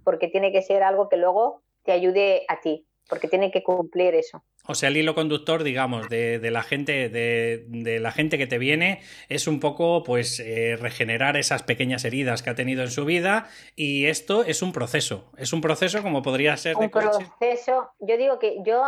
porque 0.05 0.29
tiene 0.29 0.53
que 0.53 0.61
ser 0.61 0.81
algo 0.81 1.09
que 1.09 1.17
luego 1.17 1.61
te 1.83 1.91
ayude 1.91 2.45
a 2.47 2.59
ti, 2.59 2.87
porque 3.09 3.27
tiene 3.27 3.51
que 3.51 3.63
cumplir 3.63 4.15
eso. 4.15 4.43
O 4.67 4.75
sea, 4.75 4.89
el 4.89 4.97
hilo 4.97 5.15
conductor, 5.15 5.63
digamos, 5.63 6.09
de, 6.09 6.39
la 6.51 6.61
gente, 6.61 7.09
de, 7.09 7.99
la 7.99 8.11
gente 8.11 8.37
que 8.37 8.45
te 8.45 8.59
viene, 8.59 9.01
es 9.27 9.47
un 9.47 9.59
poco, 9.59 10.03
pues, 10.03 10.39
eh, 10.39 10.77
regenerar 10.79 11.37
esas 11.37 11.63
pequeñas 11.63 12.05
heridas 12.05 12.43
que 12.43 12.51
ha 12.51 12.55
tenido 12.55 12.83
en 12.83 12.91
su 12.91 13.03
vida. 13.03 13.47
Y 13.75 14.05
esto 14.05 14.43
es 14.43 14.61
un 14.61 14.71
proceso. 14.71 15.31
Es 15.37 15.53
un 15.53 15.61
proceso 15.61 16.03
como 16.03 16.21
podría 16.21 16.55
ser 16.55 16.75
un 16.77 16.89
proceso. 16.91 17.93
Yo 17.99 18.15
digo 18.15 18.37
que 18.37 18.57
yo, 18.63 18.83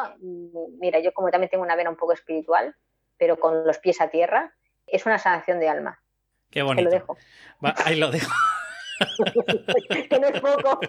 mira, 0.79 0.99
yo 0.99 1.13
como 1.13 1.31
también 1.31 1.49
tengo 1.49 1.63
una 1.63 1.75
vena 1.75 1.89
un 1.89 1.97
poco 1.97 2.13
espiritual, 2.13 2.75
pero 3.17 3.39
con 3.39 3.65
los 3.65 3.79
pies 3.79 4.01
a 4.01 4.09
tierra, 4.09 4.53
es 4.85 5.07
una 5.07 5.17
sanación 5.17 5.59
de 5.59 5.69
alma. 5.69 6.03
Qué 6.51 6.61
bonito. 6.61 6.81
Ahí 6.81 6.85
lo 6.85 6.91
dejo. 6.91 7.17
ahí 7.85 7.95
lo 7.95 8.11
dejo. 8.11 8.31
que 10.09 10.19
no 10.19 10.27
es 10.27 10.39
poco. 10.41 10.79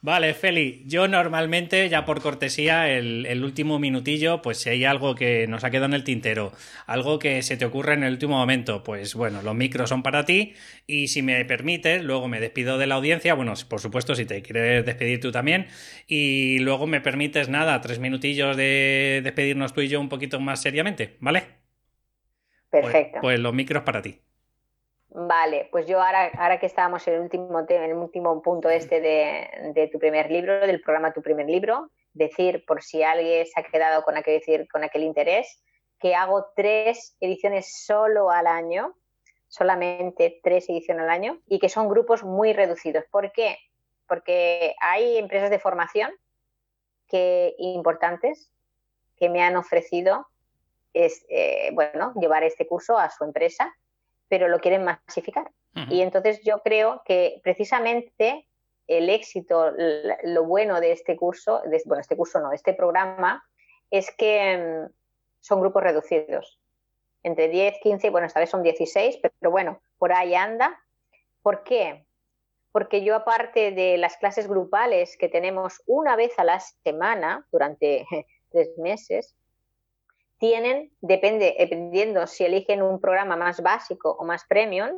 Vale, 0.00 0.34
Feli, 0.34 0.82
yo 0.86 1.08
normalmente, 1.08 1.88
ya 1.88 2.04
por 2.04 2.20
cortesía, 2.20 2.90
el, 2.90 3.42
último 3.44 3.78
minutillo, 3.78 4.42
pues 4.42 4.58
si 4.58 4.70
hay 4.70 4.84
algo 4.84 5.14
que 5.14 5.46
nos 5.46 5.64
ha 5.64 5.70
quedado 5.70 5.86
en 5.86 5.94
el 5.94 6.04
tintero, 6.04 6.52
algo 6.86 7.18
que 7.18 7.42
se 7.42 7.56
te 7.56 7.64
ocurre 7.64 7.94
en 7.94 8.04
el 8.04 8.12
último 8.12 8.36
momento, 8.36 8.82
pues 8.82 9.14
bueno, 9.14 9.42
los 9.42 9.54
micros 9.54 9.88
son 9.88 10.02
para 10.02 10.24
ti 10.24 10.54
y 10.86 11.08
si 11.08 11.22
me 11.22 11.44
permites, 11.44 12.02
luego 12.02 12.28
me 12.28 12.40
despido 12.40 12.78
de 12.78 12.86
la 12.86 12.96
audiencia, 12.96 13.34
bueno, 13.34 13.54
por 13.68 13.80
supuesto, 13.80 14.14
si 14.14 14.24
te 14.24 14.42
quieres 14.42 14.84
despedir 14.84 15.20
tú 15.20 15.30
también, 15.32 15.66
y 16.06 16.58
luego 16.60 16.86
me 16.86 17.00
permites 17.00 17.48
nada, 17.48 17.80
tres 17.80 17.98
minutillos 17.98 18.56
de 18.56 19.20
despedirnos 19.22 19.72
tú 19.72 19.80
y 19.82 19.88
yo 19.88 20.00
un 20.00 20.08
poquito 20.08 20.40
más 20.40 20.62
seriamente, 20.62 21.16
¿vale? 21.20 21.44
Pues, 22.70 22.84
Perfecto. 22.84 23.18
pues 23.20 23.38
los 23.38 23.54
micros 23.54 23.84
para 23.84 24.02
ti. 24.02 24.20
Vale, 25.16 25.68
pues 25.70 25.86
yo 25.86 26.02
ahora, 26.02 26.32
ahora 26.36 26.58
que 26.58 26.66
estábamos 26.66 27.06
en 27.06 27.14
el 27.14 27.20
último, 27.20 27.64
tema, 27.66 27.84
en 27.84 27.92
el 27.92 27.96
último 27.98 28.42
punto 28.42 28.68
este 28.68 29.00
de, 29.00 29.88
tu 29.92 30.00
primer 30.00 30.28
libro, 30.28 30.66
del 30.66 30.80
programa 30.80 31.12
Tu 31.12 31.22
primer 31.22 31.46
libro, 31.46 31.88
decir, 32.14 32.64
por 32.66 32.82
si 32.82 33.04
alguien 33.04 33.46
se 33.46 33.60
ha 33.60 33.62
quedado 33.62 34.02
con 34.02 34.16
aquel, 34.16 34.40
decir, 34.40 34.66
con 34.66 34.82
aquel 34.82 35.04
interés, 35.04 35.62
que 36.00 36.16
hago 36.16 36.48
tres 36.56 37.16
ediciones 37.20 37.84
solo 37.86 38.32
al 38.32 38.48
año, 38.48 38.96
solamente 39.46 40.40
tres 40.42 40.68
ediciones 40.68 41.04
al 41.04 41.10
año, 41.10 41.38
y 41.46 41.60
que 41.60 41.68
son 41.68 41.88
grupos 41.88 42.24
muy 42.24 42.52
reducidos. 42.52 43.04
¿Por 43.08 43.30
qué? 43.30 43.58
Porque 44.08 44.74
hay 44.80 45.16
empresas 45.16 45.50
de 45.50 45.60
formación 45.60 46.10
que, 47.06 47.54
importantes 47.58 48.50
que 49.16 49.28
me 49.28 49.44
han 49.44 49.54
ofrecido 49.54 50.26
es, 50.92 51.24
eh, 51.28 51.70
bueno, 51.72 52.12
llevar 52.20 52.42
este 52.42 52.66
curso 52.66 52.98
a 52.98 53.10
su 53.10 53.22
empresa 53.22 53.72
pero 54.34 54.48
lo 54.48 54.58
quieren 54.58 54.82
masificar. 54.82 55.48
Y 55.90 56.00
entonces 56.00 56.40
yo 56.42 56.58
creo 56.58 57.02
que 57.04 57.40
precisamente 57.44 58.48
el 58.88 59.08
éxito, 59.08 59.70
lo 60.24 60.44
bueno 60.44 60.80
de 60.80 60.90
este 60.90 61.14
curso, 61.14 61.62
de, 61.66 61.80
bueno, 61.84 62.00
este 62.00 62.16
curso 62.16 62.40
no, 62.40 62.50
este 62.50 62.74
programa, 62.74 63.44
es 63.92 64.10
que 64.10 64.88
mm, 64.88 64.92
son 65.38 65.60
grupos 65.60 65.84
reducidos. 65.84 66.58
Entre 67.22 67.46
10, 67.46 67.78
15, 67.80 68.10
bueno, 68.10 68.26
esta 68.26 68.40
vez 68.40 68.50
son 68.50 68.64
16, 68.64 69.20
pero, 69.22 69.52
bueno, 69.52 69.80
por 69.98 70.12
ahí 70.12 70.34
anda. 70.34 70.80
¿Por 71.40 71.62
qué? 71.62 72.04
Porque 72.72 73.04
yo 73.04 73.14
aparte 73.14 73.70
de 73.70 73.98
las 73.98 74.16
clases 74.16 74.48
grupales 74.48 75.16
que 75.16 75.28
tenemos 75.28 75.80
una 75.86 76.16
vez 76.16 76.36
a 76.40 76.44
la 76.44 76.58
semana 76.58 77.46
durante 77.52 78.04
tres 78.50 78.76
meses, 78.78 79.36
tienen, 80.44 80.92
depende, 81.00 81.56
dependiendo 81.58 82.26
si 82.26 82.44
eligen 82.44 82.82
un 82.82 83.00
programa 83.00 83.34
más 83.34 83.62
básico 83.62 84.10
o 84.10 84.26
más 84.26 84.44
premium, 84.44 84.90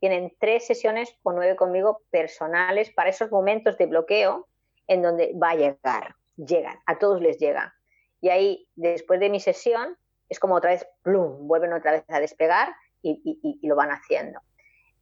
tienen 0.00 0.34
tres 0.40 0.66
sesiones 0.66 1.14
o 1.22 1.32
nueve 1.32 1.56
conmigo 1.56 2.00
personales 2.10 2.90
para 2.90 3.10
esos 3.10 3.30
momentos 3.30 3.76
de 3.76 3.84
bloqueo 3.84 4.48
en 4.86 5.02
donde 5.02 5.34
va 5.34 5.50
a 5.50 5.56
llegar, 5.56 6.16
llegan, 6.36 6.78
a 6.86 6.98
todos 6.98 7.20
les 7.20 7.36
llega. 7.36 7.74
Y 8.22 8.30
ahí, 8.30 8.66
después 8.76 9.20
de 9.20 9.28
mi 9.28 9.40
sesión, 9.40 9.94
es 10.30 10.40
como 10.40 10.54
otra 10.54 10.70
vez, 10.70 10.88
plum, 11.02 11.46
vuelven 11.46 11.74
otra 11.74 11.92
vez 11.92 12.04
a 12.08 12.18
despegar 12.18 12.74
y, 13.02 13.60
lo 13.62 13.76
van 13.76 13.90
haciendo. 13.90 14.40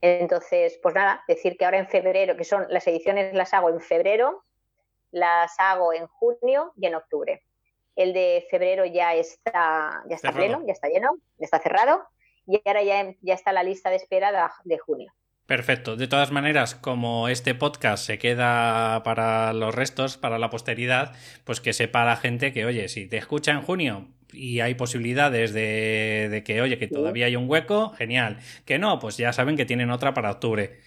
Entonces, 0.01 0.81
pues 0.83 0.97
nada, 0.97 1.23
decir 1.29 1.57
que 1.57 1.65
ahora 1.65 1.79
en 1.79 1.87
febrero, 1.87 2.37
que 2.37 2.43
son 2.43 2.67
las 2.71 2.85
ediciones 2.89 3.35
las 3.35 3.55
hago 3.55 3.69
en 3.69 3.81
febrero, 3.81 4.43
las 5.13 5.55
hago 5.61 5.93
en 5.93 6.09
junio 6.09 6.73
y 6.77 6.87
en 6.87 6.97
octubre. 6.97 7.45
El 7.97 8.13
de 8.13 8.47
febrero 8.51 8.85
ya 8.87 9.15
está, 9.15 10.03
ya 10.09 10.17
está 10.17 10.33
pleno, 10.33 10.63
ya 10.67 10.73
está 10.73 10.89
lleno, 10.89 11.17
ya 11.39 11.45
está 11.45 11.59
cerrado 11.59 12.03
y 12.47 12.61
ahora 12.65 12.83
ya, 12.83 13.15
ya 13.21 13.35
está 13.35 13.53
la 13.53 13.63
lista 13.63 13.91
de 13.91 13.97
espera 13.97 14.53
de 14.65 14.79
junio. 14.79 15.13
Perfecto. 15.47 15.97
De 15.97 16.09
todas 16.09 16.31
maneras, 16.31 16.75
como 16.75 17.29
este 17.29 17.55
podcast 17.55 18.07
se 18.07 18.19
queda 18.19 19.03
para 19.03 19.53
los 19.53 19.75
restos, 19.75 20.17
para 20.17 20.39
la 20.39 20.51
posteridad, 20.51 21.15
pues 21.45 21.61
que 21.61 21.73
sepa 21.73 22.05
la 22.05 22.17
gente 22.17 22.53
que, 22.53 22.65
oye, 22.65 22.89
si 22.89 23.07
te 23.07 23.19
escucha 23.19 23.53
en 23.53 23.63
junio 23.63 24.09
y 24.33 24.61
hay 24.61 24.75
posibilidades 24.75 25.53
de, 25.53 26.43
que, 26.47 26.63
oye, 26.63 26.79
que 26.79 26.89
todavía 26.89 27.27
hay 27.27 27.37
un 27.37 27.51
hueco, 27.51 27.91
genial. 27.91 28.39
Que 28.65 28.79
no, 28.79 28.99
pues 28.99 29.17
ya 29.17 29.33
saben 29.33 29.57
que 29.57 29.67
tienen 29.67 29.91
otra 29.91 30.15
para 30.15 30.31
octubre. 30.31 30.79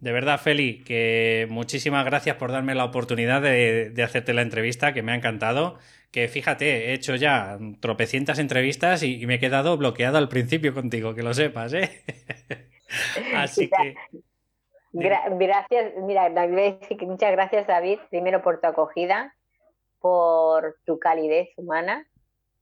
De 0.00 0.12
verdad, 0.12 0.40
Feli, 0.40 0.82
que 0.82 1.46
muchísimas 1.50 2.04
gracias 2.04 2.36
por 2.36 2.52
darme 2.52 2.74
la 2.74 2.84
oportunidad 2.84 3.42
de, 3.42 3.94
hacerte 4.02 4.32
la 4.32 4.42
entrevista, 4.42 4.94
que 4.94 5.02
me 5.02 5.12
ha 5.12 5.14
encantado. 5.14 5.78
Que 6.10 6.26
fíjate, 6.26 6.90
he 6.90 6.92
hecho 6.94 7.14
ya 7.14 7.58
tropecientas 7.80 8.38
entrevistas 8.38 9.02
y, 9.02 9.22
y 9.22 9.26
me 9.26 9.34
he 9.34 9.38
quedado 9.38 9.76
bloqueado 9.76 10.18
al 10.18 10.28
principio 10.28 10.74
contigo, 10.74 11.14
que 11.14 11.22
lo 11.22 11.34
sepas, 11.34 11.72
¿eh? 11.72 12.02
Así 13.34 13.70
que. 13.70 13.94
gracias, 14.92 15.92
mira, 16.02 16.28
muchas 17.02 17.32
gracias, 17.32 17.66
David, 17.66 17.98
primero 18.10 18.42
por 18.42 18.60
tu 18.60 18.66
acogida, 18.66 19.34
por 20.00 20.76
tu 20.84 20.98
calidez 20.98 21.50
humana, 21.56 22.06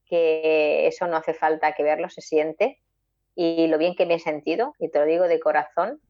que 0.04 0.86
eso 0.86 1.06
no 1.06 1.16
hace 1.16 1.34
falta 1.34 1.72
que 1.72 1.82
verlo, 1.82 2.08
se 2.10 2.20
siente, 2.20 2.78
y 3.34 3.66
lo 3.68 3.78
bien 3.78 3.94
que 3.94 4.06
me 4.06 4.14
he 4.14 4.18
sentido, 4.18 4.74
y 4.78 4.90
te 4.90 4.98
lo 4.98 5.06
digo 5.06 5.28
de 5.28 5.40
corazón. 5.40 6.00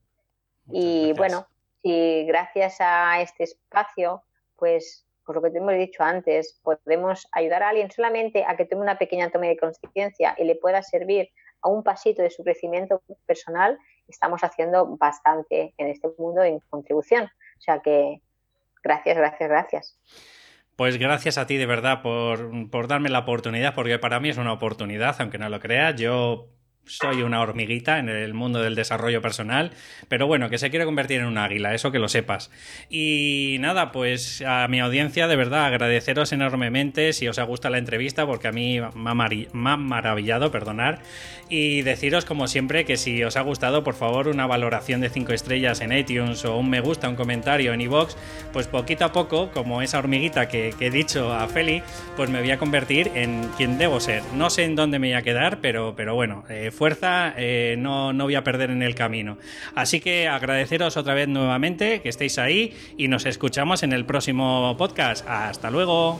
y 0.71 1.13
bueno, 1.13 1.47
si 1.81 2.25
gracias 2.25 2.77
a 2.79 3.21
este 3.21 3.45
espacio, 3.45 4.23
pues 4.57 5.05
por 5.29 5.35
lo 5.35 5.43
que 5.43 5.51
te 5.51 5.59
hemos 5.59 5.75
dicho 5.75 6.01
antes, 6.01 6.59
podemos 6.63 7.27
ayudar 7.33 7.61
a 7.61 7.69
alguien 7.69 7.91
solamente 7.91 8.43
a 8.47 8.57
que 8.57 8.65
tome 8.65 8.81
una 8.81 8.97
pequeña 8.97 9.29
toma 9.29 9.45
de 9.45 9.57
conciencia 9.57 10.33
y 10.39 10.43
le 10.43 10.55
pueda 10.55 10.81
servir 10.81 11.29
a 11.61 11.69
un 11.69 11.83
pasito 11.83 12.23
de 12.23 12.31
su 12.31 12.43
crecimiento 12.43 13.03
personal, 13.27 13.77
estamos 14.07 14.43
haciendo 14.43 14.97
bastante 14.97 15.75
en 15.77 15.87
este 15.89 16.07
mundo 16.17 16.41
en 16.41 16.61
contribución. 16.71 17.25
O 17.25 17.61
sea 17.61 17.79
que 17.79 18.23
gracias, 18.81 19.17
gracias, 19.17 19.49
gracias. 19.49 19.99
Pues 20.75 20.97
gracias 20.97 21.37
a 21.37 21.45
ti 21.45 21.57
de 21.57 21.67
verdad 21.67 22.01
por, 22.01 22.71
por 22.71 22.87
darme 22.87 23.09
la 23.09 23.19
oportunidad, 23.19 23.75
porque 23.75 23.99
para 23.99 24.19
mí 24.19 24.29
es 24.29 24.37
una 24.37 24.53
oportunidad, 24.53 25.15
aunque 25.19 25.37
no 25.37 25.47
lo 25.49 25.59
creas. 25.59 25.95
Yo 25.95 26.47
soy 26.85 27.21
una 27.21 27.39
hormiguita 27.41 27.99
en 27.99 28.09
el 28.09 28.33
mundo 28.33 28.61
del 28.61 28.75
desarrollo 28.75 29.21
personal, 29.21 29.71
pero 30.07 30.25
bueno, 30.25 30.49
que 30.49 30.57
se 30.57 30.69
quiere 30.69 30.85
convertir 30.85 31.19
en 31.19 31.27
un 31.27 31.37
águila, 31.37 31.75
eso 31.75 31.91
que 31.91 31.99
lo 31.99 32.09
sepas. 32.09 32.49
Y 32.89 33.57
nada, 33.59 33.91
pues 33.91 34.41
a 34.45 34.67
mi 34.67 34.79
audiencia, 34.79 35.27
de 35.27 35.35
verdad, 35.35 35.65
agradeceros 35.65 36.31
enormemente 36.31 37.13
si 37.13 37.27
os 37.27 37.37
ha 37.37 37.43
gustado 37.43 37.73
la 37.73 37.77
entrevista, 37.77 38.25
porque 38.25 38.47
a 38.47 38.51
mí 38.51 38.79
me 38.95 39.09
ha, 39.09 39.77
maravillado, 39.77 40.51
perdonar, 40.51 40.99
y 41.47 41.81
deciros 41.83 42.25
como 42.25 42.47
siempre 42.47 42.85
que 42.85 42.97
si 42.97 43.23
os 43.23 43.37
ha 43.37 43.41
gustado, 43.41 43.83
por 43.83 43.95
favor, 43.95 44.27
una 44.27 44.47
valoración 44.47 45.01
de 45.01 45.09
5 45.09 45.33
estrellas 45.33 45.81
en 45.81 45.93
iTunes 45.93 46.43
o 46.45 46.57
un 46.57 46.69
me 46.69 46.79
gusta, 46.79 47.07
un 47.07 47.15
comentario 47.15 47.73
en 47.73 47.81
iVoox, 47.81 48.15
pues 48.51 48.67
poquito 48.67 49.05
a 49.05 49.11
poco, 49.11 49.51
como 49.51 49.81
esa 49.81 49.99
hormiguita 49.99 50.47
que, 50.47 50.73
he 50.79 50.89
dicho 50.89 51.33
a 51.33 51.47
Feli, 51.47 51.83
pues 52.15 52.29
me 52.29 52.39
voy 52.39 52.51
a 52.51 52.57
convertir 52.57 53.11
en 53.15 53.49
quien 53.57 53.77
debo 53.77 53.99
ser. 53.99 54.23
No 54.33 54.49
sé 54.49 54.63
en 54.63 54.75
dónde 54.75 54.97
me 54.97 55.07
voy 55.07 55.15
a 55.15 55.21
quedar, 55.21 55.59
pero, 55.61 55.93
pero 55.95 56.15
bueno, 56.15 56.45
fuerza 56.71 57.33
eh, 57.37 57.75
no, 57.77 58.13
no 58.13 58.25
voy 58.25 58.35
a 58.35 58.43
perder 58.43 58.71
en 58.71 58.81
el 58.81 58.95
camino. 58.95 59.37
Así 59.75 59.99
que 59.99 60.27
agradeceros 60.27 60.97
otra 60.97 61.13
vez 61.13 61.27
nuevamente 61.27 62.01
que 62.01 62.09
estéis 62.09 62.37
ahí 62.37 62.73
y 62.97 63.07
nos 63.07 63.25
escuchamos 63.25 63.83
en 63.83 63.93
el 63.93 64.05
próximo 64.05 64.75
podcast. 64.77 65.25
Hasta 65.27 65.69
luego. 65.69 66.19